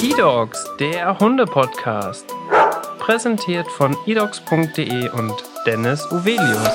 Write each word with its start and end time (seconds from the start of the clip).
eDogs, 0.00 0.64
der 0.78 1.18
Hunde-Podcast. 1.18 2.32
Präsentiert 3.00 3.66
von 3.66 3.96
edogs.de 4.06 5.08
und 5.10 5.34
Dennis 5.66 6.06
Uvelius. 6.12 6.70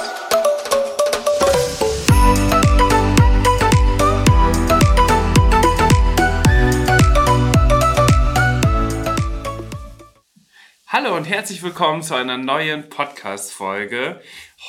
Hallo 10.87 11.15
und 11.15 11.23
herzlich 11.23 11.63
willkommen 11.63 12.01
zu 12.01 12.15
einer 12.15 12.37
neuen 12.37 12.89
Podcast-Folge. 12.89 14.19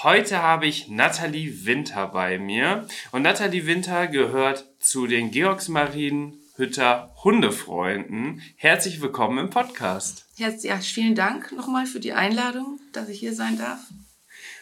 Heute 0.05 0.43
habe 0.43 0.67
ich 0.67 0.87
Nathalie 0.89 1.67
Winter 1.67 2.07
bei 2.07 2.39
mir. 2.39 2.87
Und 3.11 3.23
Nathalie 3.23 3.67
Winter 3.67 4.07
gehört 4.07 4.65
zu 4.79 5.09
den 5.09 5.33
Georgsmarien 5.33 6.39
Hütter 6.57 7.13
Hundefreunden. 7.25 8.41
Herzlich 8.55 9.03
willkommen 9.03 9.39
im 9.39 9.51
Podcast. 9.51 10.25
Ja, 10.37 10.53
vielen 10.79 11.17
Dank 11.17 11.51
nochmal 11.51 11.85
für 11.85 11.99
die 11.99 12.13
Einladung, 12.13 12.79
dass 12.93 13.09
ich 13.09 13.19
hier 13.19 13.35
sein 13.35 13.59
darf. 13.59 13.81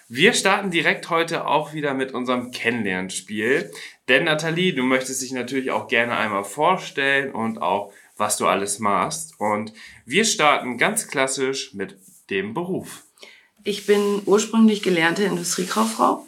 Wir 0.08 0.32
starten 0.32 0.70
direkt 0.70 1.10
heute 1.10 1.46
auch 1.46 1.74
wieder 1.74 1.92
mit 1.92 2.14
unserem 2.14 2.50
Kennenlernspiel. 2.50 3.70
Denn 4.08 4.24
Nathalie, 4.24 4.72
du 4.72 4.84
möchtest 4.84 5.20
dich 5.20 5.32
natürlich 5.32 5.70
auch 5.70 5.86
gerne 5.86 6.16
einmal 6.16 6.44
vorstellen 6.44 7.30
und 7.30 7.60
auch, 7.60 7.92
was 8.16 8.38
du 8.38 8.46
alles 8.46 8.78
machst. 8.78 9.38
Und 9.38 9.74
wir 10.06 10.24
starten 10.24 10.78
ganz 10.78 11.08
klassisch 11.08 11.74
mit 11.74 11.98
dem 12.30 12.54
Beruf. 12.54 13.04
Ich 13.64 13.84
bin 13.84 14.22
ursprünglich 14.24 14.82
gelernte 14.82 15.24
Industriekauffrau 15.24 16.26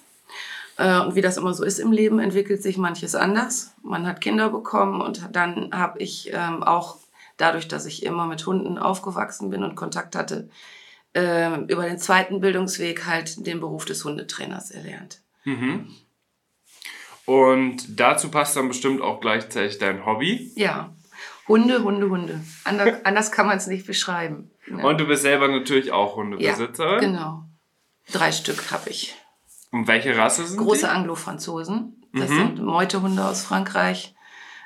und 0.77 1.15
wie 1.15 1.21
das 1.21 1.37
immer 1.37 1.55
so 1.55 1.65
ist 1.65 1.79
im 1.79 1.93
Leben, 1.93 2.19
entwickelt 2.19 2.63
sich 2.63 2.77
manches 2.77 3.15
anders. 3.15 3.75
Man 3.83 4.07
hat 4.07 4.21
Kinder 4.21 4.51
bekommen 4.51 5.01
und 5.01 5.29
dann 5.33 5.71
habe 5.73 6.01
ich 6.01 6.31
ähm, 6.33 6.63
auch 6.63 6.99
dadurch, 7.37 7.69
dass 7.69 7.87
ich 7.87 8.05
immer 8.05 8.27
mit 8.27 8.47
Hunden 8.47 8.79
aufgewachsen 8.79 9.51
bin 9.51 9.63
und 9.63 9.77
Kontakt 9.77 10.17
hatte, 10.17 10.49
äh, 11.15 11.61
über 11.63 11.85
den 11.85 11.99
zweiten 11.99 12.41
Bildungsweg 12.41 13.07
halt 13.07 13.47
den 13.47 13.61
Beruf 13.61 13.85
des 13.85 14.05
Hundetrainers 14.05 14.71
erlernt. 14.71 15.21
Mhm. 15.45 15.89
Und 17.27 17.99
dazu 18.01 18.31
passt 18.31 18.57
dann 18.57 18.69
bestimmt 18.69 19.01
auch 19.01 19.21
gleichzeitig 19.21 19.79
dein 19.79 20.05
Hobby. 20.05 20.53
Ja, 20.57 20.95
Hunde, 21.49 21.83
Hunde, 21.83 22.09
Hunde. 22.09 22.41
Anders, 22.65 23.01
anders 23.05 23.33
kann 23.33 23.47
man 23.47 23.57
es 23.57 23.67
nicht 23.67 23.87
beschreiben. 23.87 24.51
Ja. 24.67 24.85
Und 24.85 24.99
du 24.99 25.07
bist 25.07 25.23
selber 25.23 25.49
natürlich 25.49 25.93
auch 25.93 26.17
Hundebesitzerin. 26.17 26.95
Ja, 26.95 26.99
genau. 27.01 27.45
Drei 28.13 28.33
Stück 28.33 28.71
habe 28.71 28.91
ich. 28.91 29.15
Und 29.75 29.89
welche 29.89 30.17
Rasse 30.17 30.47
sind 30.47 30.59
Große 30.59 30.89
Anglo-Franzosen. 30.89 32.01
Das 32.13 32.31
mhm. 32.31 32.37
sind 32.37 32.63
Meutehunde 32.63 33.25
aus 33.25 33.43
Frankreich, 33.43 34.15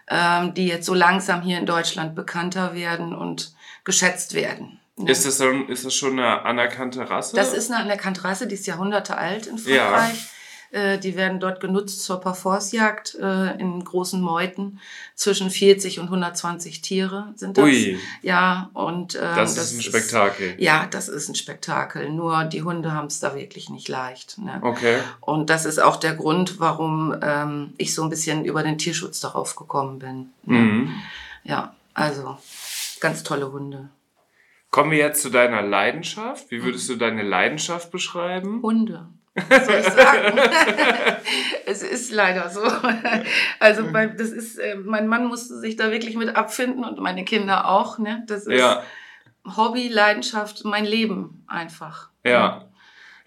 ähm, 0.06 0.52
die 0.52 0.66
jetzt 0.66 0.84
so 0.84 0.92
langsam 0.92 1.40
hier 1.40 1.56
in 1.56 1.64
Deutschland 1.64 2.14
bekannter 2.14 2.74
werden 2.74 3.14
und 3.14 3.54
geschätzt 3.84 4.34
werden. 4.34 4.78
Ja. 4.98 5.06
Ist, 5.06 5.24
das 5.24 5.38
dann, 5.38 5.66
ist 5.70 5.86
das 5.86 5.94
schon 5.94 6.18
eine 6.18 6.42
anerkannte 6.42 7.08
Rasse? 7.08 7.34
Das 7.34 7.54
ist 7.54 7.70
eine 7.70 7.80
anerkannte 7.82 8.22
Rasse, 8.22 8.46
die 8.46 8.54
ist 8.54 8.66
Jahrhunderte 8.66 9.16
alt 9.16 9.46
in 9.46 9.56
Frankreich. 9.56 10.24
Ja. 10.24 10.28
Äh, 10.70 10.98
die 10.98 11.16
werden 11.16 11.40
dort 11.40 11.60
genutzt 11.60 12.02
zur 12.02 12.20
Parforcejagd 12.20 13.16
äh, 13.20 13.58
in 13.58 13.82
großen 13.82 14.20
Meuten. 14.20 14.80
Zwischen 15.14 15.50
40 15.50 15.98
und 15.98 16.06
120 16.06 16.82
Tiere 16.82 17.32
sind 17.36 17.56
das. 17.56 17.64
Ui. 17.64 17.98
Ja, 18.22 18.70
und 18.74 19.14
äh, 19.14 19.20
das, 19.20 19.54
das, 19.54 19.72
ist 19.72 19.78
ein 19.78 19.82
Spektakel. 19.82 20.50
Ist, 20.50 20.60
ja, 20.60 20.86
das 20.90 21.08
ist 21.08 21.28
ein 21.28 21.34
Spektakel. 21.34 22.10
Nur 22.10 22.44
die 22.44 22.62
Hunde 22.62 22.92
haben 22.92 23.06
es 23.06 23.20
da 23.20 23.34
wirklich 23.34 23.70
nicht 23.70 23.88
leicht. 23.88 24.38
Ne? 24.38 24.58
Okay. 24.62 24.98
Und 25.20 25.48
das 25.48 25.64
ist 25.64 25.78
auch 25.78 25.96
der 25.96 26.14
Grund, 26.14 26.60
warum 26.60 27.16
ähm, 27.22 27.72
ich 27.78 27.94
so 27.94 28.02
ein 28.02 28.10
bisschen 28.10 28.44
über 28.44 28.62
den 28.62 28.76
Tierschutz 28.76 29.20
darauf 29.20 29.56
gekommen 29.56 29.98
bin. 29.98 30.30
Ne? 30.44 30.58
Mhm. 30.58 30.94
Ja, 31.44 31.74
also 31.94 32.36
ganz 33.00 33.22
tolle 33.22 33.50
Hunde. 33.50 33.88
Kommen 34.70 34.90
wir 34.90 34.98
jetzt 34.98 35.22
zu 35.22 35.30
deiner 35.30 35.62
Leidenschaft. 35.62 36.50
Wie 36.50 36.62
würdest 36.62 36.90
du 36.90 36.96
deine 36.96 37.22
Leidenschaft 37.22 37.90
beschreiben? 37.90 38.60
Hunde. 38.62 39.06
Was 39.48 39.66
soll 39.66 39.76
ich 39.76 39.88
sagen? 39.88 40.38
es 41.66 41.82
ist 41.82 42.12
leider 42.12 42.48
so. 42.48 42.62
Also 43.60 43.90
bei, 43.92 44.06
das 44.06 44.30
ist, 44.30 44.58
äh, 44.58 44.76
mein 44.76 45.06
Mann 45.06 45.26
musste 45.26 45.58
sich 45.58 45.76
da 45.76 45.90
wirklich 45.90 46.16
mit 46.16 46.34
abfinden 46.36 46.84
und 46.84 46.98
meine 46.98 47.24
Kinder 47.24 47.68
auch. 47.68 47.98
Ne? 47.98 48.24
Das 48.26 48.46
ist 48.46 48.58
ja. 48.58 48.82
Hobby, 49.56 49.88
Leidenschaft, 49.88 50.64
mein 50.64 50.84
Leben 50.84 51.44
einfach. 51.46 52.08
Ja. 52.24 52.64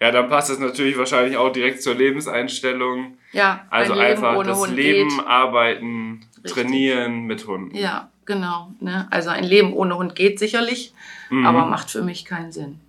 Ja, 0.00 0.10
dann 0.10 0.28
passt 0.28 0.50
es 0.50 0.58
natürlich 0.58 0.98
wahrscheinlich 0.98 1.36
auch 1.36 1.52
direkt 1.52 1.80
zur 1.80 1.94
Lebenseinstellung. 1.94 3.18
Ja, 3.30 3.66
also 3.70 3.92
einfach 3.92 4.42
das 4.42 4.58
Hund 4.58 4.74
Leben, 4.74 5.08
geht. 5.08 5.26
Arbeiten, 5.28 6.26
Richtig. 6.42 6.52
Trainieren 6.54 7.20
mit 7.26 7.46
Hunden. 7.46 7.76
Ja, 7.76 8.10
genau. 8.24 8.72
Ne? 8.80 9.06
Also 9.12 9.30
ein 9.30 9.44
Leben 9.44 9.72
ohne 9.72 9.96
Hund 9.96 10.16
geht 10.16 10.40
sicherlich, 10.40 10.92
mhm. 11.30 11.46
aber 11.46 11.66
macht 11.66 11.88
für 11.88 12.02
mich 12.02 12.24
keinen 12.24 12.50
Sinn. 12.50 12.80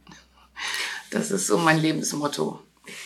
Das 1.12 1.30
ist 1.30 1.46
so 1.46 1.60
mein 1.60 1.80
Lebensmotto. 1.80 2.63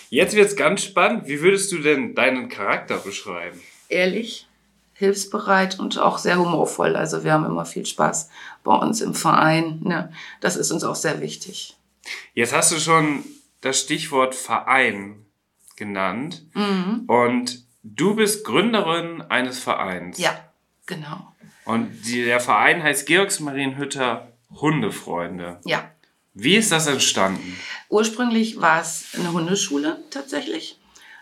Jetzt 0.09 0.35
wird 0.35 0.47
es 0.47 0.55
ganz 0.55 0.83
spannend. 0.83 1.27
Wie 1.27 1.41
würdest 1.41 1.71
du 1.71 1.79
denn 1.79 2.15
deinen 2.15 2.49
Charakter 2.49 2.97
beschreiben? 2.97 3.59
Ehrlich, 3.89 4.47
hilfsbereit 4.93 5.79
und 5.79 5.99
auch 5.99 6.17
sehr 6.17 6.39
humorvoll. 6.39 6.95
Also 6.95 7.23
wir 7.23 7.33
haben 7.33 7.45
immer 7.45 7.65
viel 7.65 7.85
Spaß 7.85 8.29
bei 8.63 8.75
uns 8.75 9.01
im 9.01 9.13
Verein. 9.13 9.79
Ne? 9.83 10.11
Das 10.41 10.55
ist 10.55 10.71
uns 10.71 10.83
auch 10.83 10.95
sehr 10.95 11.21
wichtig. 11.21 11.77
Jetzt 12.33 12.53
hast 12.53 12.71
du 12.71 12.79
schon 12.79 13.23
das 13.61 13.79
Stichwort 13.79 14.33
Verein 14.33 15.25
genannt. 15.75 16.45
Mhm. 16.53 17.03
Und 17.07 17.65
du 17.83 18.15
bist 18.15 18.43
Gründerin 18.43 19.21
eines 19.21 19.59
Vereins. 19.59 20.17
Ja, 20.17 20.31
genau. 20.85 21.33
Und 21.65 22.07
die, 22.07 22.23
der 22.23 22.39
Verein 22.39 22.81
heißt 22.81 23.05
Georgsmarienhütter 23.07 24.31
Hundefreunde. 24.49 25.59
Ja. 25.65 25.91
Wie 26.39 26.55
ist 26.55 26.71
das 26.71 26.85
entstanden? 26.85 27.57
Ursprünglich 27.89 28.61
war 28.61 28.79
es 28.79 29.07
eine 29.17 29.33
Hundeschule 29.33 30.03
tatsächlich. 30.11 30.79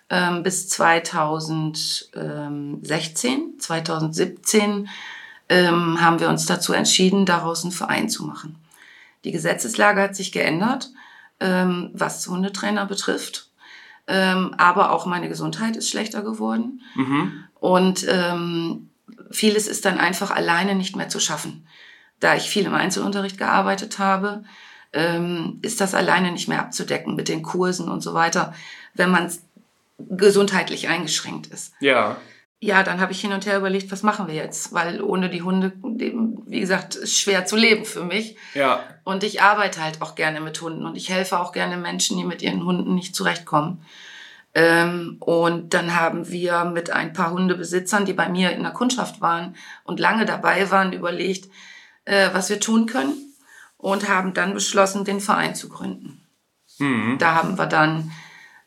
Ähm, 0.10 0.44
bis 0.44 0.68
2016, 0.68 3.54
2017 3.58 4.90
ähm, 5.48 6.02
haben 6.02 6.20
wir 6.20 6.28
uns 6.28 6.46
dazu 6.46 6.74
entschieden, 6.74 7.26
daraus 7.26 7.64
einen 7.64 7.72
Verein 7.72 8.10
zu 8.10 8.26
machen. 8.26 8.58
Die 9.24 9.32
Gesetzeslage 9.32 10.02
hat 10.02 10.18
sich 10.18 10.34
geändert, 10.34 10.92
ähm, 11.40 11.92
was 11.94 12.28
Hundetrainer 12.28 12.86
betrifft. 12.86 13.52
Ähm, 14.08 14.54
aber 14.58 14.92
auch 14.92 15.06
meine 15.06 15.30
Gesundheit 15.30 15.78
ist 15.78 15.90
schlechter 15.90 16.24
geworden. 16.24 16.82
Mhm. 16.96 17.46
Und 17.56 18.06
ähm, 18.10 18.90
vieles 19.32 19.68
ist 19.68 19.86
dann 19.86 19.98
einfach 19.98 20.30
alleine 20.30 20.76
nicht 20.76 20.98
mehr 20.98 21.08
zu 21.08 21.22
schaffen. 21.22 21.66
Da 22.20 22.36
ich 22.36 22.50
viel 22.50 22.66
im 22.66 22.74
Einzelunterricht 22.74 23.38
gearbeitet 23.38 23.98
habe, 23.98 24.44
ähm, 24.96 25.60
ist 25.62 25.82
das 25.82 25.94
alleine 25.94 26.32
nicht 26.32 26.48
mehr 26.48 26.62
abzudecken 26.62 27.16
mit 27.16 27.28
den 27.28 27.44
Kursen 27.44 27.90
und 27.90 28.02
so 28.02 28.14
weiter, 28.14 28.54
wenn 28.94 29.12
man 29.12 29.32
gesundheitlich 30.00 30.88
eingeschränkt 30.88 31.48
ist. 31.48 31.74
Ja. 31.80 32.18
Ja, 32.62 32.82
dann 32.82 33.02
habe 33.02 33.12
ich 33.12 33.22
hin 33.22 33.34
und 33.34 33.46
her 33.46 33.58
überlegt, 33.58 33.92
was 33.92 34.02
machen 34.02 34.28
wir 34.28 34.34
jetzt? 34.34 34.74
Weil 34.74 35.02
ohne 35.02 35.30
die 35.30 35.42
Hunde, 35.42 35.74
wie 35.84 36.60
gesagt, 36.62 36.96
ist 36.96 37.20
schwer 37.20 37.46
zu 37.46 37.58
leben 37.58 37.86
für 37.86 38.04
mich. 38.04 38.38
Ja. 38.56 38.80
Und 39.04 39.24
ich 39.24 39.42
arbeite 39.42 39.84
halt 39.84 40.02
auch 40.02 40.16
gerne 40.16 40.40
mit 40.40 40.60
Hunden 40.62 40.86
und 40.86 40.96
ich 40.96 41.10
helfe 41.10 41.38
auch 41.40 41.52
gerne 41.52 41.78
Menschen, 41.78 42.18
die 42.18 42.24
mit 42.24 42.42
ihren 42.42 42.66
Hunden 42.66 42.96
nicht 42.96 43.14
zurechtkommen. 43.14 43.86
Ähm, 44.56 45.18
und 45.20 45.74
dann 45.74 46.00
haben 46.00 46.30
wir 46.30 46.64
mit 46.64 46.90
ein 46.90 47.12
paar 47.12 47.32
Hundebesitzern, 47.32 48.06
die 48.06 48.14
bei 48.14 48.30
mir 48.30 48.52
in 48.52 48.64
der 48.64 48.72
Kundschaft 48.72 49.20
waren 49.20 49.56
und 49.84 50.00
lange 50.00 50.26
dabei 50.26 50.72
waren, 50.72 50.94
überlegt, 50.94 51.52
äh, 52.06 52.30
was 52.32 52.50
wir 52.50 52.62
tun 52.62 52.86
können 52.86 53.35
und 53.78 54.10
haben 54.10 54.34
dann 54.34 54.54
beschlossen, 54.54 55.06
den 55.06 55.20
Verein 55.20 55.56
zu 55.56 55.70
gründen. 55.70 56.26
Mhm. 56.80 57.18
Da 57.20 57.36
haben 57.36 57.58
wir 57.58 57.68
dann 57.68 58.12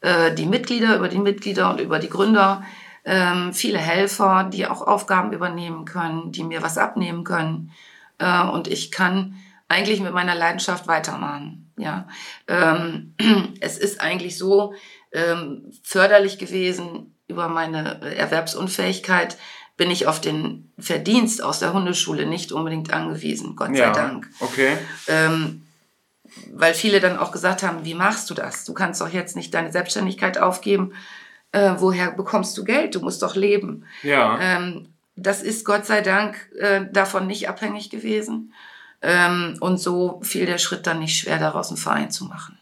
äh, 0.00 0.34
die 0.34 0.46
Mitglieder, 0.46 0.96
über 0.96 1.08
die 1.08 1.18
Mitglieder 1.18 1.70
und 1.70 1.80
über 1.80 1.98
die 1.98 2.08
Gründer, 2.08 2.62
ähm, 3.04 3.52
viele 3.52 3.78
Helfer, 3.78 4.48
die 4.52 4.66
auch 4.66 4.82
Aufgaben 4.82 5.32
übernehmen 5.32 5.84
können, 5.84 6.32
die 6.32 6.44
mir 6.44 6.62
was 6.62 6.78
abnehmen 6.78 7.24
können. 7.24 7.72
Äh, 8.18 8.42
und 8.42 8.68
ich 8.68 8.90
kann 8.90 9.36
eigentlich 9.68 10.00
mit 10.00 10.12
meiner 10.12 10.34
Leidenschaft 10.34 10.86
weitermachen. 10.86 11.72
Ja, 11.76 12.08
ähm, 12.48 13.14
es 13.60 13.78
ist 13.78 14.00
eigentlich 14.00 14.36
so 14.36 14.74
ähm, 15.12 15.70
förderlich 15.82 16.38
gewesen 16.38 17.14
über 17.28 17.48
meine 17.48 18.00
Erwerbsunfähigkeit, 18.16 19.36
bin 19.78 19.90
ich 19.90 20.06
auf 20.06 20.20
den 20.20 20.70
Verdienst 20.78 21.42
aus 21.42 21.60
der 21.60 21.72
Hundeschule 21.72 22.26
nicht 22.26 22.52
unbedingt 22.52 22.92
angewiesen, 22.92 23.56
Gott 23.56 23.74
sei 23.74 23.90
Dank. 23.90 24.28
Okay. 24.40 24.76
Ähm, 25.06 25.62
weil 26.52 26.74
viele 26.74 27.00
dann 27.00 27.16
auch 27.16 27.32
gesagt 27.32 27.62
haben, 27.62 27.84
wie 27.84 27.94
machst 27.94 28.28
du 28.28 28.34
das? 28.34 28.64
Du 28.64 28.74
kannst 28.74 29.00
doch 29.00 29.08
jetzt 29.08 29.36
nicht 29.36 29.54
deine 29.54 29.72
Selbstständigkeit 29.72 30.36
aufgeben. 30.36 30.92
Äh, 31.52 31.74
woher 31.78 32.10
bekommst 32.10 32.58
du 32.58 32.64
Geld? 32.64 32.96
Du 32.96 33.00
musst 33.00 33.22
doch 33.22 33.34
leben. 33.34 33.86
Ja. 34.02 34.38
Ähm, 34.40 34.88
das 35.16 35.42
ist 35.42 35.64
Gott 35.64 35.86
sei 35.86 36.00
Dank 36.02 36.36
äh, 36.58 36.84
davon 36.92 37.26
nicht 37.26 37.48
abhängig 37.48 37.88
gewesen. 37.88 38.52
Ähm, 39.00 39.56
und 39.60 39.78
so 39.78 40.20
fiel 40.22 40.44
der 40.44 40.58
Schritt 40.58 40.86
dann 40.86 40.98
nicht 40.98 41.18
schwer, 41.18 41.38
daraus 41.38 41.68
einen 41.68 41.76
Verein 41.76 42.10
zu 42.10 42.24
machen. 42.24 42.58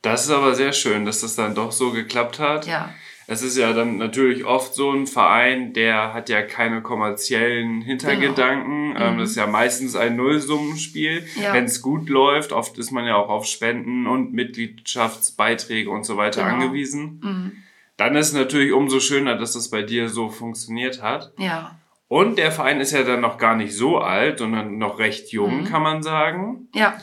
Das 0.00 0.24
ist 0.24 0.30
aber 0.30 0.54
sehr 0.54 0.72
schön, 0.72 1.04
dass 1.04 1.20
das 1.20 1.36
dann 1.36 1.54
doch 1.54 1.72
so 1.72 1.92
geklappt 1.92 2.38
hat. 2.38 2.66
Ja. 2.66 2.88
Es 3.30 3.42
ist 3.42 3.58
ja 3.58 3.74
dann 3.74 3.98
natürlich 3.98 4.46
oft 4.46 4.74
so 4.74 4.90
ein 4.90 5.06
Verein, 5.06 5.74
der 5.74 6.14
hat 6.14 6.30
ja 6.30 6.40
keine 6.40 6.80
kommerziellen 6.80 7.82
Hintergedanken. 7.82 8.94
Genau. 8.94 9.12
Mhm. 9.12 9.18
Das 9.18 9.30
ist 9.30 9.36
ja 9.36 9.46
meistens 9.46 9.96
ein 9.96 10.16
Nullsummenspiel. 10.16 11.26
Ja. 11.40 11.52
Wenn 11.52 11.66
es 11.66 11.82
gut 11.82 12.08
läuft, 12.08 12.52
oft 12.52 12.78
ist 12.78 12.90
man 12.90 13.04
ja 13.04 13.16
auch 13.16 13.28
auf 13.28 13.44
Spenden 13.44 14.06
und 14.06 14.32
Mitgliedschaftsbeiträge 14.32 15.90
und 15.90 16.04
so 16.04 16.16
weiter 16.16 16.42
genau. 16.42 16.54
angewiesen. 16.54 17.20
Mhm. 17.22 17.52
Dann 17.98 18.16
ist 18.16 18.28
es 18.28 18.32
natürlich 18.32 18.72
umso 18.72 18.98
schöner, 18.98 19.36
dass 19.36 19.52
das 19.52 19.68
bei 19.68 19.82
dir 19.82 20.08
so 20.08 20.30
funktioniert 20.30 21.02
hat. 21.02 21.34
Ja. 21.36 21.78
Und 22.08 22.38
der 22.38 22.50
Verein 22.50 22.80
ist 22.80 22.92
ja 22.92 23.02
dann 23.02 23.20
noch 23.20 23.36
gar 23.36 23.56
nicht 23.56 23.74
so 23.74 23.98
alt, 23.98 24.38
sondern 24.38 24.78
noch 24.78 24.98
recht 24.98 25.32
jung, 25.32 25.60
mhm. 25.60 25.64
kann 25.66 25.82
man 25.82 26.02
sagen. 26.02 26.68
Ja. 26.74 26.98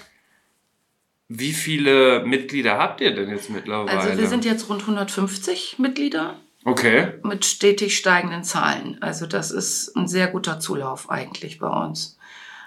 Wie 1.28 1.54
viele 1.54 2.24
Mitglieder 2.26 2.78
habt 2.78 3.02
ihr 3.02 3.16
denn 3.16 3.30
jetzt 3.30 3.50
mittlerweile? 3.50 4.00
Also 4.00 4.18
wir 4.18 4.28
sind 4.28 4.46
jetzt 4.46 4.70
rund 4.70 4.82
150 4.82 5.80
Mitglieder. 5.80 6.36
Okay. 6.66 7.14
Mit 7.24 7.46
stetig 7.46 7.98
steigenden 7.98 8.44
Zahlen. 8.44 8.98
Also 9.02 9.26
das 9.26 9.52
ist 9.52 9.96
ein 9.96 10.08
sehr 10.08 10.28
guter 10.28 10.60
Zulauf 10.60 11.10
eigentlich 11.10 11.60
bei 11.60 11.68
uns. 11.68 12.18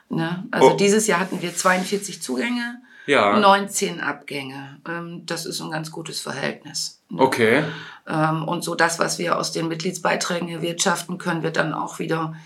Ne? 0.09 0.45
Also 0.51 0.73
oh. 0.73 0.77
dieses 0.77 1.07
Jahr 1.07 1.21
hatten 1.21 1.43
wir 1.43 1.55
42 1.55 2.23
Zugänge, 2.23 2.81
ja. 3.07 3.39
19 3.39 4.01
Abgänge. 4.01 4.81
Ähm, 4.89 5.23
das 5.27 5.47
ist 5.47 5.61
ein 5.61 5.71
ganz 5.71 5.91
gutes 5.91 6.21
Verhältnis. 6.21 7.03
Ne? 7.11 7.23
Okay. 7.23 7.65
Ähm, 8.07 8.47
und 8.47 8.63
so 8.63 8.75
das, 8.75 8.99
was 8.99 9.19
wir 9.19 9.37
aus 9.37 9.53
den 9.53 9.69
Mitgliedsbeiträgen 9.69 10.49
erwirtschaften, 10.49 11.19
können 11.19 11.43
wir 11.43 11.51
dann 11.51 11.75
auch 11.75 11.99
wieder 11.99 12.37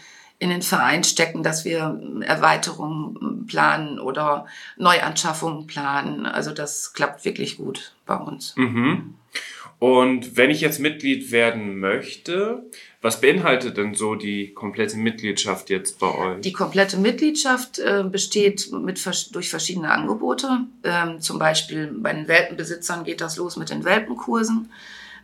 in 0.42 0.50
den 0.50 0.62
Verein 0.62 1.04
stecken, 1.04 1.44
dass 1.44 1.64
wir 1.64 2.00
Erweiterungen 2.26 3.46
planen 3.46 4.00
oder 4.00 4.46
Neuanschaffungen 4.76 5.68
planen. 5.68 6.26
Also 6.26 6.50
das 6.50 6.94
klappt 6.94 7.24
wirklich 7.24 7.58
gut 7.58 7.92
bei 8.06 8.16
uns. 8.16 8.54
Mhm. 8.56 9.14
Und 9.78 10.36
wenn 10.36 10.50
ich 10.50 10.60
jetzt 10.60 10.80
Mitglied 10.80 11.30
werden 11.30 11.78
möchte, 11.78 12.64
was 13.00 13.20
beinhaltet 13.20 13.76
denn 13.76 13.94
so 13.94 14.16
die 14.16 14.52
komplette 14.52 14.96
Mitgliedschaft 14.96 15.70
jetzt 15.70 16.00
bei 16.00 16.12
euch? 16.12 16.40
Die 16.40 16.52
komplette 16.52 16.96
Mitgliedschaft 16.96 17.78
äh, 17.78 18.02
besteht 18.04 18.72
mit, 18.72 19.00
durch 19.32 19.48
verschiedene 19.48 19.92
Angebote. 19.92 20.66
Ähm, 20.82 21.20
zum 21.20 21.38
Beispiel 21.38 21.86
bei 21.86 22.12
den 22.12 22.26
Welpenbesitzern 22.26 23.04
geht 23.04 23.20
das 23.20 23.36
los 23.36 23.56
mit 23.56 23.70
den 23.70 23.84
Welpenkursen. 23.84 24.70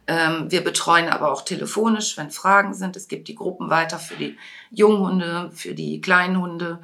Ähm, 0.08 0.50
wir 0.50 0.64
betreuen 0.64 1.10
aber 1.10 1.31
auch 1.31 1.43
telefonisch, 1.43 2.16
wenn 2.16 2.31
Fragen 2.31 2.72
sind. 2.72 2.96
Es 2.96 3.08
gibt 3.08 3.28
die 3.28 3.34
Gruppen 3.34 3.69
weiter 3.69 3.99
für 3.99 4.16
die 4.16 4.38
Junghunde, 4.70 5.50
für 5.52 5.75
die 5.75 6.00
Kleinhunde. 6.00 6.81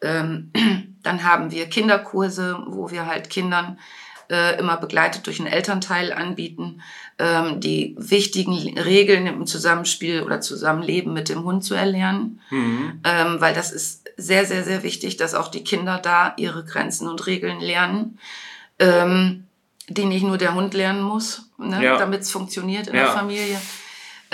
Ähm, 0.00 0.50
dann 1.02 1.22
haben 1.22 1.50
wir 1.50 1.66
Kinderkurse, 1.66 2.58
wo 2.66 2.90
wir 2.90 3.04
halt 3.04 3.28
Kindern 3.28 3.78
äh, 4.30 4.58
immer 4.58 4.78
begleitet 4.78 5.26
durch 5.26 5.38
einen 5.38 5.52
Elternteil 5.52 6.14
anbieten, 6.14 6.80
ähm, 7.18 7.60
die 7.60 7.94
wichtigen 7.98 8.78
Regeln 8.78 9.26
im 9.26 9.46
Zusammenspiel 9.46 10.22
oder 10.22 10.40
Zusammenleben 10.40 11.12
mit 11.12 11.28
dem 11.28 11.44
Hund 11.44 11.64
zu 11.64 11.74
erlernen. 11.74 12.40
Mhm. 12.48 13.00
weil 13.02 13.54
das 13.54 13.72
ist 13.72 14.08
sehr, 14.16 14.46
sehr, 14.46 14.64
sehr 14.64 14.82
wichtig, 14.82 15.16
dass 15.18 15.34
auch 15.34 15.48
die 15.48 15.64
Kinder 15.64 15.98
da 15.98 16.34
ihre 16.38 16.64
Grenzen 16.64 17.08
und 17.08 17.26
Regeln 17.26 17.60
lernen 17.60 18.18
die 19.88 20.04
nicht 20.04 20.24
nur 20.24 20.38
der 20.38 20.54
Hund 20.54 20.74
lernen 20.74 21.02
muss, 21.02 21.48
ne, 21.58 21.82
ja. 21.82 21.96
damit 21.98 22.22
es 22.22 22.30
funktioniert 22.30 22.86
in 22.86 22.94
ja. 22.94 23.04
der 23.04 23.12
Familie. 23.12 23.58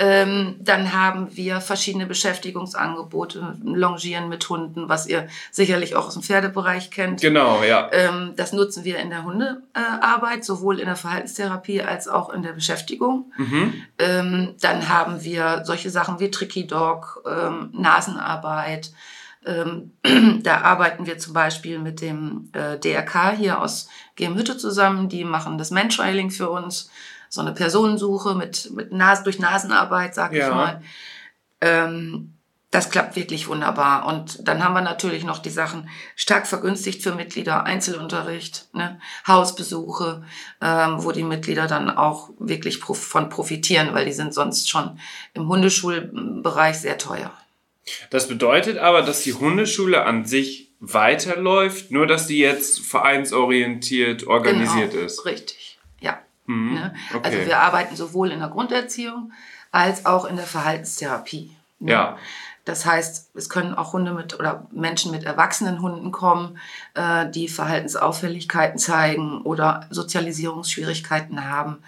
Ähm, 0.01 0.55
dann 0.61 0.93
haben 0.93 1.35
wir 1.35 1.59
verschiedene 1.59 2.05
Beschäftigungsangebote, 2.05 3.57
Longieren 3.61 4.29
mit 4.29 4.47
Hunden, 4.47 4.87
was 4.87 5.07
ihr 5.07 5.27
sicherlich 5.51 5.93
auch 5.93 6.07
aus 6.07 6.13
dem 6.13 6.23
Pferdebereich 6.23 6.89
kennt. 6.89 7.19
Genau, 7.19 7.63
ja. 7.63 7.89
Ähm, 7.91 8.31
das 8.37 8.53
nutzen 8.53 8.85
wir 8.85 8.97
in 8.99 9.09
der 9.09 9.25
Hundearbeit, 9.25 10.45
sowohl 10.45 10.79
in 10.79 10.85
der 10.85 10.95
Verhaltenstherapie 10.95 11.81
als 11.81 12.07
auch 12.07 12.29
in 12.29 12.43
der 12.43 12.53
Beschäftigung. 12.53 13.33
Mhm. 13.35 13.73
Ähm, 13.97 14.55
dann 14.61 14.87
haben 14.87 15.21
wir 15.25 15.63
solche 15.65 15.89
Sachen 15.89 16.21
wie 16.21 16.31
Tricky 16.31 16.65
Dog, 16.65 17.21
ähm, 17.29 17.69
Nasenarbeit, 17.73 18.91
ähm, 19.45 19.93
da 20.43 20.61
arbeiten 20.61 21.05
wir 21.05 21.17
zum 21.17 21.33
Beispiel 21.33 21.79
mit 21.79 22.01
dem 22.01 22.49
äh, 22.53 22.77
DRK 22.77 23.31
hier 23.37 23.61
aus 23.61 23.89
GM 24.15 24.37
zusammen. 24.45 25.09
Die 25.09 25.23
machen 25.23 25.57
das 25.57 25.71
Mantrailing 25.71 26.31
für 26.31 26.49
uns. 26.49 26.89
So 27.29 27.41
eine 27.41 27.53
Personensuche 27.53 28.35
mit, 28.35 28.71
mit 28.71 28.91
Nas 28.91 29.23
durch 29.23 29.39
Nasenarbeit, 29.39 30.15
sag 30.15 30.33
ja. 30.33 30.47
ich 30.47 30.53
mal. 30.53 30.81
Ähm, 31.61 32.33
das 32.71 32.91
klappt 32.91 33.15
wirklich 33.15 33.47
wunderbar. 33.47 34.05
Und 34.05 34.47
dann 34.47 34.63
haben 34.63 34.73
wir 34.73 34.81
natürlich 34.81 35.23
noch 35.23 35.39
die 35.39 35.49
Sachen 35.49 35.89
stark 36.15 36.45
vergünstigt 36.45 37.01
für 37.01 37.15
Mitglieder, 37.15 37.63
Einzelunterricht, 37.63 38.67
ne? 38.73 38.99
Hausbesuche, 39.27 40.23
ähm, 40.61 41.03
wo 41.03 41.11
die 41.11 41.23
Mitglieder 41.23 41.65
dann 41.65 41.89
auch 41.89 42.29
wirklich 42.37 42.77
von 42.77 43.29
profitieren, 43.29 43.93
weil 43.93 44.05
die 44.05 44.11
sind 44.11 44.33
sonst 44.33 44.69
schon 44.69 44.99
im 45.33 45.47
Hundeschulbereich 45.47 46.79
sehr 46.79 46.99
teuer. 46.99 47.31
Das 48.09 48.27
bedeutet 48.27 48.77
aber, 48.77 49.01
dass 49.01 49.23
die 49.23 49.33
Hundeschule 49.33 50.05
an 50.05 50.25
sich 50.25 50.69
weiterläuft, 50.79 51.91
nur 51.91 52.07
dass 52.07 52.27
die 52.27 52.39
jetzt 52.39 52.79
vereinsorientiert 52.79 54.27
organisiert 54.27 54.91
genau, 54.91 55.05
ist. 55.05 55.25
Richtig, 55.25 55.79
ja. 55.99 56.19
Mhm, 56.45 56.73
ne? 56.75 56.93
okay. 57.13 57.19
Also 57.23 57.45
wir 57.45 57.59
arbeiten 57.59 57.95
sowohl 57.95 58.31
in 58.31 58.39
der 58.39 58.49
Grunderziehung 58.49 59.31
als 59.71 60.05
auch 60.05 60.25
in 60.25 60.35
der 60.35 60.45
Verhaltenstherapie. 60.45 61.51
Ne? 61.79 61.91
Ja. 61.91 62.17
Das 62.65 62.85
heißt, 62.85 63.31
es 63.33 63.49
können 63.49 63.73
auch 63.73 63.93
Hunde 63.93 64.13
mit 64.13 64.37
oder 64.37 64.67
Menschen 64.71 65.11
mit 65.11 65.23
erwachsenen 65.23 65.81
Hunden 65.81 66.11
kommen, 66.11 66.59
äh, 66.93 67.29
die 67.29 67.47
Verhaltensauffälligkeiten 67.47 68.77
zeigen 68.77 69.41
oder 69.41 69.87
Sozialisierungsschwierigkeiten 69.89 71.49
haben, 71.49 71.79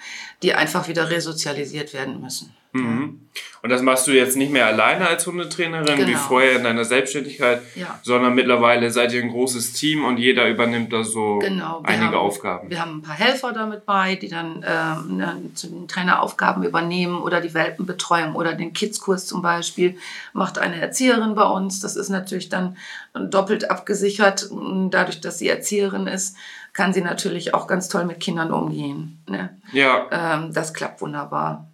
die 0.42 0.56
einfach 0.56 0.88
wieder 0.88 1.10
resozialisiert 1.12 1.94
werden 1.94 2.20
müssen. 2.20 2.56
Mhm. 2.74 3.22
Und 3.64 3.70
das 3.70 3.82
machst 3.82 4.08
du 4.08 4.12
jetzt 4.12 4.36
nicht 4.36 4.52
mehr 4.52 4.66
alleine 4.66 5.08
als 5.08 5.28
Hundetrainerin 5.28 5.98
genau. 5.98 6.08
wie 6.08 6.16
vorher 6.16 6.56
in 6.56 6.64
deiner 6.64 6.84
Selbstständigkeit, 6.84 7.62
ja. 7.76 8.00
sondern 8.02 8.34
mittlerweile 8.34 8.90
seid 8.90 9.14
ihr 9.14 9.22
ein 9.22 9.30
großes 9.30 9.74
Team 9.74 10.04
und 10.04 10.18
jeder 10.18 10.50
übernimmt 10.50 10.92
da 10.92 11.04
so 11.04 11.40
genau. 11.40 11.82
einige 11.84 12.08
haben, 12.08 12.16
Aufgaben. 12.16 12.70
Wir 12.70 12.82
haben 12.82 12.98
ein 12.98 13.02
paar 13.04 13.16
Helfer 13.16 13.54
damit 13.54 13.86
bei, 13.86 14.16
die 14.16 14.30
dann 14.30 14.66
ähm, 14.68 15.18
ne, 15.18 15.42
zu 15.54 15.68
den 15.68 15.88
Traineraufgaben 15.88 16.64
übernehmen 16.64 17.22
oder 17.22 17.40
die 17.40 17.54
Welpenbetreuung 17.54 18.36
oder 18.36 18.54
den 18.54 18.74
Kidskurs 18.74 19.28
zum 19.28 19.42
Beispiel 19.42 19.96
macht 20.34 20.58
eine 20.58 20.82
Erzieherin 20.82 21.36
bei 21.36 21.46
uns. 21.46 21.82
Das 21.82 21.96
ist 21.96 22.10
natürlich 22.10 22.50
dann 22.50 22.78
doppelt 23.14 23.70
abgesichert. 23.70 24.50
Dadurch, 24.90 25.22
dass 25.22 25.38
sie 25.38 25.50
Erzieherin 25.50 26.08
ist, 26.08 26.36
kann 26.74 26.94
sie 26.94 27.02
natürlich 27.02 27.54
auch 27.54 27.68
ganz 27.68 27.90
toll 27.90 28.06
mit 28.06 28.20
Kindern 28.20 28.52
umgehen. 28.52 29.24
Ne? 29.30 29.58
Ja. 29.72 30.08
Ähm, 30.12 30.54
das 30.54 30.74
klappt 30.74 31.02
wunderbar. 31.02 31.71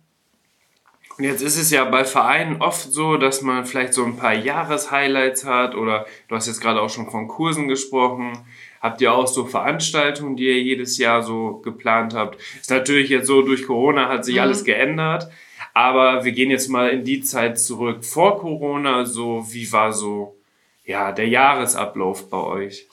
Und 1.18 1.24
jetzt 1.24 1.42
ist 1.42 1.58
es 1.58 1.72
ja 1.72 1.84
bei 1.84 2.06
Vereinen 2.06 2.62
oft 2.62 2.92
so, 2.92 3.18
dass 3.18 3.42
man 3.42 3.66
vielleicht 3.66 3.94
so 3.94 4.06
ein 4.06 4.18
paar 4.18 4.36
Jahreshighlights 4.36 5.46
hat 5.46 5.74
oder 5.74 6.06
du 6.28 6.36
hast 6.36 6.48
jetzt 6.48 6.62
gerade 6.62 6.80
auch 6.80 6.90
schon 6.90 7.10
von 7.10 7.28
Kursen 7.28 7.68
gesprochen. 7.68 8.38
Habt 8.82 9.02
ihr 9.02 9.12
auch 9.12 9.26
so 9.26 9.46
Veranstaltungen, 9.46 10.36
die 10.36 10.46
ihr 10.46 10.62
jedes 10.62 11.00
Jahr 11.00 11.24
so 11.24 11.60
geplant 11.64 12.14
habt? 12.14 12.40
Ist 12.60 12.70
natürlich 12.70 13.10
jetzt 13.10 13.26
so, 13.26 13.42
durch 13.42 13.66
Corona 13.66 14.10
hat 14.10 14.26
sich 14.26 14.36
mhm. 14.36 14.42
alles 14.42 14.64
geändert. 14.64 15.28
Aber 15.74 16.24
wir 16.24 16.32
gehen 16.32 16.52
jetzt 16.52 16.70
mal 16.70 16.90
in 16.90 17.04
die 17.04 17.22
Zeit 17.22 17.60
zurück 17.60 18.06
vor 18.06 18.40
Corona. 18.40 19.06
So, 19.06 19.46
wie 19.50 19.72
war 19.72 19.94
so, 19.94 20.38
ja, 20.86 21.12
der 21.12 21.28
Jahresablauf 21.28 22.30
bei 22.30 22.38
euch? 22.38 22.88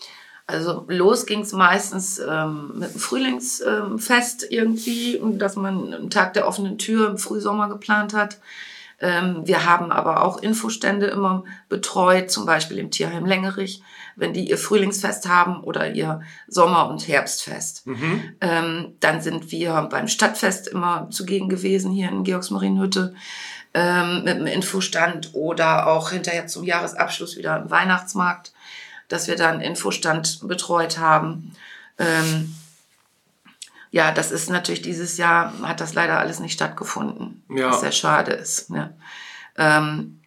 Also 0.46 0.84
los 0.88 1.24
ging 1.24 1.40
es 1.40 1.52
meistens 1.52 2.18
ähm, 2.18 2.72
mit 2.74 2.92
dem 2.92 3.00
Frühlingsfest 3.00 4.42
ähm, 4.42 4.48
irgendwie, 4.50 5.20
dass 5.38 5.56
man 5.56 5.94
einen 5.94 6.10
Tag 6.10 6.34
der 6.34 6.46
offenen 6.46 6.76
Tür 6.76 7.08
im 7.08 7.18
Frühsommer 7.18 7.68
geplant 7.68 8.12
hat. 8.12 8.40
Ähm, 9.00 9.42
wir 9.44 9.64
haben 9.64 9.90
aber 9.90 10.22
auch 10.22 10.42
Infostände 10.42 11.06
immer 11.06 11.44
betreut, 11.68 12.30
zum 12.30 12.46
Beispiel 12.46 12.78
im 12.78 12.90
Tierheim 12.90 13.24
Längerich, 13.24 13.82
wenn 14.16 14.32
die 14.32 14.48
ihr 14.48 14.58
Frühlingsfest 14.58 15.28
haben 15.28 15.64
oder 15.64 15.92
ihr 15.92 16.20
Sommer- 16.46 16.88
und 16.88 17.08
Herbstfest. 17.08 17.86
Mhm. 17.86 18.36
Ähm, 18.40 18.96
dann 19.00 19.20
sind 19.22 19.50
wir 19.50 19.88
beim 19.90 20.08
Stadtfest 20.08 20.68
immer 20.68 21.08
zugegen 21.10 21.48
gewesen 21.48 21.90
hier 21.90 22.10
in 22.10 22.22
Georgsmarienhütte 22.22 23.14
ähm, 23.72 24.24
mit 24.24 24.36
einem 24.36 24.46
Infostand 24.46 25.30
oder 25.32 25.88
auch 25.88 26.10
hinterher 26.10 26.46
zum 26.46 26.64
Jahresabschluss 26.64 27.36
wieder 27.36 27.56
im 27.56 27.70
Weihnachtsmarkt 27.70 28.52
dass 29.08 29.28
wir 29.28 29.36
da 29.36 29.50
einen 29.50 29.60
Infostand 29.60 30.46
betreut 30.48 30.98
haben. 30.98 31.54
Ähm, 31.98 32.54
ja, 33.90 34.10
das 34.10 34.32
ist 34.32 34.50
natürlich 34.50 34.82
dieses 34.82 35.18
Jahr, 35.18 35.52
hat 35.62 35.80
das 35.80 35.94
leider 35.94 36.18
alles 36.18 36.40
nicht 36.40 36.54
stattgefunden, 36.54 37.44
ja. 37.48 37.70
was 37.70 37.80
sehr 37.80 37.92
schade 37.92 38.32
ist. 38.32 38.70
Ne? 38.70 38.96
Ähm, 39.56 40.20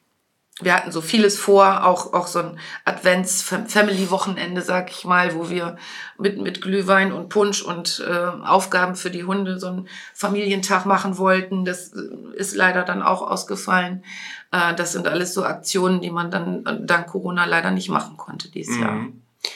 wir 0.60 0.74
hatten 0.74 0.92
so 0.92 1.02
vieles 1.02 1.38
vor, 1.38 1.86
auch, 1.86 2.14
auch 2.14 2.26
so 2.26 2.40
ein 2.40 2.60
Advents-Family-Wochenende, 2.86 4.62
sag 4.62 4.90
ich 4.90 5.06
mal, 5.06 5.36
wo 5.36 5.50
wir 5.50 5.78
mit, 6.18 6.42
mit 6.42 6.62
Glühwein 6.62 7.12
und 7.12 7.30
Punsch 7.30 7.62
und 7.62 8.04
äh, 8.08 8.46
Aufgaben 8.46 8.96
für 8.96 9.12
die 9.12 9.24
Hunde 9.24 9.60
so 9.60 9.68
einen 9.68 9.88
Familientag 10.16 10.86
machen 10.86 11.20
wollten. 11.20 11.64
Das 11.64 11.94
äh, 11.94 12.36
ist 12.36 12.56
leider 12.56 12.84
dann 12.84 13.04
auch 13.04 13.22
ausgefallen. 13.22 14.04
Äh, 14.52 14.74
das 14.74 14.94
sind 14.94 15.08
alles 15.08 15.36
so 15.36 15.44
Aktionen, 15.44 16.02
die 16.02 16.12
man 16.12 16.32
dann 16.32 16.86
dank 16.88 17.08
Corona 17.08 17.46
leider 17.46 17.70
nicht 17.70 17.90
machen 17.90 18.18
konnte 18.18 18.50
dieses 18.50 18.78
mhm. 18.78 18.82
Jahr. 18.82 19.06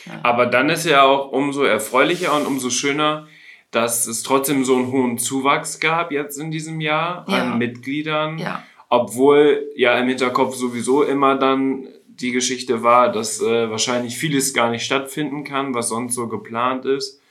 Ja. 0.05 0.19
Aber 0.23 0.45
dann 0.45 0.69
ist 0.69 0.85
ja 0.85 1.01
auch 1.01 1.31
umso 1.31 1.63
erfreulicher 1.63 2.35
und 2.35 2.45
umso 2.45 2.69
schöner, 2.69 3.27
dass 3.71 4.05
es 4.05 4.21
trotzdem 4.21 4.65
so 4.65 4.75
einen 4.75 4.91
hohen 4.91 5.17
Zuwachs 5.17 5.79
gab 5.79 6.11
jetzt 6.11 6.37
in 6.37 6.51
diesem 6.51 6.81
Jahr 6.81 7.25
Ja. 7.27 7.43
an 7.43 7.57
Mitgliedern. 7.57 8.37
Ja. 8.37 8.63
Obwohl 8.93 9.69
ja 9.77 9.97
im 9.97 10.09
Hinterkopf 10.09 10.53
sowieso 10.53 11.03
immer 11.03 11.37
dann 11.37 11.87
die 12.07 12.31
Geschichte 12.31 12.83
war, 12.83 13.09
dass 13.09 13.41
äh, 13.41 13.69
wahrscheinlich 13.69 14.17
vieles 14.17 14.53
gar 14.53 14.69
nicht 14.69 14.83
stattfinden 14.83 15.45
kann, 15.45 15.73
was 15.73 15.87
sonst 15.87 16.13
so 16.13 16.27
geplant 16.27 16.83
ist. 16.83 17.21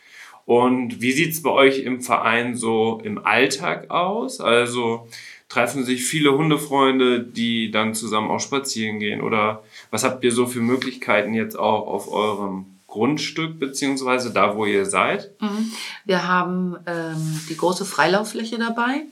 Und 0.46 1.02
wie 1.02 1.12
sieht's 1.12 1.42
bei 1.42 1.50
euch 1.50 1.80
im 1.80 2.00
Verein 2.00 2.56
so 2.56 2.98
im 3.04 3.18
Alltag 3.26 3.90
aus? 3.90 4.40
Also 4.40 5.06
treffen 5.50 5.84
sich 5.84 6.02
viele 6.02 6.32
Hundefreunde, 6.32 7.20
die 7.20 7.70
dann 7.70 7.94
zusammen 7.94 8.30
auch 8.30 8.40
spazieren 8.40 8.98
gehen? 8.98 9.20
Oder 9.20 9.62
was 9.90 10.02
habt 10.02 10.24
ihr 10.24 10.32
so 10.32 10.46
für 10.46 10.60
Möglichkeiten 10.60 11.34
jetzt 11.34 11.58
auch 11.58 11.86
auf 11.86 12.10
eurem 12.10 12.64
Grundstück, 12.86 13.58
beziehungsweise 13.58 14.32
da, 14.32 14.56
wo 14.56 14.64
ihr 14.64 14.86
seid? 14.86 15.30
Mhm. 15.42 15.72
Wir 16.06 16.26
haben 16.26 16.76
ähm, 16.86 17.40
die 17.50 17.56
große 17.58 17.84
Freilauffläche 17.84 18.58
dabei, 18.58 19.02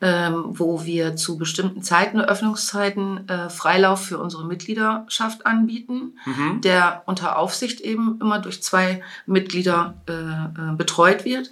ähm, 0.00 0.44
wo 0.50 0.84
wir 0.84 1.16
zu 1.16 1.38
bestimmten 1.38 1.82
Zeiten, 1.82 2.20
Öffnungszeiten, 2.20 3.28
äh, 3.28 3.48
Freilauf 3.50 4.04
für 4.04 4.18
unsere 4.18 4.44
Mitgliederschaft 4.46 5.44
anbieten, 5.44 6.14
Mhm. 6.24 6.60
der 6.60 7.02
unter 7.06 7.36
Aufsicht 7.38 7.80
eben 7.80 8.18
immer 8.20 8.38
durch 8.38 8.62
zwei 8.62 9.02
Mitglieder 9.26 9.94
äh, 10.08 10.12
äh, 10.12 10.76
betreut 10.76 11.24
wird. 11.24 11.50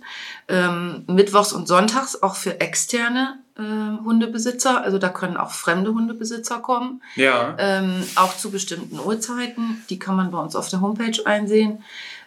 Ähm, 0.49 1.03
mittwochs 1.09 1.53
und 1.53 1.67
sonntags 1.67 2.23
auch 2.23 2.37
für 2.37 2.61
externe 2.61 3.39
äh, 3.59 4.05
Hundebesitzer, 4.05 4.83
also 4.83 4.99
da 4.99 5.09
können 5.09 5.37
auch 5.37 5.51
fremde 5.51 5.93
Hundebesitzer 5.93 6.59
kommen 6.59 7.03
Ja. 7.17 7.55
ähm, 7.59 8.03
auch 8.15 8.37
zu 8.37 8.51
bestimmten 8.51 9.01
Uhrzeiten. 9.01 9.83
Die 9.91 9.99
kann 9.99 10.15
man 10.15 10.31
bei 10.31 10.39
uns 10.39 10.55
auf 10.55 10.69
der 10.69 10.81
Homepage 10.83 11.19
einsehen, 11.25 11.83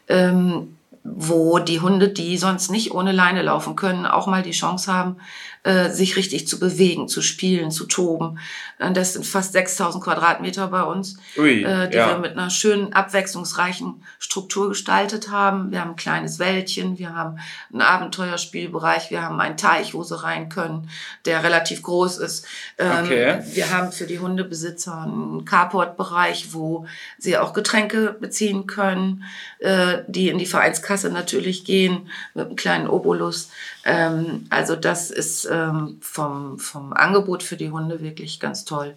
ähm, 0.08 0.76
wo 1.04 1.60
die 1.60 1.80
Hunde, 1.80 2.10
die 2.10 2.38
sonst 2.38 2.70
nicht 2.70 2.92
ohne 2.92 3.12
Leine 3.12 3.42
laufen 3.42 3.76
können, 3.76 4.06
auch 4.06 4.28
mal 4.28 4.44
die 4.44 4.52
Chance 4.52 4.92
haben, 4.94 5.18
äh, 5.64 5.90
sich 5.90 6.16
richtig 6.16 6.48
zu 6.48 6.58
bewegen, 6.60 7.08
zu 7.08 7.22
spielen, 7.22 7.70
zu 7.72 7.86
toben. 7.86 8.40
Äh, 8.80 8.94
Das 8.94 9.14
sind 9.14 9.26
fast 9.26 9.52
6000 9.54 10.04
Quadratmeter 10.04 10.68
bei 10.68 10.84
uns, 10.84 11.18
Ui, 11.38 11.64
äh, 11.64 11.90
die 11.90 11.98
ja. 11.98 12.10
wir 12.10 12.18
mit 12.20 12.32
einer 12.34 12.50
schönen, 12.50 12.94
abwechslungsreichen 12.94 14.04
Struktur 14.20 14.70
gestaltet 14.70 15.32
haben. 15.32 15.72
Wir 15.72 15.82
haben 15.82 15.92
ein 15.92 15.96
kleines 15.98 16.40
Wäldchen, 16.40 16.98
wir 16.98 17.14
haben 17.14 17.40
einen 17.74 17.82
Abenteuerspielbereich, 17.82 19.12
wir 19.12 19.22
haben 19.22 19.40
einen 19.40 19.58
Teich, 19.58 19.94
wo 19.94 20.04
sie 20.04 20.22
rein 20.22 20.50
können, 20.50 20.90
der 21.26 21.44
relativ 21.44 21.82
groß 21.82 22.18
ist. 22.18 22.46
Ähm, 22.78 22.90
Okay. 23.00 23.40
Wir 23.54 23.72
haben 23.72 23.92
für 23.92 24.06
die 24.06 24.20
Hundebesitzer 24.20 25.02
einen 25.04 25.46
Carport-Bereich, 25.46 26.54
wo 26.54 26.86
sie 27.18 27.38
auch 27.38 27.54
Getränke 27.54 28.16
beziehen 28.20 28.68
können, 28.68 29.24
äh, 29.60 30.00
die 30.08 30.30
in 30.30 30.38
die 30.38 30.46
Vereinskasse 30.46 30.99
natürlich 31.08 31.64
gehen, 31.64 32.10
mit 32.34 32.48
einem 32.48 32.56
kleinen 32.58 32.88
Obolus. 32.90 33.50
Ähm, 33.86 34.46
also 34.50 34.76
das 34.76 35.10
ist 35.12 35.48
ähm, 35.50 35.98
vom, 36.02 36.60
vom 36.60 36.92
Angebot 36.92 37.42
für 37.44 37.56
die 37.56 37.72
Hunde 37.72 38.02
wirklich 38.02 38.42
ganz 38.42 38.66
toll. 38.66 38.96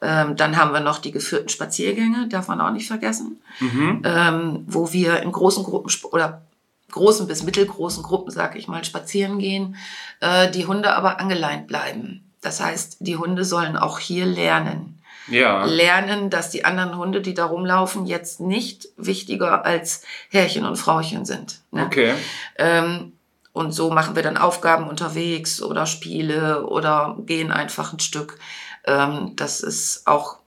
Ähm, 0.00 0.36
dann 0.36 0.56
haben 0.56 0.72
wir 0.72 0.80
noch 0.80 0.98
die 0.98 1.12
geführten 1.12 1.50
Spaziergänge, 1.50 2.28
darf 2.28 2.48
man 2.48 2.60
auch 2.60 2.72
nicht 2.72 2.86
vergessen, 2.86 3.40
Mhm. 3.60 4.02
ähm, 4.04 4.64
wo 4.66 4.92
wir 4.92 5.20
in 5.20 5.32
großen 5.32 5.64
Gruppen 5.64 5.90
oder 6.10 6.42
großen 6.90 7.26
bis 7.26 7.42
mittelgroßen 7.42 8.02
Gruppen, 8.02 8.30
sag 8.30 8.56
ich 8.56 8.68
mal, 8.68 8.84
spazieren 8.84 9.38
gehen, 9.38 9.76
äh, 10.20 10.50
die 10.50 10.66
Hunde 10.66 10.94
aber 10.94 11.20
angeleint 11.20 11.66
bleiben. 11.66 12.22
Das 12.40 12.60
heißt, 12.60 12.96
die 13.00 13.16
Hunde 13.16 13.44
sollen 13.44 13.76
auch 13.76 13.98
hier 13.98 14.26
lernen. 14.26 14.98
Ja. 15.28 15.64
Lernen, 15.64 16.30
dass 16.30 16.50
die 16.50 16.64
anderen 16.64 16.96
Hunde, 16.96 17.20
die 17.20 17.34
da 17.34 17.44
rumlaufen, 17.46 18.06
jetzt 18.06 18.40
nicht 18.40 18.88
wichtiger 18.96 19.64
als 19.64 20.02
Herrchen 20.30 20.64
und 20.64 20.76
Frauchen 20.76 21.24
sind. 21.24 21.60
Ne? 21.70 21.86
Okay. 21.86 22.14
Ähm, 22.56 23.12
und 23.52 23.72
so 23.72 23.90
machen 23.90 24.16
wir 24.16 24.22
dann 24.22 24.36
Aufgaben 24.38 24.88
unterwegs 24.88 25.62
oder 25.62 25.86
Spiele 25.86 26.66
oder 26.66 27.16
gehen 27.20 27.52
einfach 27.52 27.92
ein 27.92 28.00
Stück. 28.00 28.38
Ähm, 28.84 29.32
das 29.36 29.60
ist 29.60 30.06
auch 30.06 30.38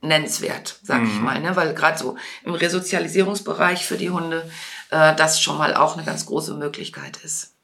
nennenswert, 0.00 0.78
sag 0.82 1.02
ich 1.02 1.14
Mhm. 1.14 1.24
mal, 1.24 1.40
ne? 1.40 1.54
weil 1.56 1.74
gerade 1.74 1.98
so 1.98 2.16
im 2.44 2.54
Resozialisierungsbereich 2.54 3.84
für 3.84 3.98
die 3.98 4.10
Hunde 4.10 4.48
äh, 4.90 5.14
das 5.16 5.40
schon 5.42 5.58
mal 5.58 5.74
auch 5.74 5.96
eine 5.96 6.06
ganz 6.06 6.24
große 6.26 6.54
Möglichkeit 6.54 7.18
ist. 7.18 7.55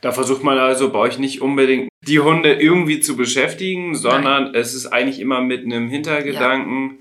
Da 0.00 0.12
versucht 0.12 0.42
man 0.42 0.58
also 0.58 0.90
bei 0.90 0.98
euch 0.98 1.18
nicht 1.18 1.42
unbedingt 1.42 1.88
die 2.06 2.20
Hunde 2.20 2.54
irgendwie 2.54 3.00
zu 3.00 3.16
beschäftigen, 3.16 3.94
sondern 3.96 4.54
es 4.54 4.74
ist 4.74 4.86
eigentlich 4.86 5.20
immer 5.20 5.40
mit 5.40 5.64
einem 5.64 5.88
Hintergedanken, 5.88 6.98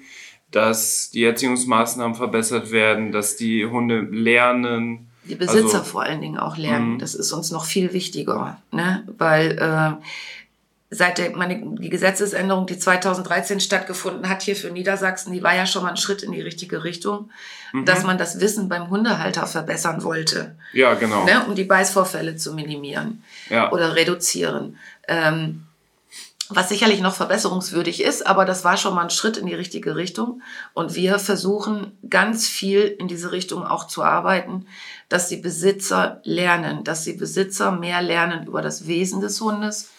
dass 0.52 1.10
die 1.12 1.24
Erziehungsmaßnahmen 1.24 2.16
verbessert 2.16 2.72
werden, 2.72 3.12
dass 3.12 3.36
die 3.36 3.66
Hunde 3.66 4.02
lernen. 4.02 5.08
Die 5.26 5.36
Besitzer 5.36 5.80
Also- 5.80 5.84
vor 5.84 6.04
allen 6.04 6.22
Dingen 6.22 6.38
auch 6.38 6.58
lernen. 6.58 6.94
Mhm. 6.94 7.00
Das 7.00 7.14
ist 7.16 7.32
uns 7.34 7.52
noch 7.52 7.66
viel 7.66 7.94
wichtiger, 7.94 8.62
ne? 8.72 9.04
weil 9.18 9.58
äh, 9.60 10.04
seit 10.90 11.18
der, 11.18 11.36
meine, 11.36 11.62
die 11.80 11.90
Gesetzesänderung, 11.90 12.66
die 12.66 12.80
2013 12.80 13.60
stattgefunden 13.60 14.30
hat 14.30 14.42
hier 14.42 14.56
für 14.56 14.70
Niedersachsen, 14.72 15.34
die 15.34 15.44
war 15.44 15.54
ja 15.54 15.66
schon 15.66 15.84
mal 15.84 15.90
ein 15.90 15.98
Schritt 15.98 16.24
in 16.24 16.32
die 16.32 16.42
richtige 16.42 16.84
Richtung, 16.84 17.30
Mhm. 17.74 17.84
dass 17.84 18.04
man 18.04 18.18
das 18.18 18.40
Wissen 18.40 18.70
beim 18.70 18.90
Hundehalter 18.90 19.46
verbessern 19.46 20.04
wollte, 20.04 20.56
Ja, 20.72 20.94
genau. 20.94 21.26
ne? 21.26 21.46
um 21.46 21.56
die 21.56 21.66
Beißvorfälle 21.66 22.38
zu 22.38 22.54
minimieren 22.54 23.22
Ja. 23.50 23.72
oder 23.74 23.96
reduzieren. 23.96 24.78
Ähm, 25.10 25.64
was 26.50 26.70
sicherlich 26.70 27.02
noch 27.02 27.14
verbesserungswürdig 27.14 28.02
ist, 28.02 28.26
aber 28.26 28.46
das 28.46 28.64
war 28.64 28.78
schon 28.78 28.96
mal 28.96 29.02
ein 29.04 29.10
Schritt 29.10 29.36
in 29.36 29.48
die 29.48 29.54
richtige 29.54 29.98
Richtung. 29.98 30.42
Und 30.74 30.96
wir 30.96 31.20
versuchen 31.20 31.92
ganz 32.10 32.48
viel 32.48 32.84
in 32.84 33.10
diese 33.10 33.34
Richtung 33.34 33.66
auch 33.68 33.88
zu 33.88 34.02
arbeiten, 34.02 34.66
dass 35.10 35.28
die 35.28 35.36
Besitzer 35.36 36.22
lernen, 36.24 36.86
dass 36.86 37.04
die 37.04 37.12
Besitzer 37.12 37.72
mehr 37.74 38.02
lernen 38.02 38.48
über 38.48 38.62
das 38.62 38.88
Wesen 38.88 39.20
des 39.20 39.42
Hundes, 39.42 39.90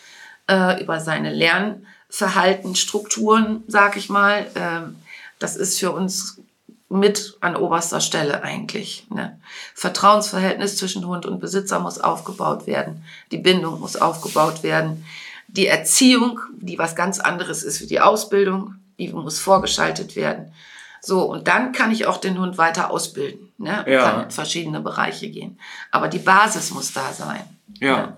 äh, 0.48 0.82
über 0.82 1.00
seine 1.00 1.32
Lernverhaltensstrukturen, 1.32 3.62
sag 3.66 3.96
ich 3.96 4.08
mal. 4.08 4.46
Ähm, 4.54 4.96
das 5.38 5.56
ist 5.56 5.78
für 5.78 5.92
uns 5.92 6.40
mit 6.88 7.36
an 7.40 7.56
oberster 7.56 8.00
Stelle 8.00 8.42
eigentlich. 8.42 9.06
Ne? 9.10 9.38
Vertrauensverhältnis 9.74 10.78
zwischen 10.78 11.06
Hund 11.06 11.26
und 11.26 11.38
Besitzer 11.38 11.80
muss 11.80 12.00
aufgebaut 12.00 12.66
werden. 12.66 13.04
Die 13.30 13.38
Bindung 13.38 13.80
muss 13.80 13.96
aufgebaut 13.96 14.62
werden. 14.62 15.04
Die 15.48 15.66
Erziehung, 15.66 16.40
die 16.58 16.78
was 16.78 16.96
ganz 16.96 17.20
anderes 17.20 17.62
ist 17.62 17.80
wie 17.80 17.86
die 17.86 18.00
Ausbildung, 18.00 18.74
die 18.98 19.08
muss 19.08 19.38
vorgeschaltet 19.38 20.16
werden. 20.16 20.52
So, 21.00 21.22
und 21.22 21.46
dann 21.46 21.72
kann 21.72 21.92
ich 21.92 22.06
auch 22.06 22.18
den 22.18 22.38
Hund 22.38 22.58
weiter 22.58 22.90
ausbilden. 22.90 23.52
Ne? 23.58 23.84
Ja. 23.86 24.10
Kann 24.10 24.24
in 24.24 24.30
verschiedene 24.30 24.80
Bereiche 24.80 25.30
gehen. 25.30 25.58
Aber 25.90 26.08
die 26.08 26.18
Basis 26.18 26.70
muss 26.70 26.92
da 26.92 27.12
sein. 27.12 27.42
Ja. 27.78 27.96
Ne? 27.98 28.16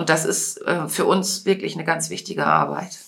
Und 0.00 0.08
das 0.08 0.24
ist 0.24 0.56
äh, 0.66 0.88
für 0.88 1.04
uns 1.04 1.44
wirklich 1.44 1.74
eine 1.74 1.84
ganz 1.84 2.08
wichtige 2.08 2.46
Arbeit. 2.46 3.00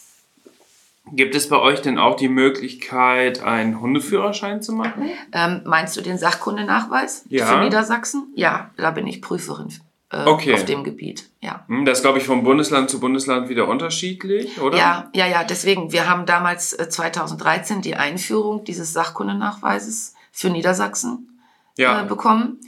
Gibt 1.11 1.34
es 1.34 1.49
bei 1.49 1.58
euch 1.58 1.80
denn 1.80 1.96
auch 1.99 2.16
die 2.16 2.28
Möglichkeit, 2.28 3.42
einen 3.42 3.80
Hundeführerschein 3.80 4.61
zu 4.61 4.75
machen? 4.75 5.08
Ähm, 5.32 5.62
meinst 5.64 5.96
du 5.96 6.02
den 6.02 6.18
Sachkundenachweis 6.18 7.25
Ja. 7.30 7.46
für 7.46 7.61
Niedersachsen? 7.64 8.26
Ja, 8.37 8.70
da 8.76 8.90
bin 8.90 9.06
ich 9.06 9.22
Prüferin 9.22 9.68
äh, 10.11 10.25
Okay. 10.26 10.52
auf 10.52 10.66
dem 10.66 10.84
Gebiet. 10.84 11.30
Ja. 11.40 11.64
Hm, 11.66 11.87
Das 11.87 11.99
ist, 11.99 12.02
glaube 12.02 12.18
ich, 12.18 12.25
von 12.25 12.44
Bundesland 12.44 12.90
zu 12.90 13.00
Bundesland 13.00 13.49
wieder 13.49 13.68
unterschiedlich, 13.68 14.61
oder? 14.61 14.76
Ja, 14.76 15.11
ja, 15.14 15.26
ja, 15.26 15.44
deswegen, 15.44 15.92
wir 15.92 16.11
haben 16.11 16.26
damals 16.26 16.75
äh, 16.75 16.90
2013 16.90 17.80
die 17.80 17.96
Einführung 17.96 18.64
dieses 18.64 18.92
Sachkundenachweises 18.92 20.12
für 20.30 20.50
Niedersachsen 20.50 21.40
Ja. 21.78 22.02
äh, 22.02 22.04
bekommen. 22.04 22.61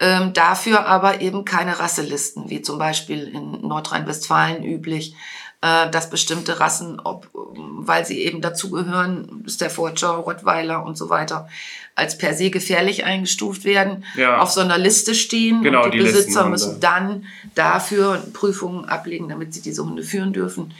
Ähm, 0.00 0.32
dafür 0.32 0.86
aber 0.86 1.20
eben 1.20 1.44
keine 1.44 1.78
Rasselisten, 1.78 2.50
wie 2.50 2.62
zum 2.62 2.78
Beispiel 2.78 3.28
in 3.28 3.60
Nordrhein-Westfalen 3.62 4.64
üblich, 4.64 5.14
äh, 5.60 5.88
dass 5.90 6.10
bestimmte 6.10 6.58
Rassen, 6.58 6.98
ob, 7.00 7.28
ähm, 7.34 7.86
weil 7.86 8.04
sie 8.04 8.18
eben 8.24 8.40
dazugehören, 8.40 9.44
Staffordshire, 9.48 10.16
Rottweiler 10.18 10.84
und 10.84 10.98
so 10.98 11.10
weiter, 11.10 11.48
als 11.94 12.18
per 12.18 12.34
se 12.34 12.50
gefährlich 12.50 13.04
eingestuft 13.04 13.64
werden, 13.64 14.04
Ja. 14.16 14.38
auf 14.40 14.50
so 14.50 14.60
einer 14.60 14.78
Liste 14.78 15.14
stehen. 15.14 15.62
Genau, 15.62 15.84
und 15.84 15.94
die, 15.94 15.98
die 15.98 16.04
Besitzer 16.04 16.48
müssen 16.48 16.80
dann 16.80 17.24
dafür 17.54 18.20
Prüfungen 18.32 18.84
ablegen, 18.86 19.28
damit 19.28 19.54
sie 19.54 19.62
diese 19.62 19.84
Hunde 19.84 20.02
führen 20.02 20.32
dürfen. 20.32 20.74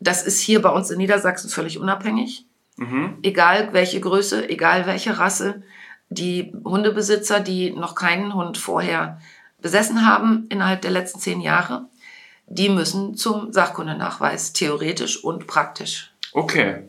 Das 0.00 0.24
ist 0.24 0.40
hier 0.40 0.60
bei 0.60 0.70
uns 0.70 0.90
in 0.90 0.98
Niedersachsen 0.98 1.48
völlig 1.48 1.78
unabhängig 1.78 2.44
Mhm. 2.76 3.18
egal 3.22 3.70
welche 3.72 4.00
Größe, 4.00 4.48
egal 4.48 4.86
welche 4.86 5.18
Rasse, 5.18 5.62
die 6.10 6.52
Hundebesitzer, 6.64 7.40
die 7.40 7.70
noch 7.70 7.94
keinen 7.94 8.34
Hund 8.34 8.58
vorher 8.58 9.20
besessen 9.60 10.06
haben 10.06 10.46
innerhalb 10.48 10.82
der 10.82 10.90
letzten 10.90 11.20
zehn 11.20 11.40
Jahre, 11.40 11.86
die 12.46 12.68
müssen 12.68 13.14
zum 13.14 13.52
Sachkundenachweis, 13.52 14.52
theoretisch 14.52 15.22
und 15.22 15.46
praktisch. 15.46 16.12
Okay. 16.32 16.84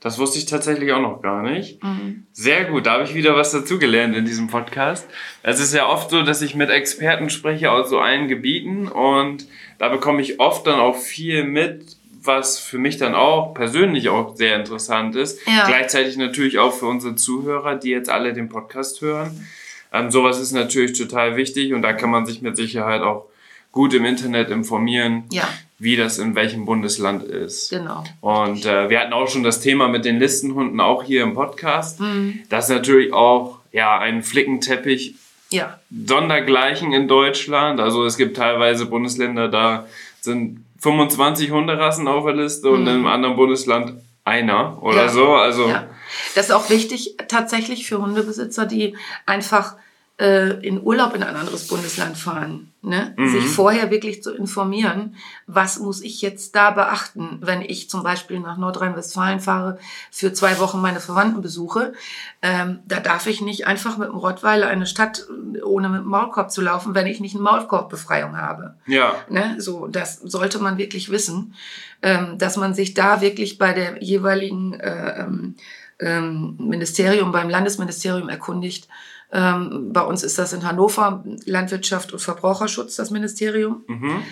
Das 0.00 0.18
wusste 0.18 0.38
ich 0.38 0.46
tatsächlich 0.46 0.92
auch 0.92 1.00
noch 1.00 1.20
gar 1.20 1.42
nicht. 1.42 1.82
Mhm. 1.84 2.26
Sehr 2.32 2.64
gut, 2.64 2.86
da 2.86 2.92
habe 2.92 3.04
ich 3.04 3.14
wieder 3.14 3.36
was 3.36 3.52
dazugelernt 3.52 4.16
in 4.16 4.24
diesem 4.24 4.48
Podcast. 4.48 5.06
Es 5.42 5.60
ist 5.60 5.74
ja 5.74 5.86
oft 5.86 6.10
so, 6.10 6.22
dass 6.22 6.40
ich 6.40 6.54
mit 6.54 6.70
Experten 6.70 7.28
spreche 7.28 7.70
aus 7.70 7.90
so 7.90 7.98
allen 8.00 8.26
Gebieten 8.26 8.88
und 8.88 9.46
da 9.78 9.90
bekomme 9.90 10.22
ich 10.22 10.40
oft 10.40 10.66
dann 10.66 10.80
auch 10.80 10.96
viel 10.96 11.44
mit, 11.44 11.96
was 12.22 12.58
für 12.58 12.78
mich 12.78 12.96
dann 12.98 13.14
auch 13.14 13.54
persönlich 13.54 14.08
auch 14.08 14.36
sehr 14.36 14.56
interessant 14.56 15.16
ist. 15.16 15.38
Ja. 15.46 15.66
Gleichzeitig 15.66 16.16
natürlich 16.16 16.58
auch 16.58 16.72
für 16.74 16.86
unsere 16.86 17.14
Zuhörer, 17.16 17.76
die 17.76 17.90
jetzt 17.90 18.10
alle 18.10 18.32
den 18.32 18.48
Podcast 18.48 19.00
hören. 19.00 19.46
Ähm, 19.92 20.10
sowas 20.10 20.38
ist 20.38 20.52
natürlich 20.52 20.96
total 20.98 21.36
wichtig 21.36 21.72
und 21.72 21.82
da 21.82 21.92
kann 21.92 22.10
man 22.10 22.26
sich 22.26 22.42
mit 22.42 22.56
Sicherheit 22.56 23.02
auch 23.02 23.26
gut 23.72 23.94
im 23.94 24.04
Internet 24.04 24.50
informieren, 24.50 25.24
Ja, 25.30 25.48
wie 25.78 25.96
das 25.96 26.18
in 26.18 26.34
welchem 26.34 26.64
Bundesland 26.66 27.22
ist. 27.22 27.70
genau. 27.70 28.04
Und 28.20 28.66
äh, 28.66 28.90
wir 28.90 29.00
hatten 29.00 29.12
auch 29.12 29.28
schon 29.28 29.42
das 29.42 29.60
Thema 29.60 29.88
mit 29.88 30.04
den 30.04 30.18
Listenhunden 30.18 30.80
auch 30.80 31.02
hier 31.04 31.22
im 31.22 31.34
Podcast. 31.34 32.00
Mhm. 32.00 32.40
Das 32.50 32.68
ist 32.68 32.74
natürlich 32.76 33.12
auch 33.12 33.58
ja 33.72 33.98
ein 33.98 34.22
Flickenteppich 34.22 35.14
Ja, 35.50 35.78
sondergleichen 35.90 36.92
in 36.92 37.08
Deutschland. 37.08 37.80
Also 37.80 38.04
es 38.04 38.16
gibt 38.16 38.36
teilweise 38.36 38.86
Bundesländer, 38.86 39.48
da 39.48 39.86
sind 40.20 40.64
25 40.80 41.50
Hunderassen 41.50 42.08
auf 42.08 42.24
der 42.24 42.34
Liste 42.34 42.70
und 42.70 42.86
im 42.86 43.06
anderen 43.06 43.36
Bundesland 43.36 43.94
einer 44.24 44.82
oder 44.82 44.92
Mhm. 44.94 44.98
Ja. 44.98 45.08
so. 45.08 45.28
Also 45.34 45.68
ja. 45.68 45.86
Das 46.34 46.46
ist 46.46 46.52
auch 46.52 46.68
wichtig 46.70 47.16
tatsächlich 47.28 47.86
für 47.86 47.98
Hundebesitzer, 47.98 48.66
die 48.66 48.96
einfach 49.26 49.76
äh, 50.20 50.50
in 50.66 50.82
Urlaub 50.82 51.14
in 51.14 51.22
ein 51.22 51.34
anderes 51.34 51.66
Bundesland 51.66 52.16
fahren. 52.16 52.72
Ne? 52.82 53.14
Sich 53.18 53.46
vorher 53.46 53.90
wirklich 53.90 54.22
zu 54.22 54.34
informieren, 54.34 55.16
was 55.46 55.78
muss 55.78 56.02
ich 56.02 56.22
jetzt 56.22 56.54
da 56.54 56.70
beachten, 56.70 57.38
wenn 57.42 57.60
ich 57.60 57.90
zum 57.90 58.02
Beispiel 58.02 58.40
nach 58.40 58.56
Nordrhein-Westfalen 58.56 59.40
fahre, 59.40 59.78
für 60.10 60.32
zwei 60.32 60.58
Wochen 60.58 60.80
meine 60.80 61.00
Verwandten 61.00 61.42
besuche. 61.42 61.92
Ähm, 62.40 62.80
da 62.86 63.00
darf 63.00 63.26
ich 63.26 63.40
nicht 63.40 63.66
einfach 63.66 63.98
mit 63.98 64.08
dem 64.08 64.16
Rottweiler 64.16 64.68
eine 64.68 64.86
Stadt 64.86 65.26
äh, 65.54 65.60
ohne 65.62 65.88
mit 65.88 66.00
dem 66.00 66.08
Maulkorb 66.08 66.50
zu 66.50 66.60
laufen, 66.60 66.94
wenn 66.94 67.06
ich 67.06 67.20
nicht 67.20 67.34
eine 67.34 67.44
Maulkorbbefreiung 67.44 68.36
habe. 68.36 68.74
ja, 68.86 69.14
Ne? 69.28 69.56
So, 69.58 69.86
das 69.86 70.20
sollte 70.20 70.58
man 70.58 70.78
wirklich 70.78 71.10
wissen, 71.10 71.54
ähm, 72.02 72.38
dass 72.38 72.56
man 72.56 72.74
sich 72.74 72.94
da 72.94 73.20
wirklich 73.20 73.58
bei 73.58 73.72
der 73.72 74.02
jeweiligen 74.02 74.74
äh, 74.74 75.20
ähm, 75.20 75.56
ähm, 75.98 76.56
Ministerium, 76.58 77.32
beim 77.32 77.50
Landesministerium 77.50 78.28
erkundigt. 78.28 78.88
Ähm, 79.32 79.92
bei 79.92 80.02
uns 80.02 80.22
ist 80.22 80.38
das 80.38 80.52
in 80.52 80.66
Hannover 80.66 81.24
Landwirtschaft 81.44 82.12
und 82.12 82.18
Verbraucherschutz, 82.18 82.96
das 82.96 83.10
Ministerium. 83.10 83.84
mhm. 83.86 84.22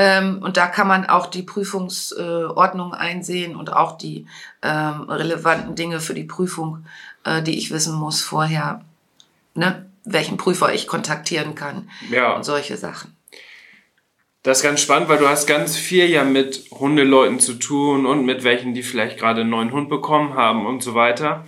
Ähm, 0.00 0.42
und 0.42 0.56
da 0.56 0.68
kann 0.68 0.86
man 0.86 1.06
auch 1.06 1.26
die 1.26 1.42
Prüfungsordnung 1.42 2.92
äh, 2.92 2.96
einsehen 2.96 3.56
und 3.56 3.72
auch 3.72 3.98
die 3.98 4.26
ähm, 4.62 5.10
relevanten 5.10 5.74
Dinge 5.74 5.98
für 5.98 6.14
die 6.14 6.22
Prüfung, 6.22 6.86
äh, 7.24 7.42
die 7.42 7.58
ich 7.58 7.72
wissen 7.72 7.96
muss 7.96 8.22
vorher, 8.22 8.84
ne? 9.54 9.86
welchen 10.04 10.36
Prüfer 10.36 10.72
ich 10.72 10.86
kontaktieren 10.86 11.56
kann 11.56 11.90
ja. 12.12 12.36
und 12.36 12.44
solche 12.44 12.76
Sachen. 12.76 13.16
Das 14.44 14.58
ist 14.58 14.62
ganz 14.62 14.80
spannend, 14.80 15.08
weil 15.08 15.18
du 15.18 15.28
hast 15.28 15.48
ganz 15.48 15.76
viel 15.76 16.06
ja 16.06 16.22
mit 16.22 16.70
Hundeleuten 16.70 17.40
zu 17.40 17.54
tun 17.54 18.06
und 18.06 18.24
mit 18.24 18.44
welchen, 18.44 18.74
die 18.74 18.84
vielleicht 18.84 19.18
gerade 19.18 19.40
einen 19.40 19.50
neuen 19.50 19.72
Hund 19.72 19.88
bekommen 19.88 20.34
haben 20.34 20.64
und 20.64 20.80
so 20.80 20.94
weiter. 20.94 21.44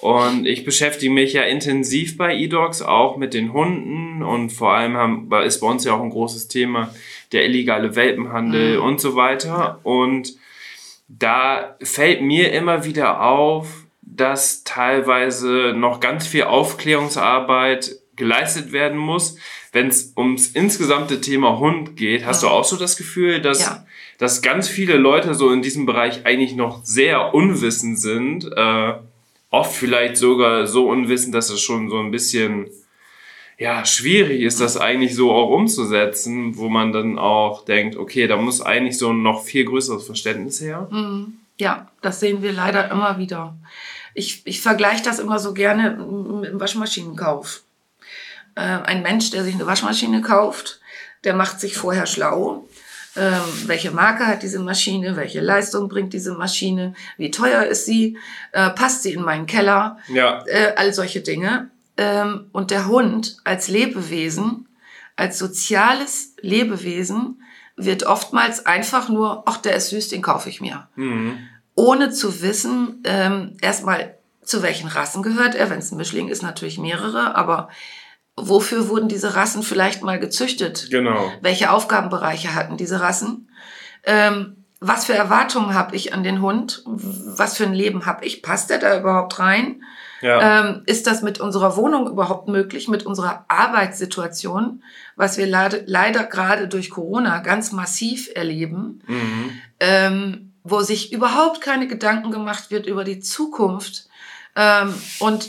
Und 0.00 0.46
ich 0.46 0.64
beschäftige 0.64 1.12
mich 1.12 1.32
ja 1.32 1.42
intensiv 1.42 2.16
bei 2.16 2.34
eDogs 2.36 2.82
auch 2.82 3.16
mit 3.16 3.34
den 3.34 3.52
Hunden 3.52 4.22
und 4.22 4.50
vor 4.50 4.72
allem 4.72 4.96
haben, 4.96 5.28
ist 5.44 5.60
bei 5.60 5.66
uns 5.66 5.84
ja 5.84 5.94
auch 5.94 6.02
ein 6.02 6.10
großes 6.10 6.46
Thema 6.48 6.94
der 7.32 7.44
illegale 7.44 7.96
Welpenhandel 7.96 8.78
und 8.78 9.00
so 9.00 9.16
weiter. 9.16 9.80
Und 9.82 10.36
da 11.08 11.76
fällt 11.82 12.22
mir 12.22 12.52
immer 12.52 12.84
wieder 12.84 13.22
auf, 13.22 13.82
dass 14.02 14.62
teilweise 14.64 15.72
noch 15.74 16.00
ganz 16.00 16.26
viel 16.26 16.44
Aufklärungsarbeit 16.44 17.96
geleistet 18.16 18.72
werden 18.72 18.98
muss. 18.98 19.36
Wenn 19.72 19.88
es 19.88 20.12
ums 20.16 20.48
insgesamte 20.48 21.20
Thema 21.20 21.58
Hund 21.58 21.96
geht, 21.96 22.24
hast 22.24 22.42
Ja. 22.42 22.48
du 22.48 22.54
auch 22.54 22.64
so 22.64 22.76
das 22.76 22.96
Gefühl, 22.96 23.40
dass, 23.40 23.60
Ja. 23.60 23.84
dass 24.18 24.42
ganz 24.42 24.68
viele 24.68 24.96
Leute 24.96 25.34
so 25.34 25.50
in 25.50 25.62
diesem 25.62 25.86
Bereich 25.86 26.24
eigentlich 26.24 26.54
noch 26.54 26.84
sehr 26.84 27.34
unwissend 27.34 27.98
sind. 27.98 28.50
Äh, 28.56 28.94
oft 29.50 29.74
vielleicht 29.74 30.16
sogar 30.16 30.66
so 30.66 30.88
unwissend, 30.88 31.34
dass 31.34 31.50
es 31.50 31.60
schon 31.60 31.88
so 31.88 31.98
ein 31.98 32.10
bisschen 32.10 32.68
ja, 33.58 33.84
schwierig 33.84 34.42
ist, 34.42 34.60
das 34.60 34.76
eigentlich 34.76 35.16
so 35.16 35.32
auch 35.32 35.50
umzusetzen, 35.50 36.56
wo 36.56 36.68
man 36.68 36.92
dann 36.92 37.18
auch 37.18 37.64
denkt, 37.64 37.96
okay, 37.96 38.28
da 38.28 38.36
muss 38.36 38.60
eigentlich 38.60 38.96
so 38.98 39.10
ein 39.10 39.22
noch 39.22 39.42
viel 39.42 39.64
größeres 39.64 40.06
Verständnis 40.06 40.60
her. 40.60 40.86
Ja, 41.58 41.90
das 42.00 42.20
sehen 42.20 42.40
wir 42.42 42.52
leider 42.52 42.88
immer 42.90 43.18
wieder. 43.18 43.56
Ich, 44.14 44.42
ich 44.44 44.60
vergleiche 44.60 45.02
das 45.02 45.18
immer 45.18 45.40
so 45.40 45.54
gerne 45.54 45.90
mit 45.90 46.52
dem 46.52 46.60
Waschmaschinenkauf. 46.60 47.62
Äh, 48.54 48.60
ein 48.60 49.02
Mensch, 49.02 49.30
der 49.30 49.42
sich 49.42 49.54
eine 49.54 49.66
Waschmaschine 49.66 50.20
kauft, 50.20 50.80
der 51.24 51.34
macht 51.34 51.60
sich 51.60 51.76
vorher 51.76 52.06
schlau. 52.06 52.68
Ähm, 53.18 53.42
welche 53.66 53.90
Marke 53.90 54.26
hat 54.26 54.42
diese 54.42 54.60
Maschine? 54.60 55.16
Welche 55.16 55.40
Leistung 55.40 55.88
bringt 55.88 56.12
diese 56.12 56.34
Maschine? 56.34 56.94
Wie 57.16 57.30
teuer 57.30 57.64
ist 57.64 57.86
sie? 57.86 58.16
Äh, 58.52 58.70
passt 58.70 59.02
sie 59.02 59.12
in 59.12 59.22
meinen 59.22 59.46
Keller? 59.46 59.98
Ja, 60.08 60.44
äh, 60.46 60.74
all 60.76 60.92
solche 60.94 61.20
Dinge. 61.20 61.70
Ähm, 61.96 62.46
und 62.52 62.70
der 62.70 62.86
Hund 62.86 63.38
als 63.44 63.68
Lebewesen, 63.68 64.68
als 65.16 65.38
soziales 65.38 66.34
Lebewesen, 66.40 67.42
wird 67.76 68.04
oftmals 68.04 68.66
einfach 68.66 69.08
nur, 69.08 69.42
ach, 69.46 69.58
der 69.58 69.74
ist 69.76 69.90
süß, 69.90 70.08
den 70.08 70.22
kaufe 70.22 70.48
ich 70.48 70.60
mir. 70.60 70.88
Ohne 71.74 72.10
zu 72.10 72.42
wissen, 72.42 73.02
ähm, 73.04 73.56
erstmal, 73.60 74.14
zu 74.42 74.62
welchen 74.62 74.88
Rassen 74.88 75.22
gehört 75.22 75.54
er. 75.54 75.70
Wenn 75.70 75.78
es 75.78 75.92
ein 75.92 75.98
Mischling 75.98 76.28
ist, 76.28 76.42
natürlich 76.42 76.78
mehrere, 76.78 77.36
aber 77.36 77.68
wofür 78.40 78.88
wurden 78.88 79.08
diese 79.08 79.34
Rassen 79.34 79.62
vielleicht 79.62 80.02
mal 80.02 80.18
gezüchtet? 80.18 80.88
genau. 80.90 81.32
Welche 81.40 81.70
Aufgabenbereiche 81.70 82.54
hatten 82.54 82.76
diese 82.76 83.00
Rassen? 83.00 83.48
Ähm, 84.04 84.56
was 84.80 85.06
für 85.06 85.14
Erwartungen 85.14 85.74
habe 85.74 85.96
ich 85.96 86.14
an 86.14 86.22
den 86.22 86.40
Hund? 86.40 86.82
Was 86.84 87.56
für 87.56 87.64
ein 87.64 87.74
Leben 87.74 88.06
habe 88.06 88.24
ich? 88.24 88.42
Passt 88.42 88.70
der 88.70 88.78
da 88.78 88.98
überhaupt 88.98 89.38
rein? 89.38 89.82
Ja, 90.20 90.60
Ähm, 90.60 90.82
ist 90.86 91.06
das 91.06 91.22
mit 91.22 91.40
unserer 91.40 91.76
Wohnung 91.76 92.08
überhaupt 92.08 92.48
möglich, 92.48 92.88
mit 92.88 93.06
unserer 93.06 93.44
Arbeitssituation, 93.48 94.82
was 95.16 95.38
wir 95.38 95.46
leider, 95.46 95.78
leider 95.86 96.24
gerade 96.24 96.66
durch 96.66 96.90
Corona 96.90 97.38
ganz 97.38 97.72
massiv 97.72 98.28
erleben, 98.34 99.02
mhm. 99.06 99.50
ähm, 99.78 100.52
wo 100.64 100.80
sich 100.80 101.12
überhaupt 101.12 101.60
keine 101.60 101.86
Gedanken 101.86 102.30
gemacht 102.30 102.70
wird 102.70 102.86
über 102.86 103.04
die 103.04 103.20
Zukunft. 103.20 104.08
Ähm, 104.56 104.92
und 105.20 105.48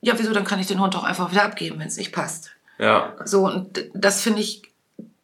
ja, 0.00 0.14
wieso, 0.18 0.32
dann 0.32 0.44
kann 0.44 0.60
ich 0.60 0.66
den 0.66 0.80
Hund 0.80 0.94
doch 0.94 1.04
einfach 1.04 1.30
wieder 1.30 1.44
abgeben, 1.44 1.78
wenn 1.78 1.88
es 1.88 1.96
nicht 1.96 2.12
passt. 2.12 2.50
ja, 2.78 3.14
So, 3.24 3.46
und 3.46 3.84
das 3.94 4.20
finde 4.20 4.40
ich 4.40 4.62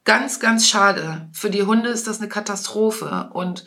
ganz, 0.05 0.41
ganz 0.41 0.67
schade. 0.69 1.29
Für 1.33 1.51
die 1.51 1.63
Hunde 1.63 1.89
ist 1.91 2.07
das 2.07 2.19
eine 2.21 2.29
Katastrophe. 2.29 3.31
Und 3.33 3.65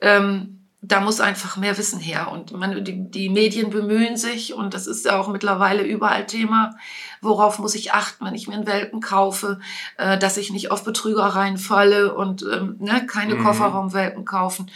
ähm, 0.00 0.60
da 0.86 1.00
muss 1.00 1.20
einfach 1.20 1.56
mehr 1.56 1.78
Wissen 1.78 1.98
her. 1.98 2.30
Und 2.30 2.52
man, 2.52 2.84
die, 2.84 3.10
die 3.10 3.30
Medien 3.30 3.70
bemühen 3.70 4.16
sich, 4.18 4.52
und 4.54 4.74
das 4.74 4.86
ist 4.86 5.06
ja 5.06 5.18
auch 5.18 5.28
mittlerweile 5.28 5.82
überall 5.82 6.26
Thema, 6.26 6.76
worauf 7.22 7.58
muss 7.58 7.74
ich 7.74 7.92
achten, 7.92 8.26
wenn 8.26 8.34
ich 8.34 8.46
mir 8.48 8.54
einen 8.54 8.66
Welpen 8.66 9.00
kaufe, 9.00 9.60
äh, 9.96 10.18
dass 10.18 10.36
ich 10.36 10.52
nicht 10.52 10.70
auf 10.70 10.84
Betrüger 10.84 11.24
reinfalle 11.24 12.14
und 12.14 12.42
ähm, 12.42 12.76
ne, 12.80 13.06
keine 13.06 13.36
Mhm. 13.36 13.44
Kofferraumwelpen 13.44 14.24
kaufen. 14.26 14.70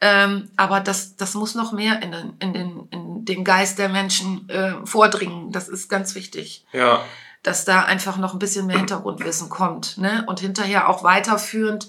Ähm, 0.00 0.50
aber 0.56 0.80
das, 0.80 1.16
das 1.16 1.34
muss 1.34 1.54
noch 1.54 1.72
mehr 1.72 2.02
in 2.02 2.12
den, 2.12 2.32
in 2.38 2.52
den, 2.52 2.88
in 2.90 3.24
den 3.24 3.44
Geist 3.44 3.78
der 3.78 3.88
Menschen 3.88 4.48
äh, 4.48 4.74
vordringen. 4.84 5.50
Das 5.50 5.68
ist 5.68 5.88
ganz 5.88 6.14
wichtig 6.14 6.64
ja, 6.72 7.02
dass 7.42 7.64
da 7.64 7.82
einfach 7.82 8.16
noch 8.18 8.32
ein 8.32 8.38
bisschen 8.38 8.66
mehr 8.66 8.78
Hintergrundwissen 8.78 9.48
kommt. 9.48 9.98
Ne? 9.98 10.24
Und 10.26 10.40
hinterher 10.40 10.88
auch 10.88 11.02
weiterführend, 11.02 11.88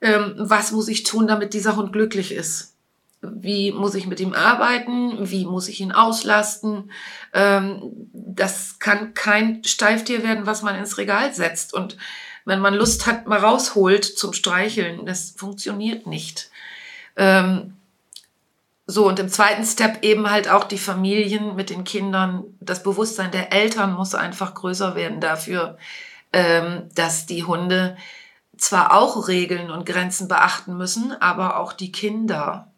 ähm, 0.00 0.34
was 0.38 0.72
muss 0.72 0.88
ich 0.88 1.02
tun, 1.02 1.26
damit 1.26 1.54
dieser 1.54 1.76
Hund 1.76 1.92
glücklich 1.92 2.32
ist? 2.32 2.74
Wie 3.20 3.72
muss 3.72 3.96
ich 3.96 4.06
mit 4.06 4.20
ihm 4.20 4.32
arbeiten? 4.32 5.28
Wie 5.28 5.44
muss 5.44 5.68
ich 5.68 5.80
ihn 5.80 5.90
auslasten? 5.90 6.92
Ähm, 7.32 7.82
das 8.12 8.78
kann 8.78 9.14
kein 9.14 9.64
Steiftier 9.64 10.22
werden, 10.22 10.46
was 10.46 10.62
man 10.62 10.76
ins 10.76 10.98
Regal 10.98 11.34
setzt. 11.34 11.74
Und 11.74 11.96
wenn 12.44 12.60
man 12.60 12.74
Lust 12.74 13.06
hat, 13.06 13.26
mal 13.26 13.40
rausholt 13.40 14.04
zum 14.04 14.32
Streicheln, 14.32 15.04
das 15.04 15.34
funktioniert 15.36 16.06
nicht. 16.06 16.50
Ähm, 17.18 17.74
so, 18.86 19.06
und 19.06 19.18
im 19.18 19.28
zweiten 19.28 19.66
Step 19.66 20.02
eben 20.02 20.30
halt 20.30 20.48
auch 20.48 20.64
die 20.64 20.78
Familien 20.78 21.54
mit 21.56 21.68
den 21.68 21.84
Kindern. 21.84 22.44
Das 22.60 22.82
Bewusstsein 22.82 23.30
der 23.30 23.52
Eltern 23.52 23.92
muss 23.92 24.14
einfach 24.14 24.54
größer 24.54 24.94
werden 24.94 25.20
dafür, 25.20 25.76
ähm, 26.32 26.88
dass 26.94 27.26
die 27.26 27.44
Hunde 27.44 27.98
zwar 28.56 28.96
auch 28.96 29.28
Regeln 29.28 29.70
und 29.70 29.84
Grenzen 29.84 30.26
beachten 30.26 30.76
müssen, 30.76 31.12
aber 31.20 31.58
auch 31.58 31.74
die 31.74 31.92
Kinder. 31.92 32.72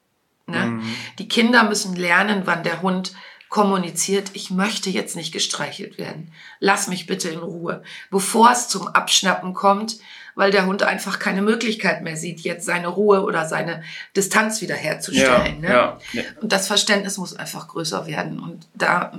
Ne? 0.47 0.81
Die 1.19 1.29
Kinder 1.29 1.63
müssen 1.63 1.95
lernen, 1.95 2.43
wann 2.45 2.65
der 2.65 2.83
Hund 2.83 3.13
kommuniziert, 3.49 4.31
ich 4.35 4.51
möchte 4.51 4.91
jetzt 4.91 5.17
nicht 5.17 5.33
gestreichelt 5.33 5.99
werden. 5.99 6.33
Lass 6.61 6.87
mich 6.87 7.07
bitte 7.07 7.29
in 7.31 7.41
Ruhe. 7.41 7.83
Bevor 8.11 8.51
es 8.53 8.69
zum 8.69 8.89
Abschnappen 8.89 9.55
kommt, 9.55 9.99
weil 10.41 10.51
der 10.51 10.65
Hund 10.65 10.83
einfach 10.83 11.19
keine 11.19 11.43
Möglichkeit 11.43 12.01
mehr 12.01 12.17
sieht, 12.17 12.41
jetzt 12.41 12.65
seine 12.65 12.89
Ruhe 12.89 13.25
oder 13.25 13.45
seine 13.45 13.83
Distanz 14.17 14.63
wiederherzustellen. 14.63 15.63
Ja, 15.63 15.69
ne? 15.69 15.69
ja. 15.69 15.99
Ja. 16.15 16.23
Und 16.41 16.51
das 16.51 16.67
Verständnis 16.67 17.19
muss 17.19 17.37
einfach 17.37 17.69
größer 17.69 18.07
werden. 18.07 18.41
Und 18.41 18.67
da 18.73 19.13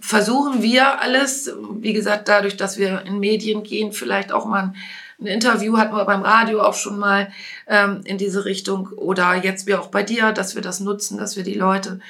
versuchen 0.00 0.60
wir 0.60 1.00
alles, 1.00 1.50
wie 1.80 1.94
gesagt, 1.94 2.28
dadurch, 2.28 2.58
dass 2.58 2.76
wir 2.76 3.06
in 3.06 3.18
Medien 3.18 3.62
gehen, 3.62 3.92
vielleicht 3.92 4.30
auch 4.30 4.44
mal 4.44 4.62
ein, 4.64 4.76
ein 5.22 5.26
Interview 5.26 5.78
hatten 5.78 5.96
wir 5.96 6.04
beim 6.04 6.20
Radio 6.20 6.60
auch 6.60 6.74
schon 6.74 6.98
mal 6.98 7.32
ähm, 7.66 8.02
in 8.04 8.18
diese 8.18 8.44
Richtung 8.44 8.88
oder 8.88 9.36
jetzt 9.36 9.66
wir 9.66 9.80
auch 9.80 9.88
bei 9.88 10.02
dir, 10.02 10.32
dass 10.32 10.54
wir 10.54 10.60
das 10.60 10.80
nutzen, 10.80 11.16
dass 11.16 11.36
wir 11.36 11.44
die 11.44 11.54
Leute 11.54 12.00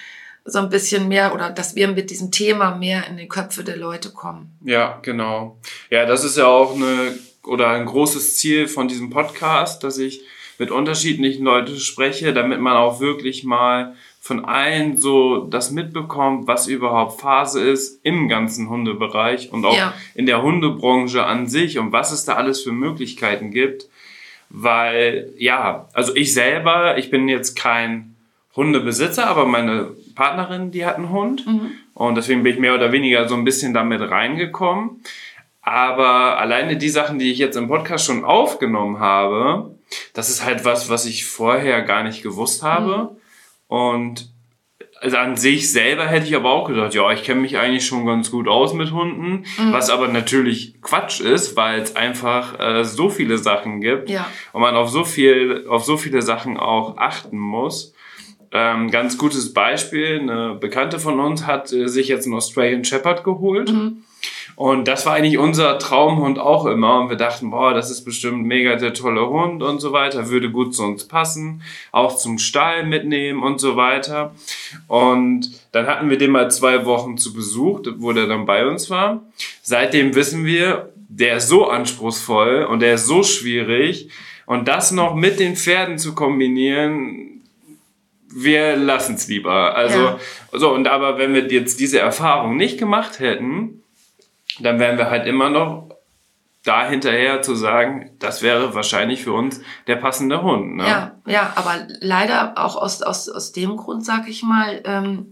so 0.44 0.58
ein 0.58 0.68
bisschen 0.68 1.06
mehr 1.06 1.32
oder 1.32 1.50
dass 1.50 1.76
wir 1.76 1.86
mit 1.86 2.10
diesem 2.10 2.32
Thema 2.32 2.74
mehr 2.74 3.06
in 3.06 3.18
die 3.18 3.28
Köpfe 3.28 3.62
der 3.62 3.76
Leute 3.76 4.10
kommen. 4.10 4.58
Ja, 4.64 4.98
genau. 5.02 5.58
Ja, 5.90 6.06
das 6.06 6.24
ist 6.24 6.36
ja 6.36 6.46
auch 6.46 6.74
eine 6.74 7.16
oder 7.46 7.70
ein 7.70 7.86
großes 7.86 8.36
Ziel 8.36 8.68
von 8.68 8.88
diesem 8.88 9.10
Podcast, 9.10 9.82
dass 9.84 9.98
ich 9.98 10.22
mit 10.58 10.70
unterschiedlichen 10.70 11.44
Leuten 11.44 11.78
spreche, 11.78 12.32
damit 12.32 12.60
man 12.60 12.76
auch 12.76 13.00
wirklich 13.00 13.44
mal 13.44 13.94
von 14.20 14.44
allen 14.44 14.96
so 14.96 15.44
das 15.44 15.70
mitbekommt, 15.70 16.48
was 16.48 16.66
überhaupt 16.66 17.20
Phase 17.20 17.60
ist 17.60 18.00
im 18.02 18.28
ganzen 18.28 18.68
Hundebereich 18.68 19.52
und 19.52 19.64
auch 19.64 19.76
ja. 19.76 19.94
in 20.14 20.26
der 20.26 20.42
Hundebranche 20.42 21.24
an 21.24 21.46
sich 21.46 21.78
und 21.78 21.92
was 21.92 22.10
es 22.10 22.24
da 22.24 22.34
alles 22.34 22.62
für 22.62 22.72
Möglichkeiten 22.72 23.50
gibt. 23.50 23.88
Weil, 24.48 25.32
ja, 25.38 25.88
also 25.92 26.14
ich 26.14 26.32
selber, 26.32 26.98
ich 26.98 27.10
bin 27.10 27.28
jetzt 27.28 27.56
kein 27.56 28.16
Hundebesitzer, 28.56 29.26
aber 29.26 29.44
meine 29.44 29.90
Partnerin, 30.14 30.70
die 30.70 30.86
hat 30.86 30.96
einen 30.96 31.10
Hund. 31.10 31.46
Mhm. 31.46 31.72
Und 31.94 32.16
deswegen 32.16 32.42
bin 32.42 32.54
ich 32.54 32.58
mehr 32.58 32.74
oder 32.74 32.90
weniger 32.92 33.28
so 33.28 33.34
ein 33.34 33.44
bisschen 33.44 33.74
damit 33.74 34.00
reingekommen. 34.00 35.02
Aber 35.66 36.38
alleine 36.38 36.76
die 36.76 36.88
Sachen, 36.88 37.18
die 37.18 37.32
ich 37.32 37.38
jetzt 37.38 37.56
im 37.56 37.66
Podcast 37.66 38.06
schon 38.06 38.24
aufgenommen 38.24 39.00
habe, 39.00 39.74
das 40.14 40.30
ist 40.30 40.44
halt 40.44 40.64
was, 40.64 40.88
was 40.88 41.06
ich 41.06 41.26
vorher 41.26 41.82
gar 41.82 42.04
nicht 42.04 42.22
gewusst 42.22 42.62
habe. 42.62 42.96
Mhm. 42.96 43.08
Und 43.66 44.30
also 45.00 45.16
an 45.16 45.36
sich 45.36 45.72
selber 45.72 46.06
hätte 46.06 46.26
ich 46.26 46.36
aber 46.36 46.52
auch 46.52 46.68
gedacht, 46.68 46.94
ja, 46.94 47.10
ich 47.10 47.24
kenne 47.24 47.40
mich 47.40 47.58
eigentlich 47.58 47.84
schon 47.84 48.06
ganz 48.06 48.30
gut 48.30 48.46
aus 48.46 48.74
mit 48.74 48.92
Hunden, 48.92 49.44
mhm. 49.58 49.72
was 49.72 49.90
aber 49.90 50.06
natürlich 50.06 50.80
Quatsch 50.82 51.20
ist, 51.20 51.56
weil 51.56 51.80
es 51.80 51.96
einfach 51.96 52.60
äh, 52.60 52.84
so 52.84 53.08
viele 53.08 53.36
Sachen 53.36 53.80
gibt 53.80 54.08
ja. 54.08 54.24
und 54.52 54.60
man 54.62 54.76
auf 54.76 54.88
so 54.88 55.02
viel, 55.02 55.66
auf 55.68 55.84
so 55.84 55.96
viele 55.96 56.22
Sachen 56.22 56.58
auch 56.58 56.96
achten 56.96 57.38
muss. 57.38 57.92
Ähm, 58.52 58.92
ganz 58.92 59.18
gutes 59.18 59.52
Beispiel, 59.52 60.20
eine 60.20 60.54
Bekannte 60.54 61.00
von 61.00 61.18
uns 61.18 61.44
hat 61.44 61.72
äh, 61.72 61.88
sich 61.88 62.06
jetzt 62.06 62.24
einen 62.24 62.36
Australian 62.36 62.84
Shepherd 62.84 63.24
geholt. 63.24 63.72
Mhm. 63.72 64.04
Und 64.56 64.88
das 64.88 65.04
war 65.04 65.14
eigentlich 65.14 65.36
unser 65.36 65.78
Traumhund 65.78 66.38
auch 66.38 66.64
immer. 66.64 67.00
Und 67.00 67.10
wir 67.10 67.16
dachten, 67.16 67.50
boah, 67.50 67.74
das 67.74 67.90
ist 67.90 68.04
bestimmt 68.04 68.44
mega 68.44 68.76
der 68.76 68.94
tolle 68.94 69.28
Hund 69.28 69.62
und 69.62 69.80
so 69.80 69.92
weiter, 69.92 70.30
würde 70.30 70.50
gut 70.50 70.74
zu 70.74 70.82
uns 70.82 71.06
passen, 71.06 71.62
auch 71.92 72.16
zum 72.16 72.38
Stall 72.38 72.86
mitnehmen 72.86 73.42
und 73.42 73.60
so 73.60 73.76
weiter. 73.76 74.34
Und 74.88 75.50
dann 75.72 75.86
hatten 75.86 76.08
wir 76.08 76.16
den 76.16 76.30
mal 76.30 76.50
zwei 76.50 76.86
Wochen 76.86 77.18
zu 77.18 77.34
Besuch, 77.34 77.80
wo 77.98 78.12
der 78.12 78.26
dann 78.26 78.46
bei 78.46 78.66
uns 78.66 78.88
war. 78.88 79.22
Seitdem 79.62 80.14
wissen 80.14 80.46
wir, 80.46 80.90
der 81.08 81.36
ist 81.36 81.48
so 81.48 81.68
anspruchsvoll 81.68 82.64
und 82.64 82.80
der 82.80 82.94
ist 82.94 83.06
so 83.06 83.22
schwierig. 83.22 84.08
Und 84.46 84.68
das 84.68 84.90
noch 84.90 85.14
mit 85.14 85.38
den 85.38 85.56
Pferden 85.56 85.98
zu 85.98 86.14
kombinieren, 86.14 87.42
wir 88.34 88.76
lassen 88.76 89.14
es 89.14 89.28
lieber. 89.28 89.74
Also, 89.74 89.98
ja. 89.98 90.18
so, 90.52 90.72
und 90.72 90.88
aber 90.88 91.18
wenn 91.18 91.34
wir 91.34 91.46
jetzt 91.46 91.80
diese 91.80 91.98
Erfahrung 91.98 92.56
nicht 92.56 92.78
gemacht 92.78 93.18
hätten, 93.18 93.82
dann 94.60 94.78
wären 94.78 94.98
wir 94.98 95.10
halt 95.10 95.26
immer 95.26 95.50
noch 95.50 95.90
da 96.66 96.88
hinterher 96.88 97.42
zu 97.42 97.54
sagen, 97.54 98.10
das 98.18 98.42
wäre 98.42 98.74
wahrscheinlich 98.74 99.22
für 99.22 99.32
uns 99.32 99.60
der 99.86 99.96
passende 99.96 100.42
Hund. 100.42 100.76
Ne? 100.76 100.86
Ja, 100.86 101.12
ja, 101.24 101.52
aber 101.54 101.86
leider 102.00 102.54
auch 102.56 102.76
aus, 102.76 103.02
aus, 103.02 103.28
aus 103.28 103.52
dem 103.52 103.76
Grund, 103.76 104.04
sag 104.04 104.28
ich 104.28 104.42
mal, 104.42 104.82
ähm, 104.84 105.30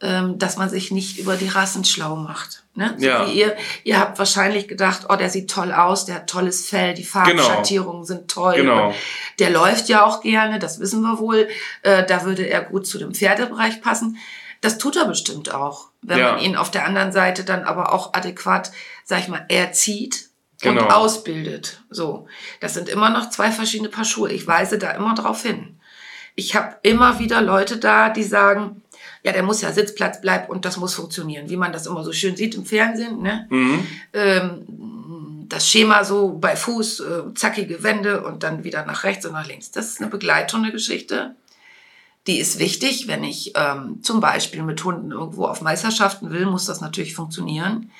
ähm, 0.00 0.38
dass 0.38 0.56
man 0.56 0.68
sich 0.68 0.90
nicht 0.90 1.18
über 1.18 1.36
die 1.36 1.46
Rassen 1.46 1.84
schlau 1.84 2.16
macht. 2.16 2.64
Ne? 2.74 2.94
So 2.98 3.06
ja. 3.06 3.26
wie 3.26 3.32
ihr, 3.32 3.56
ihr 3.84 4.00
habt 4.00 4.18
wahrscheinlich 4.18 4.66
gedacht, 4.66 5.06
oh, 5.08 5.14
der 5.14 5.30
sieht 5.30 5.48
toll 5.48 5.72
aus, 5.72 6.06
der 6.06 6.16
hat 6.16 6.26
tolles 6.26 6.66
Fell, 6.66 6.94
die 6.94 7.04
Farbschattierungen 7.04 8.02
genau. 8.02 8.04
sind 8.04 8.28
toll. 8.28 8.56
Genau. 8.56 8.92
Der 9.38 9.50
läuft 9.50 9.88
ja 9.88 10.04
auch 10.04 10.20
gerne, 10.20 10.58
das 10.58 10.80
wissen 10.80 11.02
wir 11.02 11.20
wohl. 11.20 11.48
Äh, 11.82 12.04
da 12.04 12.24
würde 12.24 12.42
er 12.42 12.62
gut 12.62 12.86
zu 12.86 12.98
dem 12.98 13.14
Pferdebereich 13.14 13.80
passen. 13.80 14.16
Das 14.60 14.78
tut 14.78 14.96
er 14.96 15.04
bestimmt 15.04 15.54
auch, 15.54 15.91
wenn 16.02 16.18
ja. 16.18 16.32
man 16.32 16.42
ihn 16.42 16.56
auf 16.56 16.70
der 16.70 16.84
anderen 16.84 17.12
Seite 17.12 17.44
dann 17.44 17.64
aber 17.64 17.92
auch 17.92 18.12
adäquat, 18.12 18.72
sag 19.04 19.20
ich 19.20 19.28
mal, 19.28 19.44
erzieht 19.48 20.28
genau. 20.60 20.82
und 20.82 20.90
ausbildet. 20.90 21.80
So, 21.90 22.26
das 22.60 22.74
sind 22.74 22.88
immer 22.88 23.10
noch 23.10 23.30
zwei 23.30 23.50
verschiedene 23.50 23.88
Paar 23.88 24.04
Schuhe. 24.04 24.32
Ich 24.32 24.46
weise 24.46 24.78
da 24.78 24.90
immer 24.92 25.14
drauf 25.14 25.42
hin. 25.42 25.78
Ich 26.34 26.56
habe 26.56 26.76
immer 26.82 27.18
wieder 27.18 27.40
Leute 27.40 27.76
da, 27.76 28.08
die 28.08 28.22
sagen, 28.22 28.82
ja, 29.22 29.32
der 29.32 29.42
muss 29.42 29.60
ja 29.60 29.70
Sitzplatz 29.72 30.20
bleiben 30.20 30.48
und 30.48 30.64
das 30.64 30.76
muss 30.76 30.94
funktionieren, 30.94 31.48
wie 31.48 31.56
man 31.56 31.72
das 31.72 31.86
immer 31.86 32.02
so 32.02 32.12
schön 32.12 32.36
sieht 32.36 32.54
im 32.54 32.64
Fernsehen. 32.64 33.22
Ne? 33.22 33.46
Mhm. 33.50 33.86
Ähm, 34.12 35.46
das 35.48 35.68
Schema 35.68 36.04
so 36.04 36.38
bei 36.38 36.56
Fuß, 36.56 37.00
äh, 37.00 37.34
zackige 37.34 37.82
Wände 37.82 38.24
und 38.24 38.42
dann 38.42 38.64
wieder 38.64 38.84
nach 38.86 39.04
rechts 39.04 39.26
und 39.26 39.32
nach 39.32 39.46
links. 39.46 39.70
Das 39.70 39.88
ist 39.88 40.00
eine 40.00 40.10
Begleithundegeschichte. 40.10 41.36
Die 42.26 42.38
ist 42.38 42.58
wichtig, 42.58 43.08
wenn 43.08 43.24
ich 43.24 43.52
ähm, 43.56 44.00
zum 44.02 44.20
Beispiel 44.20 44.62
mit 44.62 44.82
Hunden 44.84 45.10
irgendwo 45.10 45.46
auf 45.46 45.60
Meisterschaften 45.60 46.30
will, 46.30 46.46
muss 46.46 46.66
das 46.66 46.80
natürlich 46.80 47.14
funktionieren. 47.14 47.90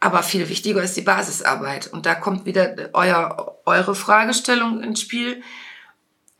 Aber 0.00 0.22
viel 0.22 0.48
wichtiger 0.48 0.82
ist 0.82 0.96
die 0.96 1.02
Basisarbeit. 1.02 1.86
Und 1.86 2.06
da 2.06 2.14
kommt 2.14 2.44
wieder 2.44 2.90
euer, 2.92 3.56
eure 3.64 3.94
Fragestellung 3.94 4.82
ins 4.82 5.00
Spiel. 5.00 5.42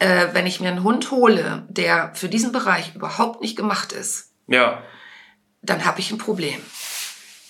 Äh, 0.01 0.29
wenn 0.33 0.47
ich 0.47 0.61
mir 0.61 0.69
einen 0.69 0.83
Hund 0.83 1.11
hole, 1.13 1.65
der 1.69 2.13
für 2.15 2.29
diesen 2.29 2.51
Bereich 2.53 2.95
überhaupt 2.95 3.41
nicht 3.41 3.57
gemacht 3.57 3.93
ist, 3.93 4.33
ja. 4.49 4.83
dann 5.63 5.85
habe 5.85 6.01
ich 6.01 6.11
ein 6.11 6.19
Problem. 6.19 6.61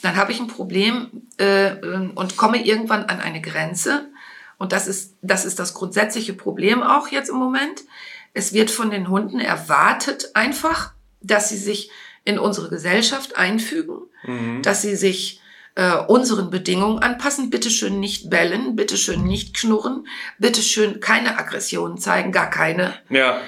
Dann 0.02 0.16
habe 0.16 0.32
ich 0.32 0.38
ein 0.38 0.48
Problem 0.48 1.28
äh, 1.38 1.72
und 2.14 2.36
komme 2.36 2.62
irgendwann 2.62 3.04
an 3.06 3.20
eine 3.20 3.40
Grenze. 3.40 4.10
Und 4.58 4.72
das 4.72 4.86
ist, 4.86 5.16
das 5.22 5.46
ist 5.46 5.58
das 5.58 5.72
grundsätzliche 5.72 6.34
Problem 6.34 6.82
auch 6.82 7.08
jetzt 7.08 7.30
im 7.30 7.36
Moment. 7.36 7.80
Es 8.34 8.52
wird 8.52 8.70
von 8.70 8.90
den 8.90 9.08
Hunden 9.08 9.40
erwartet 9.40 10.32
einfach, 10.34 10.92
dass 11.22 11.48
sie 11.48 11.56
sich 11.56 11.90
in 12.24 12.38
unsere 12.38 12.68
Gesellschaft 12.68 13.36
einfügen, 13.36 14.02
mhm. 14.24 14.60
dass 14.62 14.82
sie 14.82 14.96
sich 14.96 15.40
äh, 15.76 15.96
unseren 15.96 16.50
Bedingungen 16.50 16.98
anpassen. 16.98 17.50
Bitte 17.50 17.70
schön 17.70 18.00
nicht 18.00 18.30
bellen, 18.30 18.76
bitte 18.76 18.96
schön 18.96 19.24
nicht 19.24 19.56
knurren, 19.56 20.06
bitte 20.38 20.62
schön 20.62 21.00
keine 21.00 21.38
Aggressionen 21.38 21.98
zeigen, 21.98 22.32
gar 22.32 22.50
keine. 22.50 22.94
Ja. 23.08 23.40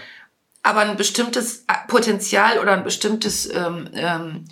Aber 0.62 0.80
ein 0.80 0.96
bestimmtes 0.96 1.64
Potenzial 1.88 2.58
oder 2.58 2.72
ein 2.72 2.84
bestimmtes 2.84 3.52
ähm, 3.52 3.88
ähm, 3.94 4.44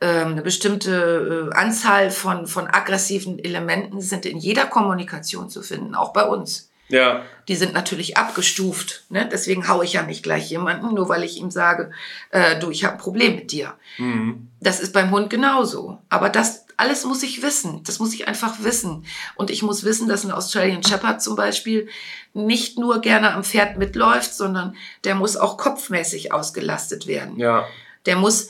ähm 0.00 0.32
eine 0.32 0.42
bestimmte 0.42 1.50
äh, 1.52 1.56
Anzahl 1.56 2.10
von, 2.10 2.46
von 2.46 2.66
aggressiven 2.66 3.38
Elementen 3.38 4.00
sind 4.00 4.24
in 4.24 4.38
jeder 4.38 4.66
Kommunikation 4.66 5.50
zu 5.50 5.62
finden, 5.62 5.94
auch 5.94 6.12
bei 6.12 6.24
uns. 6.24 6.69
Ja. 6.92 7.24
Die 7.48 7.56
sind 7.56 7.72
natürlich 7.72 8.16
abgestuft. 8.16 9.04
Ne? 9.08 9.28
Deswegen 9.30 9.68
haue 9.68 9.84
ich 9.84 9.94
ja 9.94 10.02
nicht 10.02 10.22
gleich 10.22 10.50
jemanden, 10.50 10.94
nur 10.94 11.08
weil 11.08 11.24
ich 11.24 11.38
ihm 11.38 11.50
sage, 11.50 11.90
äh, 12.30 12.58
du, 12.58 12.70
ich 12.70 12.84
habe 12.84 12.94
ein 12.94 13.00
Problem 13.00 13.34
mit 13.36 13.52
dir. 13.52 13.74
Mhm. 13.98 14.48
Das 14.60 14.80
ist 14.80 14.92
beim 14.92 15.10
Hund 15.10 15.30
genauso. 15.30 15.98
Aber 16.08 16.28
das 16.28 16.66
alles 16.76 17.04
muss 17.04 17.22
ich 17.22 17.42
wissen. 17.42 17.82
Das 17.84 17.98
muss 17.98 18.14
ich 18.14 18.26
einfach 18.26 18.62
wissen. 18.62 19.04
Und 19.34 19.50
ich 19.50 19.62
muss 19.62 19.84
wissen, 19.84 20.08
dass 20.08 20.24
ein 20.24 20.30
Australian 20.30 20.82
Shepherd 20.82 21.22
zum 21.22 21.36
Beispiel 21.36 21.88
nicht 22.32 22.78
nur 22.78 23.00
gerne 23.02 23.34
am 23.34 23.44
Pferd 23.44 23.76
mitläuft, 23.76 24.32
sondern 24.32 24.74
der 25.04 25.14
muss 25.14 25.36
auch 25.36 25.58
kopfmäßig 25.58 26.32
ausgelastet 26.32 27.06
werden. 27.06 27.38
Ja. 27.38 27.66
Der 28.06 28.16
muss 28.16 28.48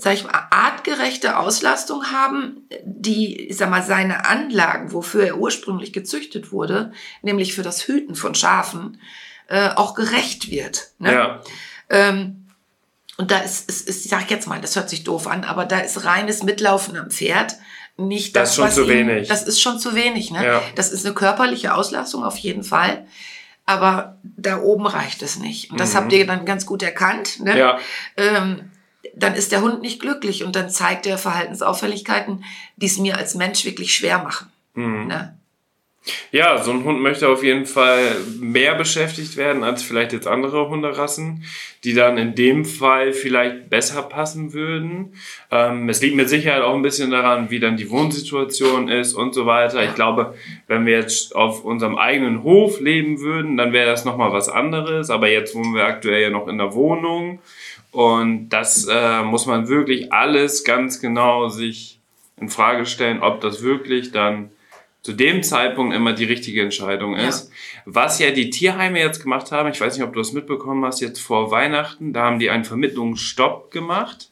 sag 0.00 0.14
ich 0.14 0.24
mal, 0.24 0.46
artgerechte 0.50 1.36
Auslastung 1.38 2.06
haben, 2.12 2.68
die, 2.84 3.48
ich 3.48 3.56
sag 3.56 3.70
mal, 3.70 3.82
seine 3.82 4.26
Anlagen, 4.26 4.92
wofür 4.92 5.24
er 5.24 5.38
ursprünglich 5.38 5.92
gezüchtet 5.92 6.52
wurde, 6.52 6.92
nämlich 7.22 7.54
für 7.54 7.62
das 7.62 7.86
Hüten 7.86 8.14
von 8.14 8.34
Schafen, 8.34 9.00
äh, 9.48 9.70
auch 9.70 9.94
gerecht 9.94 10.50
wird. 10.50 10.88
Ne? 10.98 11.12
Ja. 11.12 11.40
Ähm, 11.88 12.46
und 13.16 13.30
da 13.30 13.40
ist, 13.40 13.68
ist, 13.68 13.88
ist, 13.88 14.04
ich 14.04 14.10
sag 14.10 14.30
jetzt 14.30 14.46
mal, 14.46 14.60
das 14.60 14.76
hört 14.76 14.88
sich 14.88 15.04
doof 15.04 15.26
an, 15.26 15.44
aber 15.44 15.66
da 15.66 15.80
ist 15.80 16.04
reines 16.04 16.42
Mitlaufen 16.42 16.96
am 16.96 17.10
Pferd 17.10 17.56
nicht 17.96 18.34
das, 18.34 18.56
das 18.56 18.56
ist 18.56 18.56
schon 18.56 18.70
zu 18.70 18.82
ihm, 18.82 18.88
wenig. 18.88 19.28
Das 19.28 19.42
ist 19.42 19.60
schon 19.60 19.78
zu 19.78 19.94
wenig. 19.94 20.30
Ne? 20.30 20.44
Ja. 20.44 20.62
Das 20.74 20.90
ist 20.90 21.04
eine 21.04 21.14
körperliche 21.14 21.74
Auslastung 21.74 22.24
auf 22.24 22.38
jeden 22.38 22.64
Fall. 22.64 23.06
Aber 23.66 24.18
da 24.22 24.60
oben 24.60 24.86
reicht 24.86 25.22
es 25.22 25.38
nicht. 25.38 25.70
Und 25.70 25.78
das 25.78 25.92
mhm. 25.92 25.98
habt 25.98 26.12
ihr 26.12 26.26
dann 26.26 26.44
ganz 26.44 26.66
gut 26.66 26.82
erkannt. 26.82 27.40
Ne? 27.40 27.58
Ja. 27.58 27.78
Ähm, 28.16 28.69
dann 29.22 29.34
ist 29.34 29.52
der 29.52 29.62
Hund 29.62 29.82
nicht 29.82 30.00
glücklich 30.00 30.44
und 30.44 30.56
dann 30.56 30.70
zeigt 30.70 31.06
er 31.06 31.18
Verhaltensauffälligkeiten, 31.18 32.44
die 32.76 32.86
es 32.86 32.98
mir 32.98 33.16
als 33.16 33.34
Mensch 33.34 33.64
wirklich 33.64 33.94
schwer 33.94 34.18
machen. 34.22 34.48
Mhm. 34.74 35.06
Ne? 35.06 35.36
Ja, 36.32 36.62
so 36.62 36.70
ein 36.70 36.84
Hund 36.84 37.02
möchte 37.02 37.28
auf 37.28 37.44
jeden 37.44 37.66
Fall 37.66 38.16
mehr 38.40 38.74
beschäftigt 38.74 39.36
werden 39.36 39.62
als 39.62 39.82
vielleicht 39.82 40.14
jetzt 40.14 40.26
andere 40.26 40.70
Hunderassen, 40.70 41.44
die 41.84 41.92
dann 41.92 42.16
in 42.16 42.34
dem 42.34 42.64
Fall 42.64 43.12
vielleicht 43.12 43.68
besser 43.68 44.02
passen 44.02 44.54
würden. 44.54 45.14
Ähm, 45.50 45.90
es 45.90 46.00
liegt 46.00 46.16
mit 46.16 46.30
Sicherheit 46.30 46.62
auch 46.62 46.74
ein 46.74 46.82
bisschen 46.82 47.10
daran, 47.10 47.50
wie 47.50 47.60
dann 47.60 47.76
die 47.76 47.90
Wohnsituation 47.90 48.88
ist 48.88 49.12
und 49.12 49.34
so 49.34 49.44
weiter. 49.44 49.84
Ich 49.84 49.94
glaube, 49.94 50.34
wenn 50.68 50.86
wir 50.86 50.94
jetzt 50.94 51.36
auf 51.36 51.64
unserem 51.64 51.98
eigenen 51.98 52.44
Hof 52.44 52.80
leben 52.80 53.20
würden, 53.20 53.58
dann 53.58 53.74
wäre 53.74 53.90
das 53.90 54.06
nochmal 54.06 54.32
was 54.32 54.48
anderes. 54.48 55.10
Aber 55.10 55.28
jetzt 55.28 55.54
wohnen 55.54 55.74
wir 55.74 55.84
aktuell 55.84 56.22
ja 56.22 56.30
noch 56.30 56.48
in 56.48 56.56
der 56.56 56.72
Wohnung 56.72 57.40
und 57.90 58.48
das 58.50 58.86
äh, 58.90 59.22
muss 59.22 59.46
man 59.46 59.68
wirklich 59.68 60.12
alles 60.12 60.64
ganz 60.64 61.00
genau 61.00 61.48
sich 61.48 61.98
in 62.40 62.48
Frage 62.48 62.86
stellen, 62.86 63.22
ob 63.22 63.40
das 63.40 63.62
wirklich 63.62 64.12
dann 64.12 64.50
zu 65.02 65.12
dem 65.12 65.42
Zeitpunkt 65.42 65.94
immer 65.94 66.12
die 66.12 66.24
richtige 66.24 66.62
Entscheidung 66.62 67.16
ist. 67.16 67.50
Ja. 67.50 67.82
Was 67.86 68.18
ja 68.18 68.30
die 68.30 68.50
Tierheime 68.50 69.00
jetzt 69.00 69.22
gemacht 69.22 69.50
haben, 69.50 69.70
ich 69.70 69.80
weiß 69.80 69.96
nicht, 69.96 70.06
ob 70.06 70.12
du 70.12 70.20
das 70.20 70.32
mitbekommen 70.32 70.84
hast, 70.84 71.00
jetzt 71.00 71.20
vor 71.20 71.50
Weihnachten, 71.50 72.12
da 72.12 72.24
haben 72.24 72.38
die 72.38 72.50
einen 72.50 72.64
Vermittlungsstopp 72.64 73.70
gemacht 73.70 74.30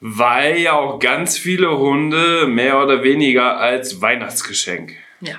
weil 0.00 0.58
ja 0.58 0.72
auch 0.74 0.98
ganz 0.98 1.38
viele 1.38 1.78
Hunde 1.78 2.46
mehr 2.46 2.82
oder 2.82 3.02
weniger 3.02 3.58
als 3.58 4.00
Weihnachtsgeschenk 4.00 4.94
ja. 5.20 5.36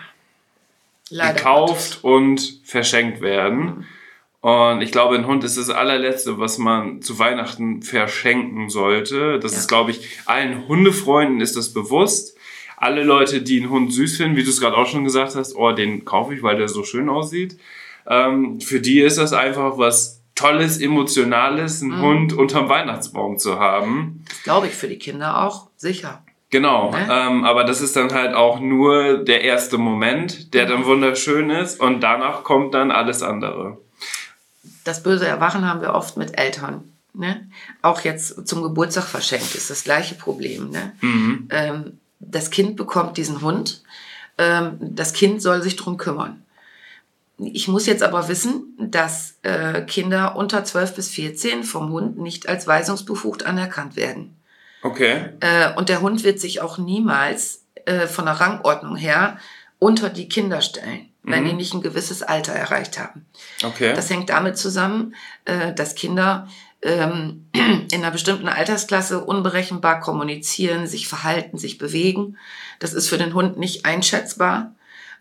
Leider 1.09 1.35
gekauft 1.35 2.03
und 2.03 2.61
verschenkt 2.65 3.21
werden. 3.21 3.87
Und 4.41 4.81
ich 4.81 4.91
glaube, 4.91 5.15
ein 5.15 5.25
Hund 5.25 5.43
ist 5.43 5.57
das 5.57 5.69
allerletzte, 5.69 6.39
was 6.39 6.57
man 6.57 7.01
zu 7.01 7.17
Weihnachten 7.19 7.81
verschenken 7.81 8.69
sollte. 8.69 9.39
Das 9.39 9.53
ja. 9.53 9.57
ist, 9.59 9.67
glaube 9.67 9.91
ich, 9.91 10.19
allen 10.25 10.67
Hundefreunden 10.67 11.41
ist 11.41 11.57
das 11.57 11.73
bewusst. 11.73 12.37
Alle 12.77 13.03
Leute, 13.03 13.41
die 13.41 13.59
einen 13.59 13.71
Hund 13.71 13.91
süß 13.91 14.17
finden, 14.17 14.35
wie 14.35 14.43
du 14.43 14.49
es 14.49 14.61
gerade 14.61 14.77
auch 14.77 14.85
schon 14.85 15.03
gesagt 15.03 15.35
hast, 15.35 15.55
oh, 15.55 15.71
den 15.71 16.05
kaufe 16.05 16.35
ich, 16.35 16.43
weil 16.43 16.57
der 16.57 16.67
so 16.67 16.83
schön 16.83 17.09
aussieht. 17.09 17.57
Ähm, 18.07 18.61
für 18.61 18.79
die 18.79 19.01
ist 19.01 19.17
das 19.17 19.33
einfach 19.33 19.79
was 19.79 20.21
tolles, 20.35 20.79
emotionales, 20.79 21.81
einen 21.81 21.97
mhm. 21.97 22.01
Hund 22.01 22.33
unterm 22.33 22.69
Weihnachtsbaum 22.69 23.39
zu 23.39 23.59
haben. 23.59 24.23
Glaube 24.43 24.67
ich 24.67 24.73
für 24.73 24.87
die 24.87 24.99
Kinder 24.99 25.43
auch, 25.43 25.69
sicher. 25.75 26.23
Genau, 26.49 26.91
ne? 26.91 27.07
ähm, 27.11 27.43
aber 27.43 27.65
das 27.65 27.81
ist 27.81 27.95
dann 27.95 28.13
halt 28.13 28.33
auch 28.33 28.61
nur 28.61 29.17
der 29.17 29.41
erste 29.41 29.77
Moment, 29.77 30.53
der 30.53 30.65
dann 30.65 30.85
wunderschön 30.85 31.49
ist 31.49 31.81
und 31.81 32.01
danach 32.01 32.43
kommt 32.43 32.73
dann 32.73 32.91
alles 32.91 33.21
andere. 33.21 33.79
Das 34.87 35.03
böse 35.03 35.27
Erwachen 35.27 35.67
haben 35.67 35.81
wir 35.81 35.93
oft 35.93 36.15
mit 36.15 36.39
Eltern. 36.39 36.89
Ne? 37.13 37.49
Auch 37.81 38.01
jetzt 38.01 38.47
zum 38.47 38.63
Geburtstag 38.63 39.03
verschenkt 39.03 39.53
ist 39.53 39.69
das 39.69 39.83
gleiche 39.83 40.15
Problem. 40.15 40.69
Ne? 40.69 40.93
Mhm. 41.01 41.47
Ähm, 41.51 41.99
das 42.19 42.51
Kind 42.51 42.77
bekommt 42.77 43.17
diesen 43.17 43.41
Hund, 43.41 43.83
ähm, 44.37 44.77
das 44.79 45.11
Kind 45.11 45.41
soll 45.41 45.61
sich 45.61 45.75
drum 45.75 45.97
kümmern. 45.97 46.41
Ich 47.37 47.67
muss 47.67 47.85
jetzt 47.85 48.01
aber 48.01 48.29
wissen, 48.29 48.77
dass 48.79 49.35
äh, 49.41 49.81
Kinder 49.81 50.37
unter 50.37 50.63
12 50.63 50.95
bis 50.95 51.09
14 51.09 51.65
vom 51.65 51.91
Hund 51.91 52.17
nicht 52.17 52.47
als 52.47 52.65
weisungsbefugt 52.65 53.45
anerkannt 53.45 53.97
werden. 53.97 54.37
Okay. 54.83 55.31
Äh, 55.41 55.75
und 55.75 55.89
der 55.89 55.99
Hund 55.99 56.23
wird 56.23 56.39
sich 56.39 56.61
auch 56.61 56.77
niemals 56.77 57.65
äh, 57.83 58.07
von 58.07 58.23
der 58.23 58.35
Rangordnung 58.35 58.95
her 58.95 59.37
unter 59.79 60.09
die 60.09 60.29
Kinder 60.29 60.61
stellen, 60.61 61.09
mhm. 61.27 61.31
wenn 61.31 61.45
die 61.45 61.53
nicht 61.53 61.73
ein 61.73 61.81
gewisses 61.81 62.23
Alter 62.23 62.53
erreicht 62.53 62.97
haben. 62.97 63.25
Okay. 63.63 63.93
Das 63.93 64.09
hängt 64.09 64.29
damit 64.29 64.57
zusammen, 64.57 65.15
äh, 65.45 65.73
dass 65.73 65.95
Kinder 65.95 66.47
ähm, 66.81 67.45
in 67.53 67.87
einer 67.91 68.11
bestimmten 68.11 68.47
Altersklasse 68.47 69.23
unberechenbar 69.23 69.99
kommunizieren, 69.99 70.87
sich 70.87 71.07
verhalten, 71.07 71.57
sich 71.57 71.77
bewegen. 71.77 72.37
Das 72.79 72.93
ist 72.93 73.09
für 73.09 73.17
den 73.17 73.33
Hund 73.33 73.57
nicht 73.57 73.85
einschätzbar. 73.85 74.73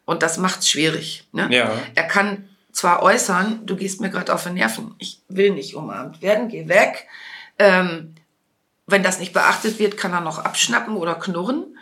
Und 0.04 0.22
das 0.22 0.38
macht's 0.38 0.68
schwierig. 0.68 1.26
Ne? 1.32 1.48
Ja. 1.50 1.72
Er 1.96 2.04
kann 2.04 2.48
zwar 2.70 3.02
äußern, 3.02 3.66
du 3.66 3.74
gehst 3.74 4.00
mir 4.00 4.10
gerade 4.10 4.32
auf 4.32 4.44
den 4.44 4.54
Nerven, 4.54 4.94
ich 4.98 5.20
will 5.28 5.50
nicht 5.50 5.74
umarmt 5.74 6.22
werden, 6.22 6.48
geh 6.48 6.68
weg. 6.68 7.08
Ähm, 7.58 8.14
wenn 8.86 9.02
das 9.02 9.18
nicht 9.18 9.32
beachtet 9.32 9.78
wird, 9.80 9.96
kann 9.96 10.12
er 10.12 10.20
noch 10.20 10.38
abschnappen 10.38 10.94
oder 10.96 11.16
knurren, 11.16 11.76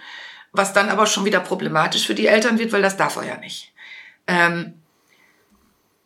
was 0.53 0.73
dann 0.73 0.89
aber 0.89 1.07
schon 1.07 1.25
wieder 1.27 1.41
problematisch 1.41 2.07
für 2.07 2.15
die 2.15 2.29
Eltern 2.29 2.59
wird, 2.59 2.73
weil 2.73 2.81
das 2.81 2.97
darf 2.97 3.17
er 3.17 3.25
ja 3.25 3.37
nicht. 3.37 3.74
Ähm, 4.27 4.75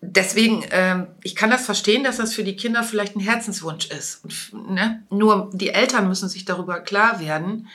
deswegen, 0.00 0.64
ähm, 0.70 1.08
ich 1.22 1.36
kann 1.36 1.50
das 1.50 1.64
verstehen, 1.64 2.04
dass 2.04 2.16
das 2.16 2.34
für 2.34 2.44
die 2.44 2.56
Kinder 2.56 2.82
vielleicht 2.82 3.16
ein 3.16 3.20
Herzenswunsch 3.20 3.88
ist. 3.90 4.24
Und, 4.24 4.70
ne? 4.70 5.02
Nur 5.10 5.50
die 5.52 5.70
Eltern 5.70 6.08
müssen 6.08 6.28
sich 6.28 6.44
darüber 6.44 6.80
klar 6.80 7.20
werden, 7.20 7.68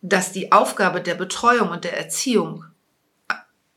dass 0.00 0.32
die 0.32 0.52
Aufgabe 0.52 1.00
der 1.00 1.14
Betreuung 1.14 1.70
und 1.70 1.84
der 1.84 1.98
Erziehung 1.98 2.64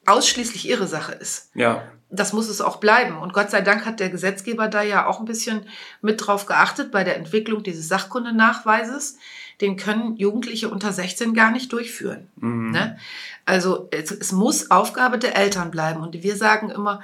ausschließlich 0.06 0.68
ihre 0.68 0.88
Sache 0.88 1.14
ist. 1.14 1.52
Ja. 1.56 1.84
Das 2.10 2.34
muss 2.34 2.50
es 2.50 2.60
auch 2.60 2.78
bleiben. 2.78 3.18
Und 3.18 3.34
Gott 3.34 3.50
sei 3.52 3.62
Dank 3.62 3.86
hat 3.86 4.00
der 4.00 4.10
Gesetzgeber 4.10 4.68
da 4.68 4.82
ja 4.82 5.06
auch 5.06 5.20
ein 5.20 5.26
bisschen 5.26 5.66
mit 6.02 6.26
drauf 6.26 6.46
geachtet 6.46 6.92
bei 6.92 7.04
der 7.04 7.16
Entwicklung 7.16 7.64
dieses 7.64 7.88
Sachkundenachweises. 7.88 9.18
Den 9.62 9.78
können 9.78 10.18
Jugendliche 10.18 10.70
unter 10.70 10.92
16 10.92 11.34
gar 11.34 11.52
nicht 11.52 11.72
durchführen. 11.72 12.28
Mhm. 12.38 12.72
Ne? 12.72 12.98
Also 13.46 13.88
es, 13.92 14.12
es 14.12 14.32
muss 14.32 14.72
Aufgabe 14.72 15.20
der 15.20 15.36
Eltern 15.36 15.72
bleiben. 15.72 16.02
Und 16.02 16.22
wir 16.22 16.36
sagen 16.36 16.70
immer, 16.70 17.02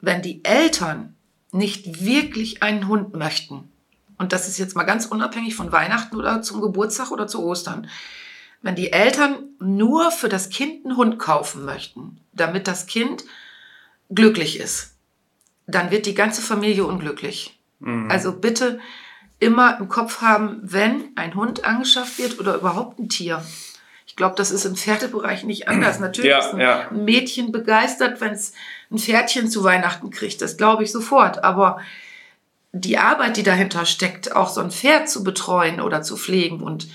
wenn 0.00 0.22
die 0.22 0.44
Eltern 0.44 1.14
nicht 1.52 2.04
wirklich 2.04 2.62
einen 2.62 2.88
Hund 2.88 3.14
möchten, 3.14 3.70
und 4.16 4.32
das 4.32 4.48
ist 4.48 4.58
jetzt 4.58 4.74
mal 4.74 4.84
ganz 4.84 5.06
unabhängig 5.06 5.54
von 5.54 5.70
Weihnachten 5.70 6.16
oder 6.16 6.42
zum 6.42 6.60
Geburtstag 6.60 7.10
oder 7.10 7.26
zu 7.26 7.44
Ostern, 7.44 7.88
wenn 8.62 8.74
die 8.74 8.92
Eltern 8.92 9.44
nur 9.60 10.10
für 10.10 10.28
das 10.28 10.48
Kind 10.50 10.84
einen 10.84 10.96
Hund 10.96 11.18
kaufen 11.18 11.64
möchten, 11.64 12.18
damit 12.32 12.66
das 12.66 12.86
Kind 12.86 13.24
glücklich 14.10 14.58
ist, 14.58 14.94
dann 15.66 15.90
wird 15.90 16.06
die 16.06 16.14
ganze 16.14 16.42
Familie 16.42 16.84
unglücklich. 16.84 17.58
Mhm. 17.78 18.10
Also 18.10 18.32
bitte 18.32 18.80
immer 19.40 19.78
im 19.78 19.88
Kopf 19.88 20.20
haben, 20.20 20.60
wenn 20.62 21.04
ein 21.14 21.34
Hund 21.34 21.64
angeschafft 21.64 22.18
wird 22.18 22.40
oder 22.40 22.56
überhaupt 22.56 22.98
ein 22.98 23.08
Tier. 23.08 23.42
Ich 24.06 24.16
glaube, 24.16 24.34
das 24.36 24.50
ist 24.50 24.64
im 24.64 24.74
Pferdebereich 24.74 25.44
nicht 25.44 25.68
anders. 25.68 25.98
Natürlich 26.00 26.30
ja, 26.30 26.38
ist 26.38 26.54
ein 26.54 26.60
ja. 26.60 26.90
Mädchen 26.90 27.52
begeistert, 27.52 28.20
wenn 28.20 28.32
es 28.32 28.52
ein 28.90 28.98
Pferdchen 28.98 29.48
zu 29.48 29.62
Weihnachten 29.64 30.10
kriegt. 30.10 30.42
Das 30.42 30.56
glaube 30.56 30.82
ich 30.82 30.90
sofort. 30.90 31.44
Aber 31.44 31.78
die 32.72 32.98
Arbeit, 32.98 33.36
die 33.36 33.42
dahinter 33.42 33.86
steckt, 33.86 34.34
auch 34.34 34.48
so 34.48 34.60
ein 34.60 34.70
Pferd 34.70 35.08
zu 35.08 35.24
betreuen 35.24 35.80
oder 35.80 36.02
zu 36.02 36.16
pflegen 36.16 36.60
und 36.60 36.88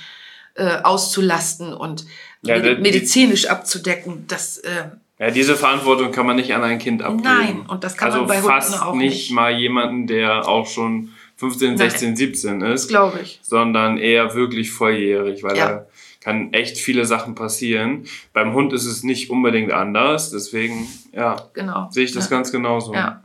äh, 0.56 0.78
auszulasten 0.84 1.74
und 1.74 2.06
ja, 2.42 2.60
medizinisch 2.60 3.48
abzudecken. 3.48 4.26
Das, 4.28 4.58
äh, 4.60 4.90
ja, 5.18 5.32
diese 5.32 5.56
Verantwortung 5.56 6.12
kann 6.12 6.26
man 6.26 6.36
nicht 6.36 6.54
an 6.54 6.64
ein 6.64 6.80
Kind 6.80 7.02
abgeben. 7.02 7.24
Nein, 7.24 7.66
und 7.68 7.84
das 7.84 7.96
kann 7.96 8.12
also 8.12 8.20
man 8.20 8.28
bei 8.28 8.42
fast 8.42 8.72
Hunden 8.72 8.84
auch 8.84 8.96
nicht. 8.96 9.14
nicht 9.14 9.32
mal 9.32 9.52
jemanden, 9.52 10.08
der 10.08 10.48
auch 10.48 10.68
schon 10.68 11.14
15, 11.44 11.78
16, 11.78 12.08
Nein, 12.10 12.16
17 12.16 12.62
ist. 12.62 12.88
Glaube 12.88 13.20
ich. 13.22 13.40
Sondern 13.44 13.98
eher 13.98 14.34
wirklich 14.34 14.72
volljährig, 14.72 15.44
weil 15.44 15.58
ja. 15.58 15.68
da 15.68 15.86
kann 16.22 16.54
echt 16.54 16.78
viele 16.78 17.06
Sachen 17.06 17.36
passieren. 17.36 18.06
Beim 18.32 18.54
Hund 18.54 18.72
ist 18.72 18.86
es 18.86 19.04
nicht 19.04 19.30
unbedingt 19.30 19.74
anders, 19.74 20.32
deswegen, 20.32 20.88
ja, 21.12 21.36
genau. 21.54 21.90
sehe 21.92 22.06
ich 22.06 22.14
das 22.14 22.30
ja. 22.30 22.38
ganz 22.38 22.54
genauso. 22.54 22.94
Ja. 22.94 23.24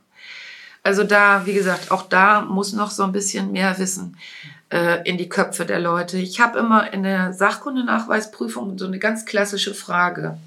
Also 0.83 1.05
da, 1.05 1.47
wie 1.47 1.55
gesagt, 1.55 1.93
auch 1.93 2.09
da 2.09 2.41
muss 2.41 2.73
noch 2.73 2.91
so 2.91 3.05
ein 3.05 3.13
bisschen 3.13 3.53
mehr 3.53 3.79
Wissen 3.79 4.17
äh, 4.71 5.09
in 5.09 5.17
die 5.17 5.29
Köpfe 5.29 5.65
der 5.65 5.79
Leute. 5.79 6.19
Ich 6.19 6.41
habe 6.41 6.59
immer 6.59 6.93
in 6.93 7.05
der 7.05 7.33
Sachkundenachweisprüfung 7.33 8.77
so 8.79 8.87
eine 8.87 8.99
ganz 8.99 9.27
klassische 9.27 9.75
Frage. 9.75 10.39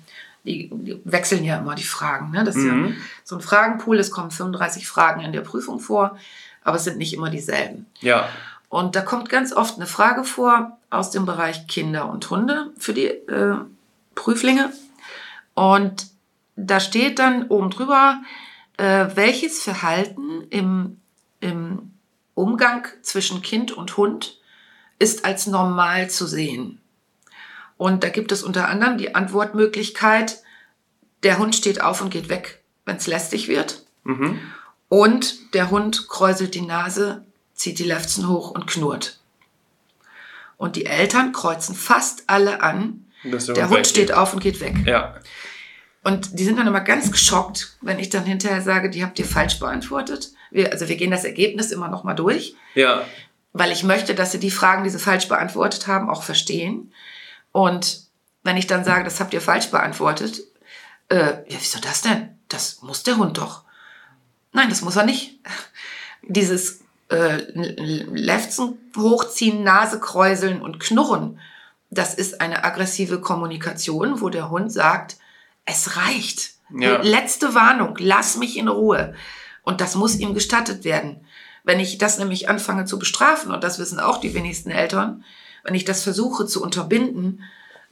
Die, 0.43 0.69
die 0.73 0.99
wechseln 1.05 1.45
ja 1.45 1.59
immer 1.59 1.75
die 1.75 1.83
Fragen. 1.83 2.31
Ne? 2.31 2.43
Das 2.43 2.57
ist 2.57 2.63
mhm. 2.63 2.85
ja 2.85 2.91
so 3.23 3.35
ein 3.35 3.41
Fragenpool, 3.41 3.97
es 3.97 4.11
kommen 4.11 4.31
35 4.31 4.87
Fragen 4.87 5.21
in 5.21 5.31
der 5.31 5.41
Prüfung 5.41 5.79
vor, 5.79 6.17
aber 6.63 6.77
es 6.77 6.83
sind 6.83 6.97
nicht 6.97 7.13
immer 7.13 7.29
dieselben. 7.29 7.85
Ja. 8.01 8.29
Und 8.69 8.95
da 8.95 9.01
kommt 9.01 9.29
ganz 9.29 9.53
oft 9.53 9.75
eine 9.75 9.87
Frage 9.87 10.23
vor 10.23 10.77
aus 10.89 11.11
dem 11.11 11.25
Bereich 11.25 11.67
Kinder 11.67 12.09
und 12.09 12.29
Hunde 12.29 12.71
für 12.77 12.93
die 12.93 13.07
äh, 13.07 13.57
Prüflinge. 14.15 14.71
Und 15.53 16.07
da 16.55 16.79
steht 16.79 17.19
dann 17.19 17.47
oben 17.47 17.69
drüber, 17.69 18.21
äh, 18.77 19.07
welches 19.15 19.61
Verhalten 19.61 20.43
im, 20.49 21.01
im 21.39 21.91
Umgang 22.33 22.87
zwischen 23.01 23.41
Kind 23.41 23.71
und 23.71 23.97
Hund 23.97 24.39
ist 24.99 25.25
als 25.25 25.47
normal 25.47 26.09
zu 26.09 26.25
sehen. 26.25 26.79
Und 27.77 28.03
da 28.03 28.09
gibt 28.09 28.31
es 28.31 28.43
unter 28.43 28.69
anderem 28.69 28.97
die 28.97 29.15
Antwortmöglichkeit, 29.15 30.43
der 31.23 31.39
Hund 31.39 31.55
steht 31.55 31.81
auf 31.81 32.01
und 32.01 32.09
geht 32.09 32.29
weg, 32.29 32.63
wenn 32.85 32.97
es 32.97 33.07
lästig 33.07 33.47
wird. 33.47 33.85
Mhm. 34.03 34.39
Und 34.91 35.53
der 35.53 35.69
Hund 35.69 36.09
kräuselt 36.09 36.53
die 36.53 36.59
Nase, 36.59 37.23
zieht 37.53 37.79
die 37.79 37.85
Lefzen 37.85 38.27
hoch 38.27 38.51
und 38.51 38.67
knurrt. 38.67 39.21
Und 40.57 40.75
die 40.75 40.85
Eltern 40.85 41.31
kreuzen 41.31 41.75
fast 41.75 42.25
alle 42.27 42.61
an. 42.61 43.05
Der 43.23 43.69
Hund 43.69 43.87
steht 43.87 44.11
auf 44.11 44.33
und 44.33 44.41
geht 44.41 44.59
weg. 44.59 44.75
Ja. 44.85 45.15
Und 46.03 46.37
die 46.37 46.43
sind 46.43 46.59
dann 46.59 46.67
immer 46.67 46.81
ganz 46.81 47.09
geschockt, 47.09 47.77
wenn 47.79 47.99
ich 47.99 48.09
dann 48.09 48.25
hinterher 48.25 48.61
sage, 48.61 48.89
die 48.89 49.01
habt 49.01 49.17
ihr 49.17 49.23
falsch 49.23 49.59
beantwortet. 49.61 50.33
Wir, 50.49 50.73
also 50.73 50.89
wir 50.89 50.97
gehen 50.97 51.11
das 51.11 51.23
Ergebnis 51.23 51.71
immer 51.71 51.87
noch 51.87 52.03
mal 52.03 52.13
durch. 52.13 52.55
Ja. 52.75 53.05
Weil 53.53 53.71
ich 53.71 53.83
möchte, 53.83 54.13
dass 54.13 54.33
sie 54.33 54.39
die 54.39 54.51
Fragen, 54.51 54.83
die 54.83 54.89
sie 54.89 54.99
falsch 54.99 55.29
beantwortet 55.29 55.87
haben, 55.87 56.09
auch 56.09 56.23
verstehen. 56.23 56.91
Und 57.53 58.07
wenn 58.43 58.57
ich 58.57 58.67
dann 58.67 58.83
sage, 58.83 59.05
das 59.05 59.21
habt 59.21 59.33
ihr 59.33 59.41
falsch 59.41 59.71
beantwortet, 59.71 60.41
äh, 61.07 61.15
ja, 61.47 61.57
wieso 61.59 61.79
das 61.79 62.01
denn? 62.01 62.37
Das 62.49 62.81
muss 62.81 63.03
der 63.03 63.15
Hund 63.15 63.37
doch. 63.37 63.63
Nein, 64.53 64.69
das 64.69 64.81
muss 64.81 64.95
er 64.95 65.05
nicht. 65.05 65.39
Dieses 66.23 66.81
äh, 67.09 67.43
Lefzen 67.55 68.77
hochziehen, 68.97 69.63
Nase 69.63 69.99
kräuseln 69.99 70.61
und 70.61 70.79
knurren, 70.79 71.39
das 71.89 72.13
ist 72.13 72.39
eine 72.39 72.63
aggressive 72.63 73.19
Kommunikation, 73.19 74.21
wo 74.21 74.29
der 74.29 74.49
Hund 74.49 74.71
sagt, 74.71 75.17
es 75.65 75.97
reicht. 75.97 76.51
Ja. 76.73 77.01
Letzte 77.01 77.53
Warnung, 77.53 77.95
lass 77.99 78.37
mich 78.37 78.57
in 78.57 78.69
Ruhe. 78.69 79.13
Und 79.63 79.81
das 79.81 79.95
muss 79.95 80.15
ihm 80.17 80.33
gestattet 80.33 80.85
werden. 80.85 81.25
Wenn 81.63 81.79
ich 81.79 81.97
das 81.97 82.17
nämlich 82.17 82.49
anfange 82.49 82.85
zu 82.85 82.97
bestrafen, 82.97 83.51
und 83.51 83.63
das 83.63 83.77
wissen 83.77 83.99
auch 83.99 84.19
die 84.19 84.33
wenigsten 84.33 84.71
Eltern, 84.71 85.23
wenn 85.63 85.75
ich 85.75 85.85
das 85.85 86.01
versuche 86.01 86.45
zu 86.45 86.63
unterbinden, 86.63 87.43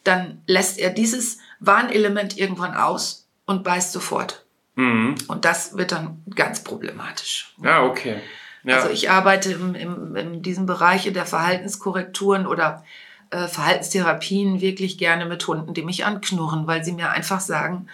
dann 0.06 0.42
lässt 0.48 0.80
er 0.80 0.90
dieses 0.90 1.40
Warnelement 1.60 2.38
irgendwann 2.38 2.74
aus 2.74 3.28
und 3.46 3.64
beißt 3.64 3.92
sofort. 3.92 4.46
Mhm. 4.80 5.16
Und 5.28 5.44
das 5.44 5.76
wird 5.76 5.92
dann 5.92 6.24
ganz 6.34 6.64
problematisch. 6.64 7.54
Ja, 7.62 7.84
okay. 7.84 8.22
Ja. 8.64 8.78
Also 8.78 8.90
ich 8.90 9.10
arbeite 9.10 9.52
im, 9.52 9.76
im, 9.76 10.16
in 10.16 10.42
diesem 10.42 10.66
Bereich 10.66 11.12
der 11.12 11.26
Verhaltenskorrekturen 11.26 12.48
oder 12.48 12.86
äh, 13.30 13.48
Verhaltenstherapien 13.48 14.62
wirklich 14.62 14.98
gerne 14.98 15.26
mit 15.26 15.46
Hunden, 15.46 15.74
die 15.74 15.82
mich 15.82 16.06
anknurren, 16.06 16.66
weil 16.66 16.86
sie 16.86 16.94
mir 16.94 17.10
einfach 17.10 17.42
sagen, 17.42 17.88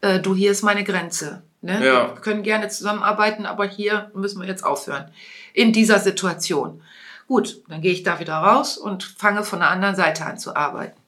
äh, 0.00 0.20
du, 0.20 0.34
hier 0.34 0.50
ist 0.50 0.62
meine 0.62 0.84
Grenze. 0.84 1.42
Ne? 1.60 1.84
Ja. 1.84 2.14
Wir 2.14 2.20
können 2.22 2.42
gerne 2.42 2.68
zusammenarbeiten, 2.68 3.44
aber 3.44 3.66
hier 3.66 4.10
müssen 4.14 4.40
wir 4.40 4.48
jetzt 4.48 4.64
aufhören. 4.64 5.10
In 5.52 5.74
dieser 5.74 5.98
Situation. 5.98 6.80
Gut, 7.28 7.60
dann 7.68 7.82
gehe 7.82 7.92
ich 7.92 8.04
da 8.04 8.20
wieder 8.20 8.36
raus 8.36 8.78
und 8.78 9.04
fange 9.04 9.44
von 9.44 9.58
der 9.58 9.68
anderen 9.68 9.96
Seite 9.96 10.24
an 10.24 10.38
zu 10.38 10.56
arbeiten. 10.56 10.98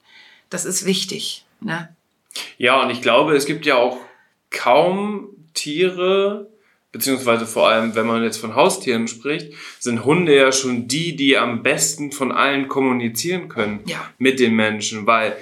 Das 0.51 0.67
ist 0.67 0.85
wichtig. 0.85 1.47
Ne? 1.61 1.89
Ja, 2.59 2.83
und 2.83 2.91
ich 2.91 3.01
glaube, 3.01 3.35
es 3.35 3.47
gibt 3.47 3.65
ja 3.65 3.77
auch 3.77 3.97
kaum 4.55 5.29
Tiere, 5.53 6.49
beziehungsweise 6.93 7.47
vor 7.47 7.69
allem, 7.69 7.95
wenn 7.95 8.07
man 8.07 8.23
jetzt 8.23 8.39
von 8.39 8.55
Haustieren 8.55 9.09
spricht, 9.09 9.53
sind 9.81 10.05
Hunde 10.05 10.35
ja 10.35 10.53
schon 10.53 10.89
die, 10.89 11.17
die 11.17 11.37
am 11.37 11.63
besten 11.63 12.13
von 12.13 12.33
allen 12.33 12.69
kommunizieren 12.69 13.49
können 13.49 13.81
Ja. 13.87 13.99
mit 14.19 14.39
den 14.41 14.55
Menschen, 14.55 15.07
weil 15.07 15.37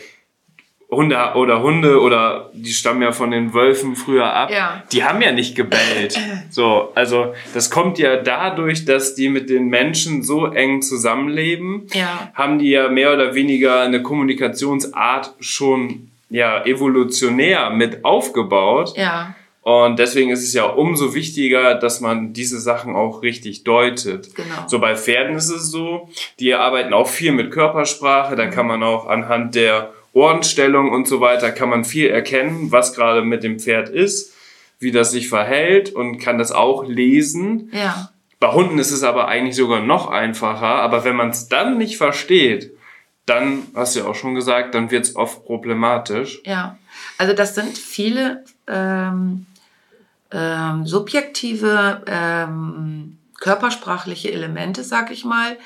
Hunde 0.90 1.16
oder 1.36 1.62
Hunde 1.62 2.00
oder 2.02 2.50
die 2.52 2.72
stammen 2.72 3.00
ja 3.00 3.12
von 3.12 3.30
den 3.30 3.54
Wölfen 3.54 3.96
früher 3.96 4.30
ab, 4.30 4.50
Ja. 4.50 4.82
die 4.92 5.02
haben 5.04 5.22
ja 5.22 5.32
nicht 5.32 5.54
gebellt. 5.54 6.18
So, 6.50 6.92
also 6.94 7.32
das 7.54 7.70
kommt 7.70 7.98
ja 7.98 8.16
dadurch, 8.16 8.84
dass 8.84 9.14
die 9.14 9.30
mit 9.30 9.48
den 9.48 9.68
Menschen 9.68 10.22
so 10.22 10.46
eng 10.46 10.82
zusammenleben, 10.82 11.86
Ja. 11.94 12.30
haben 12.34 12.58
die 12.58 12.68
ja 12.70 12.88
mehr 12.90 13.14
oder 13.14 13.34
weniger 13.34 13.80
eine 13.80 14.02
Kommunikationsart 14.02 15.34
schon 15.40 16.10
ja 16.32 16.64
evolutionär 16.64 17.70
mit 17.70 18.04
aufgebaut. 18.04 18.94
Ja, 18.96 19.34
Und 19.60 19.98
deswegen 19.98 20.30
ist 20.30 20.42
es 20.42 20.52
ja 20.54 20.64
umso 20.64 21.14
wichtiger, 21.14 21.76
dass 21.76 22.00
man 22.00 22.32
diese 22.32 22.58
Sachen 22.58 22.96
auch 22.96 23.22
richtig 23.22 23.62
deutet. 23.64 24.34
Genau. 24.34 24.66
So 24.66 24.80
bei 24.80 24.96
Pferden 24.96 25.36
ist 25.36 25.50
es 25.50 25.70
so, 25.70 26.08
die 26.40 26.54
arbeiten 26.54 26.92
auch 26.92 27.06
viel 27.08 27.30
mit 27.32 27.52
Körpersprache, 27.52 28.34
da 28.34 28.46
kann 28.46 28.66
man 28.66 28.82
auch 28.82 29.06
anhand 29.06 29.54
der 29.54 29.92
Ohrenstellung 30.14 30.90
und 30.90 31.06
so 31.06 31.20
weiter, 31.20 31.52
kann 31.52 31.68
man 31.68 31.84
viel 31.84 32.08
erkennen, 32.08 32.72
was 32.72 32.94
gerade 32.94 33.22
mit 33.22 33.44
dem 33.44 33.58
Pferd 33.60 33.88
ist, 33.88 34.34
wie 34.80 34.90
das 34.90 35.12
sich 35.12 35.28
verhält 35.28 35.94
und 35.94 36.18
kann 36.18 36.38
das 36.38 36.50
auch 36.50 36.84
lesen. 36.84 37.70
ja, 37.72 38.10
Bei 38.40 38.48
Hunden 38.52 38.78
ist 38.80 38.90
es 38.90 39.04
aber 39.04 39.28
eigentlich 39.28 39.54
sogar 39.56 39.80
noch 39.80 40.10
einfacher, 40.10 40.66
aber 40.82 41.04
wenn 41.04 41.14
man 41.14 41.30
es 41.30 41.48
dann 41.48 41.78
nicht 41.78 41.96
versteht, 41.96 42.72
dann, 43.26 43.68
hast 43.74 43.94
du 43.94 44.00
ja 44.00 44.06
auch 44.06 44.14
schon 44.14 44.34
gesagt, 44.34 44.74
dann 44.74 44.90
wird 44.90 45.04
es 45.04 45.16
oft 45.16 45.44
problematisch. 45.44 46.40
ja. 46.44 46.78
Also 47.18 47.32
das 47.32 47.54
sind 47.54 47.78
viele 47.78 48.44
ähm, 48.66 49.46
ähm, 50.30 50.86
subjektive 50.86 52.02
ähm, 52.06 53.18
körpersprachliche 53.40 54.30
Elemente, 54.30 54.84
sag 54.84 55.10
ich 55.10 55.24
mal, 55.24 55.56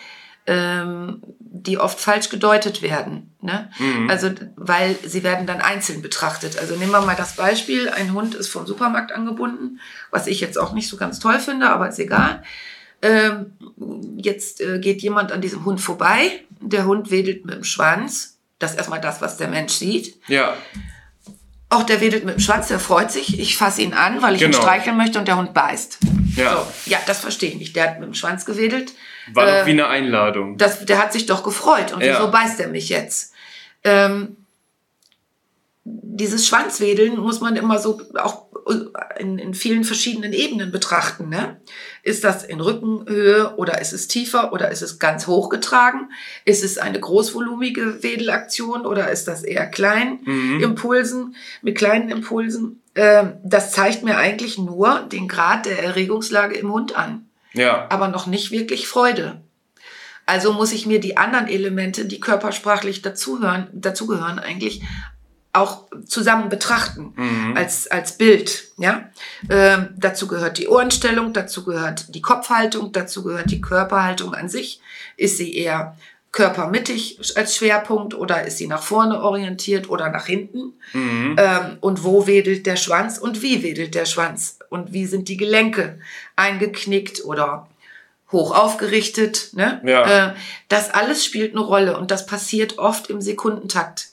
ähm, 0.47 1.21
die 1.41 1.79
oft 1.79 1.99
falsch 1.99 2.29
gedeutet 2.29 2.83
werden. 2.83 3.35
Ne? 3.41 3.71
Also, 4.09 4.31
weil 4.57 4.97
sie 5.05 5.25
werden 5.25 5.47
dann 5.47 5.61
einzeln 5.61 6.03
betrachtet. 6.03 6.59
Also 6.59 6.77
nehmen 6.77 6.93
wir 6.93 7.01
mal 7.01 7.17
das 7.17 7.37
Beispiel, 7.37 7.89
ein 7.89 8.13
Hund 8.13 8.35
ist 8.35 8.49
vom 8.49 8.67
Supermarkt 8.67 9.13
angebunden, 9.13 9.81
was 10.11 10.27
ich 10.27 10.41
jetzt 10.41 10.59
auch 10.59 10.73
nicht 10.73 10.89
so 10.89 10.97
ganz 10.97 11.19
toll 11.19 11.39
finde, 11.41 11.69
aber 11.71 11.89
ist 11.89 11.99
egal. 11.99 12.43
Ähm, 13.03 13.53
jetzt 14.17 14.61
äh, 14.61 14.79
geht 14.79 15.03
jemand 15.03 15.33
an 15.33 15.41
diesem 15.41 15.65
Hund 15.65 15.81
vorbei, 15.81 16.45
der 16.61 16.85
Hund 16.87 17.11
wedelt 17.11 17.45
mit 17.45 17.55
dem 17.55 17.65
Schwanz. 17.65 18.39
Das 18.59 18.73
ist 18.73 18.79
erstmal 18.79 19.01
das, 19.01 19.21
was 19.21 19.37
der 19.37 19.49
Mensch 19.49 19.73
sieht. 19.75 20.21
Ja, 20.29 20.55
Auch 21.69 21.83
der 21.83 22.01
wedelt 22.01 22.25
mit 22.25 22.37
dem 22.37 22.41
Schwanz, 22.41 22.69
der 22.69 22.79
freut 22.79 23.11
sich. 23.11 23.41
Ich 23.41 23.57
fasse 23.57 23.83
ihn 23.83 23.93
an, 23.93 24.23
weil 24.23 24.37
ich 24.37 24.43
ihn 24.43 24.53
Genau. 24.53 24.63
streicheln 24.63 24.97
möchte 24.97 25.19
und 25.19 25.27
der 25.27 25.37
Hund 25.37 25.53
beißt. 25.53 25.99
Ja. 26.37 26.53
So, 26.85 26.91
ja, 26.91 26.99
das 27.07 27.19
verstehe 27.21 27.51
ich 27.51 27.57
nicht. 27.57 27.75
Der 27.75 27.85
hat 27.91 27.99
mit 27.99 28.07
dem 28.09 28.15
Schwanz 28.15 28.45
gewedelt. 28.47 28.93
war 29.35 29.49
Äh, 29.49 29.59
doch 29.61 29.67
wie 29.67 29.71
eine 29.73 29.89
Einladung. 29.89 30.57
Das, 30.59 30.87
der 30.87 30.99
hat 30.99 31.13
sich 31.13 31.27
doch 31.27 31.43
gefreut. 31.43 31.93
Und 31.93 32.03
Ja. 32.05 32.15
wieso 32.15 32.31
beißt 32.31 32.61
er 32.61 32.69
mich 32.69 32.89
jetzt? 32.89 33.33
Ähm, 33.83 34.37
dieses 35.89 36.47
Schwanzwedeln 36.47 37.19
muss 37.19 37.41
man 37.41 37.55
immer 37.55 37.79
so 37.79 38.01
auch 38.15 38.47
in, 39.19 39.39
in 39.39 39.55
vielen 39.55 39.85
verschiedenen 39.85 40.33
Ebenen 40.33 40.73
betrachten. 40.73 41.29
Ne? 41.29 41.61
Ist 42.03 42.25
das 42.25 42.43
in 42.43 42.61
Rückenhöhe 42.61 43.55
oder 43.57 43.81
ist 43.81 43.93
es 43.93 44.09
tiefer 44.09 44.53
oder 44.53 44.73
ist 44.73 44.83
es 44.83 44.99
ganz 44.99 45.29
hoch 45.29 45.49
getragen? 45.49 46.11
Ist 46.45 46.65
es 46.65 46.79
eine 46.79 46.99
großvolumige 46.99 48.03
Wedelaktion 48.03 48.85
oder 48.85 49.11
ist 49.11 49.29
das 49.29 49.45
eher 49.45 49.67
klein? 49.67 50.19
Impulsen, 50.61 51.37
mit 51.63 51.79
kleinen 51.79 52.09
Impulsen. 52.09 52.83
Ähm, 52.97 53.35
das 53.45 53.71
zeigt 53.71 54.03
mir 54.03 54.17
eigentlich 54.17 54.59
nur 54.59 55.07
den 55.13 55.29
Grad 55.29 55.67
der 55.67 55.85
Erregungslage 55.85 56.57
im 56.57 56.73
Hund 56.73 56.97
an 56.97 57.29
Ja, 57.53 57.87
aber 57.91 58.09
noch 58.09 58.27
nicht 58.27 58.51
wirklich 58.51 58.89
Freude. 58.89 59.43
Also 60.25 60.53
muss 60.53 60.73
ich 60.73 60.87
mir 60.87 60.99
die 60.99 61.17
anderen 61.17 61.47
Elemente, 61.47 62.05
die 62.05 62.19
körpersprachlich 62.19 63.01
dazuhören, 63.01 63.69
dazugehören, 63.73 64.41
eigentlich 64.41 64.83
auch 65.57 65.85
zusammen 66.07 66.49
betrachten 66.49 67.15
als, 67.55 67.91
als 67.91 68.19
Bild. 68.19 68.65
Ja? 68.79 69.11
Ähm, 69.51 69.89
dazu 69.97 70.27
gehört 70.27 70.59
die 70.59 70.69
Ohrenstellung, 70.69 71.33
dazu 71.33 71.65
gehört 71.65 72.15
die 72.15 72.23
Kopfhaltung, 72.23 72.93
dazu 72.93 73.23
gehört 73.23 73.51
die 73.51 73.61
Körperhaltung 73.61 74.35
an 74.35 74.49
sich. 74.49 74.81
Ist 75.17 75.39
sie 75.39 75.57
eher 75.57 75.97
körpermittig 76.37 77.19
als 77.35 77.57
Schwerpunkt 77.57 78.13
oder 78.13 78.45
ist 78.45 78.59
sie 78.59 78.67
nach 78.67 78.83
vorne 78.83 79.23
orientiert 79.23 79.89
oder 79.89 80.11
nach 80.11 80.27
hinten? 80.27 80.75
Ähm, 81.39 81.79
und 81.81 82.05
wo 82.05 82.27
wedelt 82.27 82.67
der 82.67 82.77
Schwanz 82.77 83.17
und 83.17 83.41
wie 83.41 83.63
wedelt 83.63 83.95
der 83.95 84.05
Schwanz? 84.05 84.59
Und 84.69 84.93
wie 84.93 85.07
sind 85.07 85.29
die 85.29 85.39
Gelenke 85.39 85.99
eingeknickt 86.37 87.25
oder 87.25 87.69
hoch 88.33 88.55
aufgerichtet? 88.55 89.51
Ne? 89.55 89.81
Ja. 89.85 90.29
Äh, 90.29 90.35
das 90.69 90.91
alles 90.91 91.25
spielt 91.25 91.53
eine 91.53 91.65
Rolle 91.65 91.97
und 91.97 92.11
das 92.11 92.27
passiert 92.27 92.77
oft 92.77 93.09
im 93.09 93.23
Sekundentakt, 93.23 94.09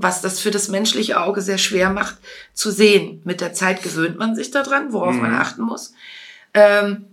was 0.00 0.20
das 0.20 0.38
für 0.40 0.50
das 0.50 0.68
menschliche 0.68 1.20
Auge 1.20 1.40
sehr 1.42 1.58
schwer 1.58 1.90
macht 1.90 2.16
zu 2.54 2.70
sehen. 2.70 3.20
Mit 3.24 3.40
der 3.40 3.52
Zeit 3.52 3.82
gewöhnt 3.82 4.16
man 4.16 4.36
sich 4.36 4.50
daran, 4.50 4.92
worauf 4.92 5.14
man 5.16 5.34
achten 5.34 5.62
muss. 5.62 5.92
Ähm, 6.54 7.04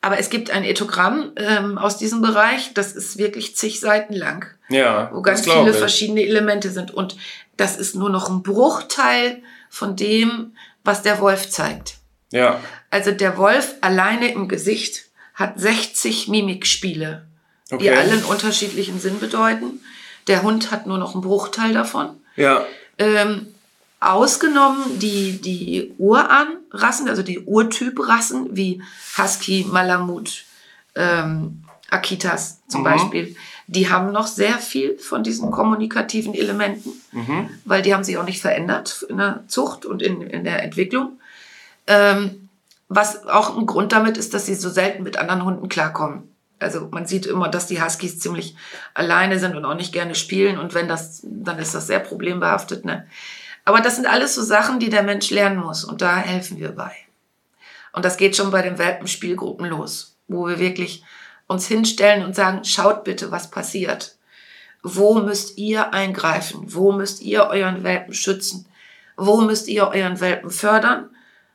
aber 0.00 0.18
es 0.18 0.28
gibt 0.30 0.50
ein 0.50 0.64
Ethogramm 0.64 1.30
ähm, 1.36 1.78
aus 1.78 1.96
diesem 1.98 2.20
Bereich, 2.22 2.74
das 2.74 2.92
ist 2.92 3.18
wirklich 3.18 3.54
zig 3.54 3.78
Seiten 3.78 4.14
lang 4.14 4.46
ja. 4.72 5.10
wo 5.12 5.22
ganz 5.22 5.42
viele 5.42 5.70
ich. 5.70 5.76
verschiedene 5.76 6.22
Elemente 6.22 6.70
sind. 6.70 6.90
Und 6.92 7.16
das 7.56 7.76
ist 7.76 7.94
nur 7.94 8.10
noch 8.10 8.28
ein 8.28 8.42
Bruchteil 8.42 9.42
von 9.70 9.96
dem, 9.96 10.56
was 10.84 11.02
der 11.02 11.20
Wolf 11.20 11.48
zeigt. 11.50 11.94
Ja, 12.32 12.60
Also 12.90 13.12
der 13.12 13.36
Wolf 13.36 13.74
alleine 13.82 14.32
im 14.32 14.48
Gesicht 14.48 15.04
hat 15.34 15.60
60 15.60 16.28
Mimikspiele, 16.28 17.26
die 17.70 17.74
Okay. 17.74 17.90
alle 17.90 18.12
einen 18.12 18.24
unterschiedlichen 18.24 18.98
Sinn 19.00 19.18
bedeuten. 19.20 19.80
Der 20.28 20.42
Hund 20.42 20.70
hat 20.70 20.86
nur 20.86 20.98
noch 20.98 21.14
einen 21.14 21.22
Bruchteil 21.22 21.72
davon. 21.72 22.10
ja, 22.36 22.64
Ähm, 22.98 23.46
ausgenommen 24.00 24.98
die, 24.98 25.40
die 25.40 25.92
Uranrassen, 25.98 27.08
also 27.08 27.22
die 27.22 27.40
Urtyprassen 27.40 28.56
wie 28.56 28.82
Husky, 29.16 29.66
Malamut, 29.70 30.44
ähm, 30.94 31.62
Akitas 31.90 32.60
zum 32.68 32.82
Beispiel, 32.84 33.36
die 33.66 33.90
haben 33.90 34.12
noch 34.12 34.26
sehr 34.26 34.58
viel 34.58 34.98
von 34.98 35.22
diesen 35.22 35.50
kommunikativen 35.50 36.34
Elementen, 36.34 36.90
weil 37.64 37.82
die 37.82 37.94
haben 37.94 38.02
sich 38.02 38.16
auch 38.18 38.24
nicht 38.24 38.40
verändert 38.40 39.04
in 39.08 39.18
der 39.18 39.44
Zucht 39.46 39.84
und 39.84 40.02
in, 40.02 40.22
in 40.22 40.44
der 40.44 40.62
Entwicklung. 40.62 41.20
Ähm, 41.86 42.48
was 42.88 43.26
auch 43.26 43.56
ein 43.56 43.66
Grund 43.66 43.92
damit 43.92 44.16
ist, 44.18 44.34
dass 44.34 44.46
sie 44.46 44.54
so 44.54 44.68
selten 44.68 45.02
mit 45.02 45.16
anderen 45.16 45.44
Hunden 45.44 45.68
klarkommen. 45.68 46.31
Also 46.62 46.88
man 46.90 47.06
sieht 47.06 47.26
immer, 47.26 47.48
dass 47.48 47.66
die 47.66 47.82
Huskies 47.82 48.18
ziemlich 48.18 48.56
alleine 48.94 49.38
sind 49.38 49.56
und 49.56 49.64
auch 49.64 49.74
nicht 49.74 49.92
gerne 49.92 50.14
spielen. 50.14 50.58
Und 50.58 50.74
wenn 50.74 50.88
das, 50.88 51.20
dann 51.24 51.58
ist 51.58 51.74
das 51.74 51.86
sehr 51.86 52.00
problembehaftet. 52.00 52.84
Ne? 52.84 53.06
Aber 53.64 53.80
das 53.80 53.96
sind 53.96 54.06
alles 54.06 54.34
so 54.34 54.42
Sachen, 54.42 54.80
die 54.80 54.90
der 54.90 55.02
Mensch 55.02 55.30
lernen 55.30 55.58
muss. 55.58 55.84
Und 55.84 56.02
da 56.02 56.16
helfen 56.16 56.58
wir 56.58 56.72
bei. 56.72 56.92
Und 57.92 58.04
das 58.04 58.16
geht 58.16 58.36
schon 58.36 58.50
bei 58.50 58.62
den 58.62 58.78
Welpenspielgruppen 58.78 59.66
los, 59.66 60.16
wo 60.28 60.48
wir 60.48 60.58
wirklich 60.58 61.04
uns 61.46 61.66
hinstellen 61.66 62.24
und 62.24 62.34
sagen, 62.34 62.64
schaut 62.64 63.04
bitte, 63.04 63.30
was 63.30 63.50
passiert. 63.50 64.16
Wo 64.82 65.14
müsst 65.20 65.58
ihr 65.58 65.92
eingreifen? 65.92 66.62
Wo 66.72 66.92
müsst 66.92 67.20
ihr 67.20 67.44
euren 67.46 67.84
Welpen 67.84 68.14
schützen? 68.14 68.66
Wo 69.16 69.42
müsst 69.42 69.68
ihr 69.68 69.88
euren 69.88 70.20
Welpen 70.20 70.50
fördern? 70.50 71.10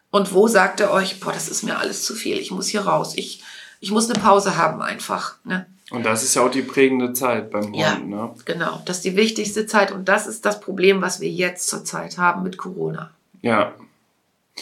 Und 0.09 0.33
wo 0.33 0.47
sagt 0.47 0.79
er 0.79 0.91
euch, 0.91 1.19
boah, 1.19 1.33
das 1.33 1.49
ist 1.49 1.63
mir 1.63 1.77
alles 1.77 2.03
zu 2.03 2.15
viel, 2.15 2.37
ich 2.39 2.51
muss 2.51 2.67
hier 2.67 2.81
raus, 2.81 3.13
ich, 3.15 3.43
ich 3.79 3.91
muss 3.91 4.09
eine 4.09 4.19
Pause 4.19 4.57
haben 4.57 4.81
einfach. 4.81 5.35
Ne? 5.43 5.65
und 5.91 6.05
das 6.05 6.23
ist 6.23 6.35
ja 6.35 6.41
auch 6.41 6.51
die 6.51 6.61
prägende 6.63 7.13
Zeit 7.13 7.49
beim 7.49 7.65
Hund, 7.67 7.75
Ja, 7.77 7.97
ne? 7.97 8.31
genau. 8.45 8.81
Das 8.85 8.97
ist 8.97 9.05
die 9.05 9.15
wichtigste 9.15 9.65
Zeit 9.67 9.91
und 9.91 10.09
das 10.09 10.27
ist 10.27 10.45
das 10.45 10.59
Problem, 10.59 11.01
was 11.01 11.21
wir 11.21 11.29
jetzt 11.29 11.67
zurzeit 11.69 12.17
haben 12.17 12.43
mit 12.43 12.57
Corona. 12.57 13.11
Ja, 13.41 13.73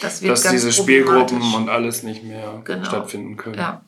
Das 0.00 0.20
dass 0.20 0.42
diese 0.42 0.70
Spielgruppen 0.72 1.42
und 1.54 1.68
alles 1.68 2.02
nicht 2.04 2.22
mehr 2.22 2.60
Genau. 2.64 2.84
stattfinden 2.84 3.36
können. 3.36 3.58
Ja. 3.58 3.80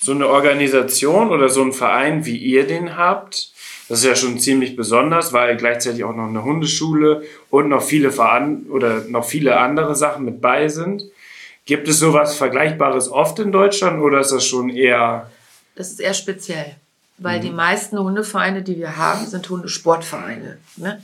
So 0.00 0.10
eine 0.12 0.26
Organisation 0.26 1.30
oder 1.30 1.48
so 1.48 1.62
ein 1.62 1.72
Verein, 1.72 2.24
wie 2.26 2.36
ihr 2.36 2.66
den 2.66 2.96
habt, 2.96 3.50
Das 3.88 3.98
ist 3.98 4.06
ja 4.06 4.16
schon 4.16 4.38
ziemlich 4.38 4.74
besonders, 4.74 5.32
weil 5.34 5.56
gleichzeitig 5.56 6.02
auch 6.04 6.14
noch 6.14 6.26
eine 6.28 6.42
Hundeschule 6.44 7.24
und 7.50 7.68
noch 7.68 7.82
viele 7.82 8.10
Veran 8.10 8.64
oder 8.70 9.04
noch 9.08 9.24
viele 9.24 9.58
andere 9.58 9.94
Sachen 9.94 10.24
mit 10.24 10.40
bei 10.40 10.68
sind. 10.68 11.02
Gibt 11.64 11.88
es 11.88 11.98
sowas 11.98 12.34
Vergleichbares 12.34 13.08
oft 13.08 13.38
in 13.38 13.52
Deutschland 13.52 14.00
oder 14.02 14.20
ist 14.20 14.32
das 14.32 14.44
schon 14.44 14.68
eher? 14.68 15.30
Das 15.76 15.90
ist 15.90 16.00
eher 16.00 16.14
speziell, 16.14 16.74
weil 17.18 17.38
mhm. 17.38 17.42
die 17.42 17.50
meisten 17.50 17.98
Hundevereine, 17.98 18.62
die 18.62 18.78
wir 18.78 18.96
haben, 18.96 19.26
sind 19.26 19.48
Hundesportvereine. 19.48 20.58
Ne? 20.76 21.02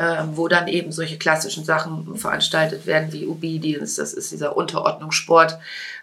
äh, 0.00 0.24
wo 0.32 0.48
dann 0.48 0.66
eben 0.66 0.92
solche 0.92 1.18
klassischen 1.18 1.64
Sachen 1.64 2.16
veranstaltet 2.16 2.86
werden 2.86 3.12
wie 3.12 3.26
Obedience, 3.26 3.96
das 3.96 4.14
ist 4.14 4.32
dieser 4.32 4.56
Unterordnungssport, 4.56 5.58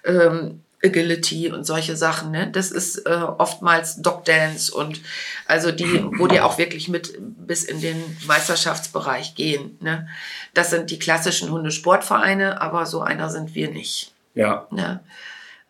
ähm, 0.05 0.61
Agility 0.83 1.51
und 1.51 1.65
solche 1.65 1.95
Sachen. 1.95 2.31
Ne? 2.31 2.49
Das 2.51 2.71
ist 2.71 2.97
äh, 3.07 3.09
oftmals 3.09 4.01
Dog 4.01 4.25
Dance 4.25 4.73
und 4.73 5.01
also 5.47 5.71
die, 5.71 6.03
wo 6.17 6.27
die 6.27 6.39
auch 6.39 6.57
wirklich 6.57 6.87
mit 6.87 7.15
bis 7.19 7.63
in 7.63 7.81
den 7.81 8.01
Meisterschaftsbereich 8.27 9.35
gehen. 9.35 9.77
Ne? 9.81 10.07
Das 10.53 10.69
sind 10.69 10.91
die 10.91 10.99
klassischen 10.99 11.51
Hundesportvereine, 11.51 12.61
aber 12.61 12.85
so 12.85 13.01
einer 13.01 13.29
sind 13.29 13.55
wir 13.55 13.71
nicht. 13.71 14.11
Ja. 14.35 14.67
Ne? 14.69 14.99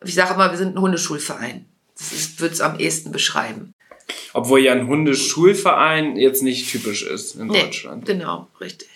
Ich 0.03 0.15
sage 0.15 0.33
immer, 0.33 0.51
wir 0.51 0.57
sind 0.57 0.75
ein 0.75 0.81
Hundeschulverein. 0.81 1.65
Das 1.97 2.39
würde 2.39 2.53
es 2.53 2.61
am 2.61 2.79
ehesten 2.79 3.11
beschreiben. 3.11 3.73
Obwohl 4.33 4.59
ja 4.59 4.73
ein 4.73 4.87
Hundeschulverein 4.87 6.17
jetzt 6.17 6.43
nicht 6.43 6.69
typisch 6.69 7.03
ist 7.03 7.35
in 7.35 7.47
nee, 7.47 7.61
Deutschland. 7.61 8.05
Genau, 8.05 8.47
richtig. 8.59 8.89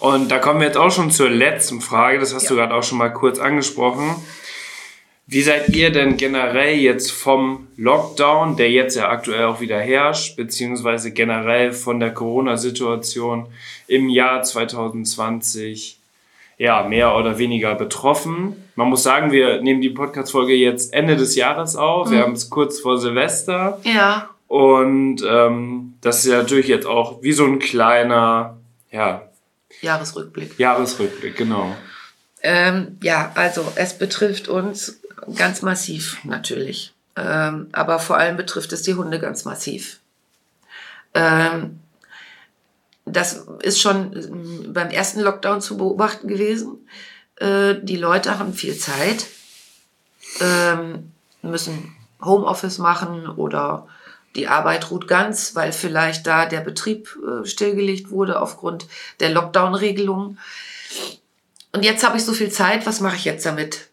Und 0.00 0.30
da 0.30 0.38
kommen 0.38 0.60
wir 0.60 0.66
jetzt 0.66 0.76
auch 0.76 0.90
schon 0.90 1.10
zur 1.10 1.30
letzten 1.30 1.80
Frage, 1.80 2.18
das 2.18 2.34
hast 2.34 2.44
ja. 2.44 2.48
du 2.50 2.54
gerade 2.56 2.74
auch 2.74 2.82
schon 2.82 2.98
mal 2.98 3.12
kurz 3.12 3.38
angesprochen. 3.38 4.16
Wie 5.26 5.42
seid 5.42 5.68
ihr 5.70 5.90
denn 5.90 6.16
generell 6.16 6.76
jetzt 6.76 7.12
vom 7.12 7.68
Lockdown, 7.76 8.56
der 8.56 8.70
jetzt 8.70 8.96
ja 8.96 9.08
aktuell 9.08 9.44
auch 9.44 9.60
wieder 9.60 9.78
herrscht, 9.78 10.36
beziehungsweise 10.36 11.12
generell 11.12 11.72
von 11.72 12.00
der 12.00 12.12
Corona-Situation 12.12 13.46
im 13.86 14.08
Jahr 14.08 14.42
2020 14.42 15.98
ja, 16.58 16.84
mehr 16.84 17.16
oder 17.16 17.38
weniger 17.38 17.74
betroffen. 17.74 18.62
Man 18.76 18.88
muss 18.88 19.02
sagen, 19.02 19.32
wir 19.32 19.60
nehmen 19.62 19.80
die 19.80 19.90
Podcast-Folge 19.90 20.54
jetzt 20.54 20.92
Ende 20.92 21.16
des 21.16 21.34
Jahres 21.34 21.76
auf. 21.76 22.08
Mhm. 22.08 22.12
Wir 22.12 22.20
haben 22.20 22.32
es 22.34 22.50
kurz 22.50 22.78
vor 22.78 22.98
Silvester. 22.98 23.80
Ja. 23.82 24.30
Und 24.48 25.24
ähm, 25.26 25.94
das 26.02 26.18
ist 26.18 26.30
ja 26.30 26.38
natürlich 26.38 26.68
jetzt 26.68 26.86
auch 26.86 27.22
wie 27.22 27.32
so 27.32 27.44
ein 27.44 27.58
kleiner, 27.58 28.58
ja. 28.90 29.28
Jahresrückblick. 29.80 30.58
Jahresrückblick, 30.58 31.36
genau. 31.36 31.74
Ähm, 32.42 32.98
ja, 33.02 33.32
also 33.34 33.64
es 33.76 33.96
betrifft 33.98 34.48
uns 34.48 35.00
ganz 35.34 35.62
massiv 35.62 36.18
natürlich. 36.24 36.94
Ähm, 37.16 37.68
aber 37.72 37.98
vor 37.98 38.16
allem 38.16 38.36
betrifft 38.36 38.72
es 38.72 38.82
die 38.82 38.94
Hunde 38.94 39.18
ganz 39.18 39.44
massiv. 39.44 40.00
Ähm, 41.14 41.80
das 43.04 43.44
ist 43.62 43.80
schon 43.80 44.16
ähm, 44.16 44.72
beim 44.72 44.90
ersten 44.90 45.20
Lockdown 45.20 45.60
zu 45.60 45.76
beobachten 45.76 46.28
gewesen. 46.28 46.88
Äh, 47.36 47.74
die 47.82 47.96
Leute 47.96 48.38
haben 48.38 48.54
viel 48.54 48.76
Zeit, 48.76 49.26
ähm, 50.40 51.12
müssen 51.42 51.94
Homeoffice 52.24 52.78
machen 52.78 53.26
oder 53.26 53.88
die 54.36 54.48
Arbeit 54.48 54.90
ruht 54.90 55.08
ganz, 55.08 55.54
weil 55.54 55.72
vielleicht 55.72 56.26
da 56.26 56.46
der 56.46 56.60
Betrieb 56.60 57.18
äh, 57.26 57.46
stillgelegt 57.46 58.10
wurde 58.10 58.40
aufgrund 58.40 58.86
der 59.20 59.30
Lockdown-Regelungen. 59.30 60.38
Und 61.72 61.84
jetzt 61.84 62.04
habe 62.04 62.16
ich 62.16 62.24
so 62.24 62.32
viel 62.32 62.50
Zeit, 62.50 62.86
was 62.86 63.00
mache 63.00 63.16
ich 63.16 63.24
jetzt 63.24 63.44
damit? 63.44 63.88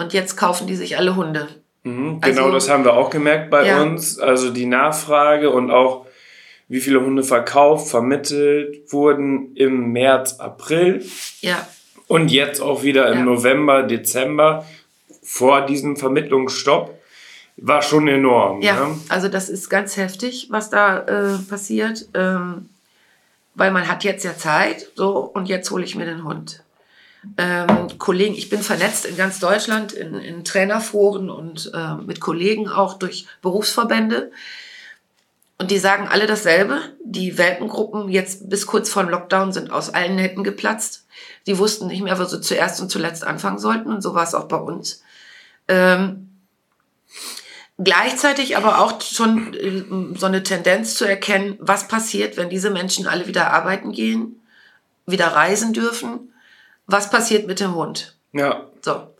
Und 0.00 0.14
jetzt 0.14 0.36
kaufen 0.36 0.66
die 0.66 0.76
sich 0.76 0.96
alle 0.96 1.14
Hunde. 1.14 1.46
Mhm, 1.82 2.22
genau, 2.22 2.44
also, 2.44 2.54
das 2.54 2.70
haben 2.70 2.84
wir 2.84 2.94
auch 2.94 3.10
gemerkt 3.10 3.50
bei 3.50 3.66
ja. 3.66 3.82
uns. 3.82 4.18
Also 4.18 4.50
die 4.50 4.64
Nachfrage 4.64 5.50
und 5.50 5.70
auch 5.70 6.06
wie 6.68 6.80
viele 6.80 7.02
Hunde 7.02 7.22
verkauft, 7.22 7.88
vermittelt 7.88 8.90
wurden 8.90 9.54
im 9.56 9.92
März, 9.92 10.36
April. 10.38 11.04
Ja. 11.42 11.68
Und 12.06 12.30
jetzt 12.30 12.62
auch 12.62 12.82
wieder 12.82 13.12
im 13.12 13.18
ja. 13.18 13.24
November, 13.24 13.82
Dezember 13.82 14.64
vor 15.22 15.66
diesem 15.66 15.96
Vermittlungsstopp. 15.96 16.98
War 17.58 17.82
schon 17.82 18.08
enorm. 18.08 18.62
Ja, 18.62 18.86
ne? 18.86 18.98
also 19.10 19.28
das 19.28 19.50
ist 19.50 19.68
ganz 19.68 19.98
heftig, 19.98 20.46
was 20.48 20.70
da 20.70 21.00
äh, 21.00 21.38
passiert. 21.38 22.08
Ähm, 22.14 22.70
weil 23.54 23.70
man 23.70 23.86
hat 23.86 24.02
jetzt 24.02 24.24
ja 24.24 24.34
Zeit, 24.34 24.90
so, 24.94 25.18
und 25.18 25.50
jetzt 25.50 25.70
hole 25.70 25.84
ich 25.84 25.94
mir 25.94 26.06
den 26.06 26.24
Hund. 26.24 26.62
Ähm, 27.36 27.98
Kollegen, 27.98 28.34
ich 28.34 28.48
bin 28.48 28.62
vernetzt 28.62 29.04
in 29.04 29.16
ganz 29.16 29.40
Deutschland 29.40 29.92
in, 29.92 30.14
in 30.14 30.44
Trainerforen 30.44 31.28
und 31.28 31.70
äh, 31.74 31.94
mit 31.96 32.20
Kollegen 32.20 32.68
auch 32.68 32.94
durch 32.94 33.26
Berufsverbände. 33.42 34.30
Und 35.58 35.70
die 35.70 35.78
sagen 35.78 36.08
alle 36.08 36.26
dasselbe. 36.26 36.80
Die 37.04 37.36
Welpengruppen 37.36 38.08
jetzt 38.08 38.48
bis 38.48 38.66
kurz 38.66 38.88
vor 38.88 39.02
dem 39.02 39.10
Lockdown 39.10 39.52
sind 39.52 39.70
aus 39.70 39.92
allen 39.92 40.16
Nähten 40.16 40.42
geplatzt. 40.42 41.06
Die 41.46 41.58
wussten 41.58 41.88
nicht 41.88 42.02
mehr, 42.02 42.18
wo 42.18 42.24
sie 42.24 42.40
zuerst 42.40 42.80
und 42.80 42.90
zuletzt 42.90 43.24
anfangen 43.24 43.58
sollten. 43.58 43.92
Und 43.92 44.00
so 44.00 44.14
war 44.14 44.24
es 44.24 44.34
auch 44.34 44.48
bei 44.48 44.56
uns. 44.56 45.02
Ähm, 45.68 46.30
gleichzeitig 47.76 48.56
aber 48.56 48.80
auch 48.80 49.02
schon 49.02 49.52
äh, 49.52 49.84
so 50.18 50.24
eine 50.24 50.42
Tendenz 50.42 50.94
zu 50.94 51.04
erkennen, 51.04 51.56
was 51.60 51.88
passiert, 51.88 52.38
wenn 52.38 52.48
diese 52.48 52.70
Menschen 52.70 53.06
alle 53.06 53.26
wieder 53.26 53.52
arbeiten 53.52 53.92
gehen, 53.92 54.40
wieder 55.04 55.26
reisen 55.26 55.74
dürfen. 55.74 56.32
Was 56.90 57.10
passiert 57.10 57.46
mit 57.46 57.60
dem 57.60 57.74
Hund? 57.74 58.16
Ja. 58.32 58.66
So. 58.82 59.14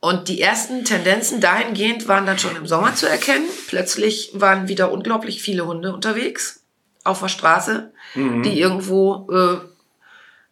Und 0.00 0.28
die 0.28 0.40
ersten 0.40 0.84
Tendenzen 0.84 1.40
dahingehend 1.40 2.08
waren 2.08 2.24
dann 2.24 2.38
schon 2.38 2.56
im 2.56 2.66
Sommer 2.66 2.94
zu 2.94 3.06
erkennen. 3.08 3.46
Plötzlich 3.68 4.30
waren 4.34 4.68
wieder 4.68 4.92
unglaublich 4.92 5.42
viele 5.42 5.66
Hunde 5.66 5.92
unterwegs 5.92 6.62
auf 7.04 7.20
der 7.20 7.28
Straße, 7.28 7.92
mhm. 8.14 8.42
die 8.42 8.60
irgendwo 8.60 9.28
äh, 9.30 9.58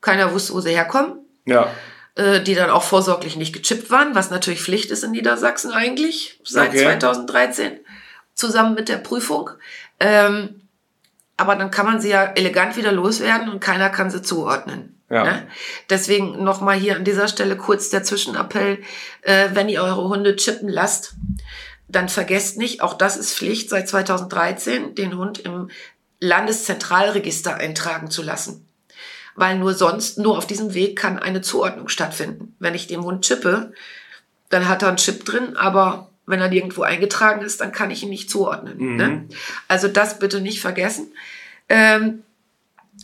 keiner 0.00 0.32
wusste, 0.32 0.52
wo 0.52 0.60
sie 0.60 0.70
herkommen. 0.70 1.20
Ja. 1.46 1.70
Äh, 2.16 2.42
die 2.42 2.56
dann 2.56 2.70
auch 2.70 2.82
vorsorglich 2.82 3.36
nicht 3.36 3.52
gechippt 3.52 3.90
waren, 3.90 4.16
was 4.16 4.30
natürlich 4.30 4.60
Pflicht 4.60 4.90
ist 4.90 5.04
in 5.04 5.12
Niedersachsen 5.12 5.70
eigentlich 5.70 6.40
seit 6.42 6.70
okay. 6.70 6.82
2013, 6.82 7.78
zusammen 8.34 8.74
mit 8.74 8.88
der 8.88 8.96
Prüfung. 8.96 9.50
Ähm, 10.00 10.62
aber 11.36 11.54
dann 11.54 11.70
kann 11.70 11.86
man 11.86 12.00
sie 12.00 12.10
ja 12.10 12.24
elegant 12.24 12.76
wieder 12.76 12.90
loswerden 12.90 13.48
und 13.48 13.60
keiner 13.60 13.88
kann 13.88 14.10
sie 14.10 14.20
zuordnen. 14.20 14.97
Ja. 15.10 15.24
Ne? 15.24 15.48
Deswegen 15.88 16.42
nochmal 16.44 16.76
hier 16.76 16.96
an 16.96 17.04
dieser 17.04 17.28
Stelle 17.28 17.56
kurz 17.56 17.88
der 17.90 18.02
Zwischenappell, 18.02 18.78
äh, 19.22 19.48
wenn 19.54 19.68
ihr 19.68 19.82
eure 19.82 20.08
Hunde 20.08 20.36
chippen 20.36 20.68
lasst, 20.68 21.14
dann 21.88 22.08
vergesst 22.08 22.58
nicht, 22.58 22.82
auch 22.82 22.94
das 22.94 23.16
ist 23.16 23.34
Pflicht 23.34 23.70
seit 23.70 23.88
2013, 23.88 24.94
den 24.94 25.16
Hund 25.16 25.38
im 25.38 25.70
Landeszentralregister 26.20 27.54
eintragen 27.54 28.10
zu 28.10 28.22
lassen. 28.22 28.66
Weil 29.34 29.56
nur 29.56 29.72
sonst, 29.72 30.18
nur 30.18 30.36
auf 30.36 30.46
diesem 30.46 30.74
Weg 30.74 30.98
kann 30.98 31.18
eine 31.18 31.40
Zuordnung 31.40 31.88
stattfinden. 31.88 32.54
Wenn 32.58 32.74
ich 32.74 32.88
dem 32.88 33.04
Hund 33.04 33.24
chippe, 33.24 33.72
dann 34.50 34.68
hat 34.68 34.82
er 34.82 34.88
einen 34.88 34.96
Chip 34.96 35.24
drin, 35.24 35.56
aber 35.56 36.10
wenn 36.26 36.40
er 36.40 36.48
nirgendwo 36.48 36.82
eingetragen 36.82 37.42
ist, 37.42 37.60
dann 37.60 37.72
kann 37.72 37.90
ich 37.90 38.02
ihn 38.02 38.10
nicht 38.10 38.30
zuordnen. 38.30 38.76
Ne? 38.76 38.84
Mhm. 38.84 38.96
Ne? 38.96 39.28
Also 39.68 39.88
das 39.88 40.18
bitte 40.18 40.40
nicht 40.40 40.60
vergessen. 40.60 41.12
Ähm, 41.70 42.22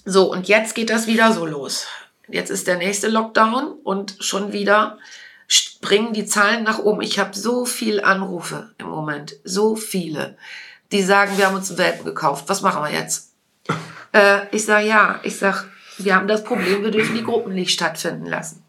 so, 0.05 0.31
und 0.31 0.49
jetzt 0.49 0.75
geht 0.75 0.91
das 0.91 1.07
wieder 1.07 1.33
so 1.33 1.47
los. 1.47 1.87
Jetzt 2.29 2.51
ist 2.51 2.67
der 2.67 2.77
nächste 2.77 3.09
Lockdown 3.09 3.73
und 3.85 4.17
schon 4.21 4.53
wieder 4.53 4.99
springen 5.47 6.13
die 6.13 6.27
Zahlen 6.27 6.65
nach 6.65 6.79
oben. 6.79 7.03
Ich 7.03 7.19
habe 7.19 7.37
so 7.37 7.65
viele 7.65 8.05
Anrufe 8.05 8.73
im 8.79 8.89
Moment, 8.89 9.37
so 9.45 9.77
viele, 9.77 10.37
die 10.91 11.03
sagen, 11.03 11.37
wir 11.37 11.47
haben 11.47 11.57
uns 11.57 11.71
einen 11.71 11.79
Welpen 11.79 12.05
gekauft. 12.05 12.45
Was 12.49 12.63
machen 12.63 12.83
wir 12.83 12.91
jetzt? 12.91 13.33
äh, 14.13 14.47
ich 14.53 14.65
sage 14.65 14.87
ja, 14.87 15.21
ich 15.23 15.37
sage, 15.37 15.65
wir 15.99 16.15
haben 16.15 16.29
das 16.29 16.45
Problem, 16.45 16.83
wir 16.83 16.91
dürfen 16.91 17.15
die 17.15 17.25
Gruppen 17.25 17.55
nicht 17.55 17.71
stattfinden 17.71 18.27
lassen. 18.27 18.63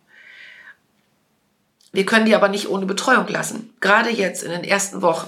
Wir 1.92 2.06
können 2.06 2.26
die 2.26 2.36
aber 2.36 2.50
nicht 2.50 2.70
ohne 2.70 2.86
Betreuung 2.86 3.28
lassen. 3.30 3.74
Gerade 3.80 4.10
jetzt 4.10 4.44
in 4.44 4.52
den 4.52 4.66
ersten 4.66 5.02
Wochen 5.02 5.28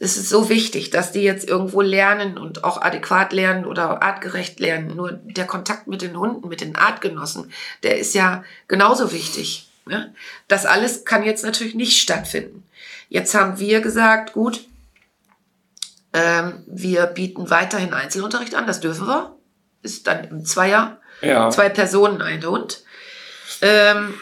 es 0.00 0.16
ist 0.16 0.28
so 0.28 0.48
wichtig, 0.48 0.90
dass 0.90 1.10
die 1.10 1.22
jetzt 1.22 1.48
irgendwo 1.48 1.80
lernen 1.80 2.38
und 2.38 2.62
auch 2.62 2.80
adäquat 2.80 3.32
lernen 3.32 3.64
oder 3.64 4.00
artgerecht 4.02 4.60
lernen. 4.60 4.94
Nur 4.94 5.12
der 5.12 5.46
Kontakt 5.46 5.88
mit 5.88 6.02
den 6.02 6.16
Hunden, 6.16 6.48
mit 6.48 6.60
den 6.60 6.76
Artgenossen, 6.76 7.52
der 7.82 7.98
ist 7.98 8.14
ja 8.14 8.44
genauso 8.68 9.12
wichtig. 9.12 9.68
Ne? 9.86 10.14
Das 10.46 10.66
alles 10.66 11.04
kann 11.04 11.24
jetzt 11.24 11.44
natürlich 11.44 11.74
nicht 11.74 12.00
stattfinden. 12.00 12.62
Jetzt 13.08 13.34
haben 13.34 13.58
wir 13.58 13.80
gesagt, 13.80 14.34
gut, 14.34 14.66
ähm, 16.12 16.62
wir 16.66 17.06
bieten 17.06 17.50
weiterhin 17.50 17.92
Einzelunterricht 17.92 18.54
an, 18.54 18.66
das 18.66 18.80
dürfen 18.80 19.06
wir. 19.06 19.34
Ist 19.82 20.06
dann 20.06 20.24
im 20.24 20.44
Zweier, 20.44 21.00
ja. 21.22 21.50
zwei 21.50 21.68
Personen, 21.68 22.22
ein 22.22 22.44
Hund. 22.44 22.82
Ähm, 23.62 24.14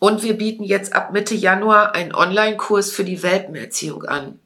und 0.00 0.22
wir 0.22 0.34
bieten 0.34 0.64
jetzt 0.64 0.92
ab 0.92 1.12
Mitte 1.12 1.34
Januar 1.34 1.94
einen 1.94 2.14
Online-Kurs 2.14 2.90
für 2.90 3.04
die 3.04 3.22
Welpenerziehung 3.22 4.04
an. 4.04 4.40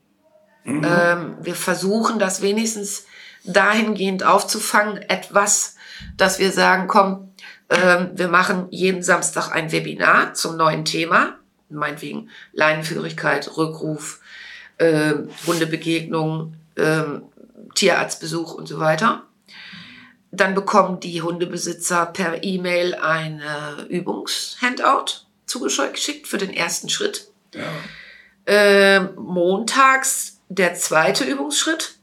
Mhm. 0.64 0.84
Ähm, 0.84 1.36
wir 1.40 1.54
versuchen 1.54 2.18
das 2.18 2.42
wenigstens 2.42 3.06
dahingehend 3.44 4.24
aufzufangen, 4.24 4.98
etwas, 4.98 5.76
dass 6.16 6.38
wir 6.38 6.52
sagen, 6.52 6.88
komm, 6.88 7.32
ähm, 7.68 8.10
wir 8.14 8.28
machen 8.28 8.66
jeden 8.70 9.02
Samstag 9.02 9.50
ein 9.50 9.72
Webinar 9.72 10.34
zum 10.34 10.56
neuen 10.56 10.84
Thema, 10.84 11.36
meinetwegen 11.68 12.28
Leinenführigkeit, 12.52 13.56
Rückruf, 13.56 14.20
äh, 14.78 15.14
Hundebegegnung, 15.46 16.54
äh, 16.76 17.02
Tierarztbesuch 17.74 18.54
und 18.54 18.68
so 18.68 18.78
weiter. 18.78 19.22
Dann 20.30 20.54
bekommen 20.54 21.00
die 21.00 21.22
Hundebesitzer 21.22 22.06
per 22.06 22.42
E-Mail 22.42 22.94
ein 22.94 23.42
Übungshandout 23.90 25.26
zugeschickt 25.44 26.26
für 26.26 26.38
den 26.38 26.54
ersten 26.54 26.88
Schritt. 26.88 27.28
Ja. 27.54 27.62
Äh, 28.46 29.00
montags 29.16 30.40
der 30.54 30.74
zweite 30.74 31.24
Übungsschritt. 31.24 31.96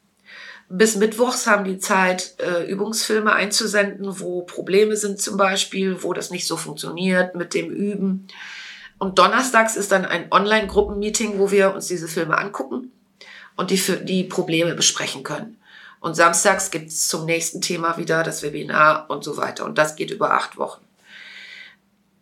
Bis 0.69 0.95
Mittwochs 0.95 1.47
haben 1.47 1.65
die 1.65 1.79
Zeit, 1.79 2.35
äh, 2.39 2.69
Übungsfilme 2.69 3.33
einzusenden, 3.33 4.19
wo 4.19 4.43
Probleme 4.43 4.95
sind 4.95 5.19
zum 5.19 5.35
Beispiel, 5.35 6.03
wo 6.03 6.13
das 6.13 6.29
nicht 6.29 6.45
so 6.45 6.57
funktioniert 6.57 7.35
mit 7.35 7.53
dem 7.53 7.71
Üben. 7.71 8.27
Und 8.99 9.17
donnerstags 9.17 9.75
ist 9.75 9.91
dann 9.91 10.05
ein 10.05 10.31
Online-Gruppenmeeting, 10.31 11.39
wo 11.39 11.49
wir 11.49 11.73
uns 11.73 11.87
diese 11.87 12.07
Filme 12.07 12.37
angucken 12.37 12.91
und 13.55 13.71
die, 13.71 13.81
die 14.03 14.25
Probleme 14.25 14.75
besprechen 14.75 15.23
können. 15.23 15.57
Und 16.01 16.15
samstags 16.15 16.69
gibt 16.69 16.89
es 16.89 17.07
zum 17.07 17.25
nächsten 17.25 17.61
Thema 17.61 17.97
wieder 17.97 18.23
das 18.23 18.43
Webinar 18.43 19.09
und 19.09 19.23
so 19.23 19.37
weiter. 19.37 19.65
Und 19.65 19.77
das 19.77 19.95
geht 19.95 20.11
über 20.11 20.33
acht 20.33 20.57
Wochen. 20.57 20.81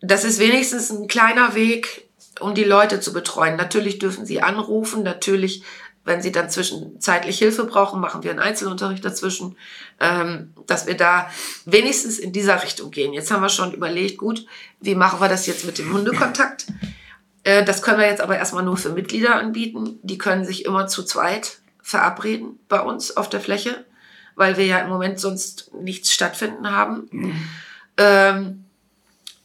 Das 0.00 0.24
ist 0.24 0.38
wenigstens 0.38 0.90
ein 0.90 1.06
kleiner 1.06 1.54
Weg, 1.54 2.08
um 2.40 2.54
die 2.54 2.64
Leute 2.64 3.00
zu 3.00 3.12
betreuen. 3.12 3.56
Natürlich 3.56 3.98
dürfen 3.98 4.26
sie 4.26 4.42
anrufen, 4.42 5.02
natürlich, 5.02 5.62
wenn 6.08 6.22
sie 6.22 6.32
dann 6.32 6.50
zwischenzeitlich 6.50 7.38
Hilfe 7.38 7.64
brauchen, 7.64 8.00
machen 8.00 8.24
wir 8.24 8.30
einen 8.30 8.40
Einzelunterricht 8.40 9.04
dazwischen, 9.04 9.56
ähm, 10.00 10.52
dass 10.66 10.86
wir 10.86 10.96
da 10.96 11.30
wenigstens 11.64 12.18
in 12.18 12.32
dieser 12.32 12.62
Richtung 12.62 12.90
gehen. 12.90 13.12
Jetzt 13.12 13.30
haben 13.30 13.42
wir 13.42 13.48
schon 13.48 13.72
überlegt, 13.72 14.18
gut, 14.18 14.46
wie 14.80 14.94
machen 14.94 15.20
wir 15.20 15.28
das 15.28 15.46
jetzt 15.46 15.64
mit 15.64 15.78
dem 15.78 15.92
Hundekontakt? 15.92 16.66
Äh, 17.44 17.64
das 17.64 17.82
können 17.82 17.98
wir 17.98 18.06
jetzt 18.06 18.20
aber 18.20 18.36
erstmal 18.36 18.64
nur 18.64 18.76
für 18.76 18.90
Mitglieder 18.90 19.36
anbieten. 19.36 19.98
Die 20.02 20.18
können 20.18 20.44
sich 20.44 20.64
immer 20.64 20.86
zu 20.86 21.04
zweit 21.04 21.58
verabreden 21.82 22.58
bei 22.68 22.80
uns 22.80 23.16
auf 23.16 23.28
der 23.28 23.40
Fläche, 23.40 23.84
weil 24.34 24.56
wir 24.56 24.66
ja 24.66 24.78
im 24.78 24.88
Moment 24.88 25.20
sonst 25.20 25.70
nichts 25.74 26.12
stattfinden 26.12 26.70
haben. 26.70 27.08
Mhm. 27.10 27.48
Ähm, 27.96 28.64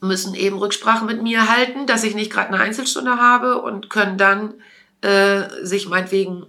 müssen 0.01 0.36
eben 0.36 0.57
Rücksprache 0.57 1.05
mit 1.05 1.24
mir 1.24 1.47
halten, 1.49 1.88
dass 1.88 2.03
ich 2.03 2.14
nicht 2.14 2.32
gerade 2.32 2.49
eine 2.49 2.59
Einzelstunde 2.59 3.18
habe 3.18 3.61
und 3.61 3.89
können 3.89 4.18
dann 4.18 4.53
äh, 5.01 5.64
sich 5.64 5.88
meinetwegen 5.88 6.45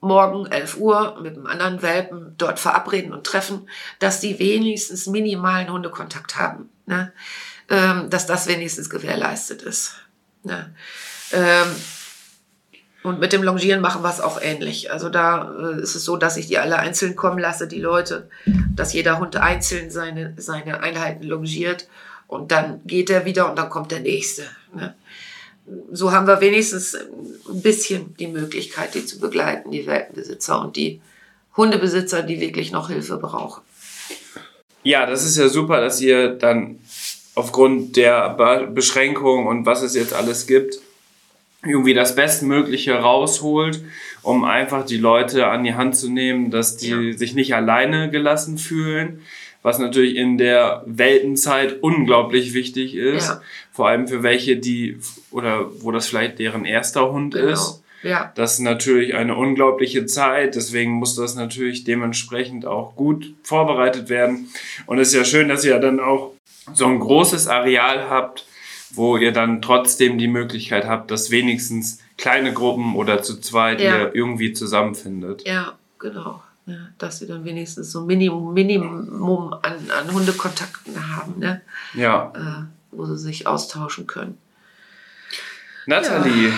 morgen 0.00 0.46
11 0.46 0.76
Uhr 0.78 1.18
mit 1.20 1.36
einem 1.36 1.46
anderen 1.46 1.82
Welpen 1.82 2.34
dort 2.38 2.58
verabreden 2.58 3.12
und 3.12 3.24
treffen, 3.24 3.68
dass 3.98 4.20
die 4.20 4.38
wenigstens 4.38 5.06
minimalen 5.06 5.70
Hundekontakt 5.70 6.38
haben. 6.38 6.70
Ne? 6.86 7.12
Ähm, 7.68 8.10
dass 8.10 8.26
das 8.26 8.46
wenigstens 8.46 8.90
gewährleistet 8.90 9.62
ist. 9.62 9.94
Ne? 10.42 10.74
Ähm, 11.32 11.68
und 13.02 13.18
mit 13.18 13.32
dem 13.32 13.42
Longieren 13.42 13.80
machen 13.80 14.02
wir 14.02 14.10
es 14.10 14.20
auch 14.20 14.40
ähnlich. 14.40 14.90
Also 14.90 15.08
da 15.08 15.54
äh, 15.58 15.80
ist 15.80 15.94
es 15.94 16.04
so, 16.04 16.16
dass 16.16 16.36
ich 16.36 16.48
die 16.48 16.58
alle 16.58 16.78
einzeln 16.78 17.16
kommen 17.16 17.38
lasse, 17.38 17.68
die 17.68 17.80
Leute, 17.80 18.28
dass 18.74 18.92
jeder 18.92 19.18
Hund 19.18 19.36
einzeln 19.36 19.90
seine, 19.90 20.34
seine 20.36 20.80
Einheiten 20.80 21.24
longiert 21.24 21.88
und 22.26 22.52
dann 22.52 22.80
geht 22.84 23.10
er 23.10 23.24
wieder 23.24 23.48
und 23.48 23.58
dann 23.58 23.70
kommt 23.70 23.90
der 23.90 24.00
nächste. 24.00 24.44
Ne? 24.74 24.94
So 25.92 26.12
haben 26.12 26.26
wir 26.26 26.40
wenigstens 26.40 26.94
ein 26.94 27.62
bisschen 27.62 28.14
die 28.18 28.26
Möglichkeit, 28.26 28.94
die 28.94 29.04
zu 29.04 29.20
begleiten, 29.20 29.70
die 29.70 29.86
Welpenbesitzer 29.86 30.60
und 30.60 30.76
die 30.76 31.00
Hundebesitzer, 31.56 32.22
die 32.22 32.40
wirklich 32.40 32.72
noch 32.72 32.88
Hilfe 32.88 33.16
brauchen. 33.16 33.62
Ja, 34.82 35.06
das 35.06 35.24
ist 35.24 35.36
ja 35.36 35.48
super, 35.48 35.80
dass 35.80 36.00
ihr 36.00 36.30
dann 36.30 36.78
aufgrund 37.34 37.96
der 37.96 38.66
Beschränkungen 38.72 39.46
und 39.46 39.66
was 39.66 39.82
es 39.82 39.94
jetzt 39.94 40.14
alles 40.14 40.46
gibt, 40.46 40.78
irgendwie 41.62 41.94
das 41.94 42.14
Bestmögliche 42.14 42.94
rausholt, 42.94 43.82
um 44.22 44.44
einfach 44.44 44.84
die 44.84 44.96
Leute 44.96 45.46
an 45.46 45.64
die 45.64 45.74
Hand 45.74 45.96
zu 45.96 46.10
nehmen, 46.10 46.50
dass 46.50 46.76
die 46.76 47.10
ja. 47.10 47.18
sich 47.18 47.34
nicht 47.34 47.54
alleine 47.54 48.10
gelassen 48.10 48.56
fühlen, 48.56 49.20
was 49.62 49.78
natürlich 49.78 50.16
in 50.16 50.38
der 50.38 50.82
Weltenzeit 50.86 51.82
unglaublich 51.82 52.54
wichtig 52.54 52.94
ist, 52.94 53.28
ja. 53.28 53.42
Vor 53.80 53.88
allem 53.88 54.08
für 54.08 54.22
welche, 54.22 54.58
die 54.58 54.98
oder 55.30 55.64
wo 55.82 55.90
das 55.90 56.06
vielleicht 56.06 56.38
deren 56.38 56.66
erster 56.66 57.10
Hund 57.10 57.32
genau. 57.32 57.50
ist. 57.50 57.82
Ja. 58.02 58.30
Das 58.34 58.52
ist 58.52 58.58
natürlich 58.58 59.14
eine 59.14 59.36
unglaubliche 59.36 60.04
Zeit, 60.04 60.54
deswegen 60.54 60.92
muss 60.92 61.16
das 61.16 61.34
natürlich 61.34 61.84
dementsprechend 61.84 62.66
auch 62.66 62.94
gut 62.94 63.32
vorbereitet 63.42 64.10
werden. 64.10 64.50
Und 64.84 64.98
es 64.98 65.08
ist 65.08 65.14
ja 65.14 65.24
schön, 65.24 65.48
dass 65.48 65.64
ihr 65.64 65.78
dann 65.78 65.98
auch 65.98 66.34
so 66.74 66.84
ein 66.84 67.00
großes 67.00 67.48
Areal 67.48 68.10
habt, 68.10 68.44
wo 68.90 69.16
ihr 69.16 69.32
dann 69.32 69.62
trotzdem 69.62 70.18
die 70.18 70.28
Möglichkeit 70.28 70.84
habt, 70.84 71.10
dass 71.10 71.30
wenigstens 71.30 72.00
kleine 72.18 72.52
Gruppen 72.52 72.96
oder 72.96 73.22
zu 73.22 73.40
zweit 73.40 73.80
ja. 73.80 73.98
ihr 73.98 74.14
irgendwie 74.14 74.52
zusammenfindet. 74.52 75.46
Ja, 75.46 75.78
genau. 75.98 76.42
Ja, 76.66 76.76
dass 76.98 77.20
sie 77.20 77.26
dann 77.26 77.46
wenigstens 77.46 77.90
so 77.90 78.02
Minimum, 78.02 78.52
Minimum 78.52 79.54
an, 79.54 79.90
an 79.90 80.12
Hundekontakten 80.12 81.16
haben, 81.16 81.38
ne? 81.38 81.62
Ja. 81.94 82.30
Äh, 82.36 82.79
wo 82.90 83.04
sie 83.06 83.18
sich 83.18 83.46
austauschen 83.46 84.06
können. 84.06 84.38
Nathalie, 85.86 86.48
ja. 86.48 86.54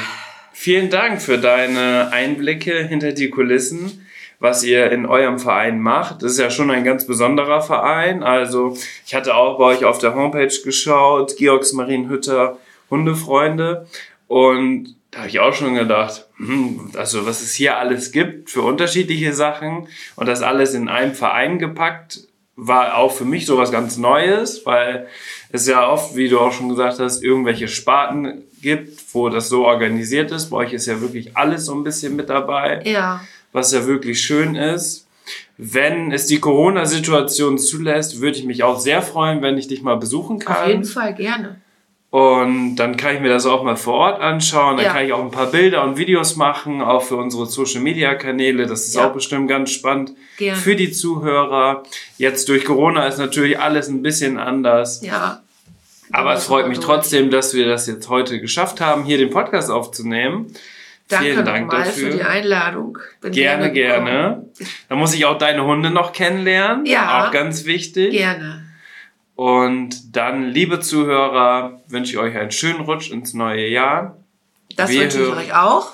vielen 0.52 0.90
Dank 0.90 1.22
für 1.22 1.38
deine 1.38 2.10
Einblicke 2.12 2.84
hinter 2.84 3.12
die 3.12 3.30
Kulissen 3.30 4.02
was 4.42 4.64
ihr 4.64 4.90
in 4.90 5.06
eurem 5.06 5.38
Verein 5.38 5.80
macht. 5.80 6.20
Das 6.22 6.32
ist 6.32 6.38
ja 6.40 6.50
schon 6.50 6.72
ein 6.72 6.82
ganz 6.82 7.06
besonderer 7.06 7.62
Verein. 7.62 8.24
Also 8.24 8.76
ich 9.06 9.14
hatte 9.14 9.36
auch 9.36 9.56
bei 9.56 9.66
euch 9.66 9.84
auf 9.84 9.98
der 9.98 10.16
Homepage 10.16 10.52
geschaut, 10.64 11.36
Georgs 11.36 11.72
Marienhütter 11.72 12.58
Hundefreunde. 12.90 13.86
Und 14.26 14.96
da 15.12 15.20
habe 15.20 15.28
ich 15.28 15.38
auch 15.38 15.54
schon 15.54 15.74
gedacht, 15.74 16.26
hm, 16.38 16.90
also 16.96 17.24
was 17.24 17.40
es 17.40 17.54
hier 17.54 17.76
alles 17.76 18.10
gibt 18.10 18.50
für 18.50 18.62
unterschiedliche 18.62 19.32
Sachen 19.32 19.86
und 20.16 20.26
das 20.26 20.42
alles 20.42 20.74
in 20.74 20.88
einem 20.88 21.14
Verein 21.14 21.60
gepackt, 21.60 22.26
war 22.56 22.96
auch 22.96 23.12
für 23.12 23.24
mich 23.24 23.46
sowas 23.46 23.70
ganz 23.70 23.96
Neues, 23.96 24.66
weil 24.66 25.06
es 25.52 25.66
ja 25.66 25.88
oft, 25.88 26.16
wie 26.16 26.28
du 26.28 26.40
auch 26.40 26.52
schon 26.52 26.68
gesagt 26.68 26.98
hast, 26.98 27.22
irgendwelche 27.22 27.68
Sparten 27.68 28.42
gibt, 28.60 29.02
wo 29.12 29.28
das 29.28 29.48
so 29.48 29.66
organisiert 29.66 30.30
ist. 30.30 30.50
Bei 30.50 30.58
euch 30.58 30.72
ist 30.72 30.86
ja 30.86 31.00
wirklich 31.00 31.36
alles 31.36 31.66
so 31.66 31.74
ein 31.74 31.84
bisschen 31.84 32.16
mit 32.16 32.30
dabei. 32.30 32.82
Ja 32.84 33.20
was 33.52 33.72
ja 33.72 33.86
wirklich 33.86 34.20
schön 34.20 34.54
ist. 34.56 35.06
Wenn 35.56 36.10
es 36.10 36.26
die 36.26 36.40
Corona-Situation 36.40 37.58
zulässt, 37.58 38.20
würde 38.20 38.38
ich 38.38 38.44
mich 38.44 38.64
auch 38.64 38.80
sehr 38.80 39.02
freuen, 39.02 39.42
wenn 39.42 39.58
ich 39.58 39.68
dich 39.68 39.82
mal 39.82 39.96
besuchen 39.96 40.38
kann. 40.38 40.56
Auf 40.56 40.66
jeden 40.66 40.84
Fall 40.84 41.14
gerne. 41.14 41.60
Und 42.10 42.76
dann 42.76 42.96
kann 42.96 43.14
ich 43.14 43.20
mir 43.22 43.30
das 43.30 43.46
auch 43.46 43.62
mal 43.62 43.76
vor 43.76 43.94
Ort 43.94 44.20
anschauen. 44.20 44.76
Dann 44.76 44.86
ja. 44.86 44.92
kann 44.92 45.06
ich 45.06 45.12
auch 45.12 45.22
ein 45.22 45.30
paar 45.30 45.46
Bilder 45.46 45.84
und 45.84 45.96
Videos 45.96 46.36
machen, 46.36 46.82
auch 46.82 47.02
für 47.02 47.16
unsere 47.16 47.46
Social-Media-Kanäle. 47.46 48.66
Das 48.66 48.86
ist 48.86 48.96
ja. 48.96 49.06
auch 49.06 49.14
bestimmt 49.14 49.48
ganz 49.48 49.70
spannend 49.70 50.12
gerne. 50.36 50.58
für 50.58 50.76
die 50.76 50.90
Zuhörer. 50.90 51.84
Jetzt 52.18 52.48
durch 52.48 52.64
Corona 52.64 53.06
ist 53.06 53.18
natürlich 53.18 53.58
alles 53.58 53.88
ein 53.88 54.02
bisschen 54.02 54.38
anders. 54.38 55.00
Ja. 55.02 55.41
Aber 56.12 56.34
es 56.34 56.44
freut 56.44 56.68
mich 56.68 56.78
trotzdem, 56.78 57.30
dass 57.30 57.54
wir 57.54 57.66
das 57.66 57.86
jetzt 57.86 58.08
heute 58.08 58.40
geschafft 58.40 58.80
haben, 58.80 59.04
hier 59.04 59.18
den 59.18 59.30
Podcast 59.30 59.70
aufzunehmen. 59.70 60.54
Danke 61.08 61.32
Vielen 61.32 61.44
Dank 61.44 61.70
dafür. 61.70 62.10
für 62.10 62.16
die 62.16 62.22
Einladung. 62.22 62.98
Bin 63.20 63.32
gerne, 63.32 63.72
gerne. 63.72 64.46
Dann 64.88 64.98
muss 64.98 65.14
ich 65.14 65.24
auch 65.24 65.36
deine 65.36 65.64
Hunde 65.64 65.90
noch 65.90 66.12
kennenlernen. 66.12 66.86
Ja. 66.86 67.26
Auch 67.26 67.32
ganz 67.32 67.64
wichtig. 67.64 68.12
Gerne. 68.12 68.64
Und 69.34 70.16
dann, 70.16 70.50
liebe 70.50 70.80
Zuhörer, 70.80 71.80
wünsche 71.88 72.12
ich 72.12 72.18
euch 72.18 72.36
einen 72.36 72.50
schönen 72.50 72.80
Rutsch 72.80 73.10
ins 73.10 73.34
neue 73.34 73.66
Jahr. 73.66 74.16
Das 74.76 74.90
Wir 74.90 75.02
wünsche 75.02 75.22
ich 75.22 75.34
euch 75.34 75.54
auch. 75.54 75.92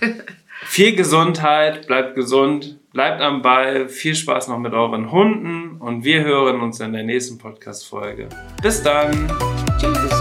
viel 0.64 0.96
Gesundheit, 0.96 1.86
bleibt 1.86 2.14
gesund, 2.14 2.77
bleibt 2.92 3.20
am 3.20 3.42
Ball, 3.42 3.88
viel 3.88 4.14
Spaß 4.14 4.48
noch 4.48 4.58
mit 4.58 4.72
euren 4.72 5.10
Hunden 5.12 5.76
und 5.78 6.04
wir 6.04 6.24
hören 6.24 6.60
uns 6.60 6.80
in 6.80 6.92
der 6.92 7.04
nächsten 7.04 7.38
Podcast-Folge. 7.38 8.28
Bis 8.62 8.82
dann. 8.82 9.28
Tschüss. 9.78 10.17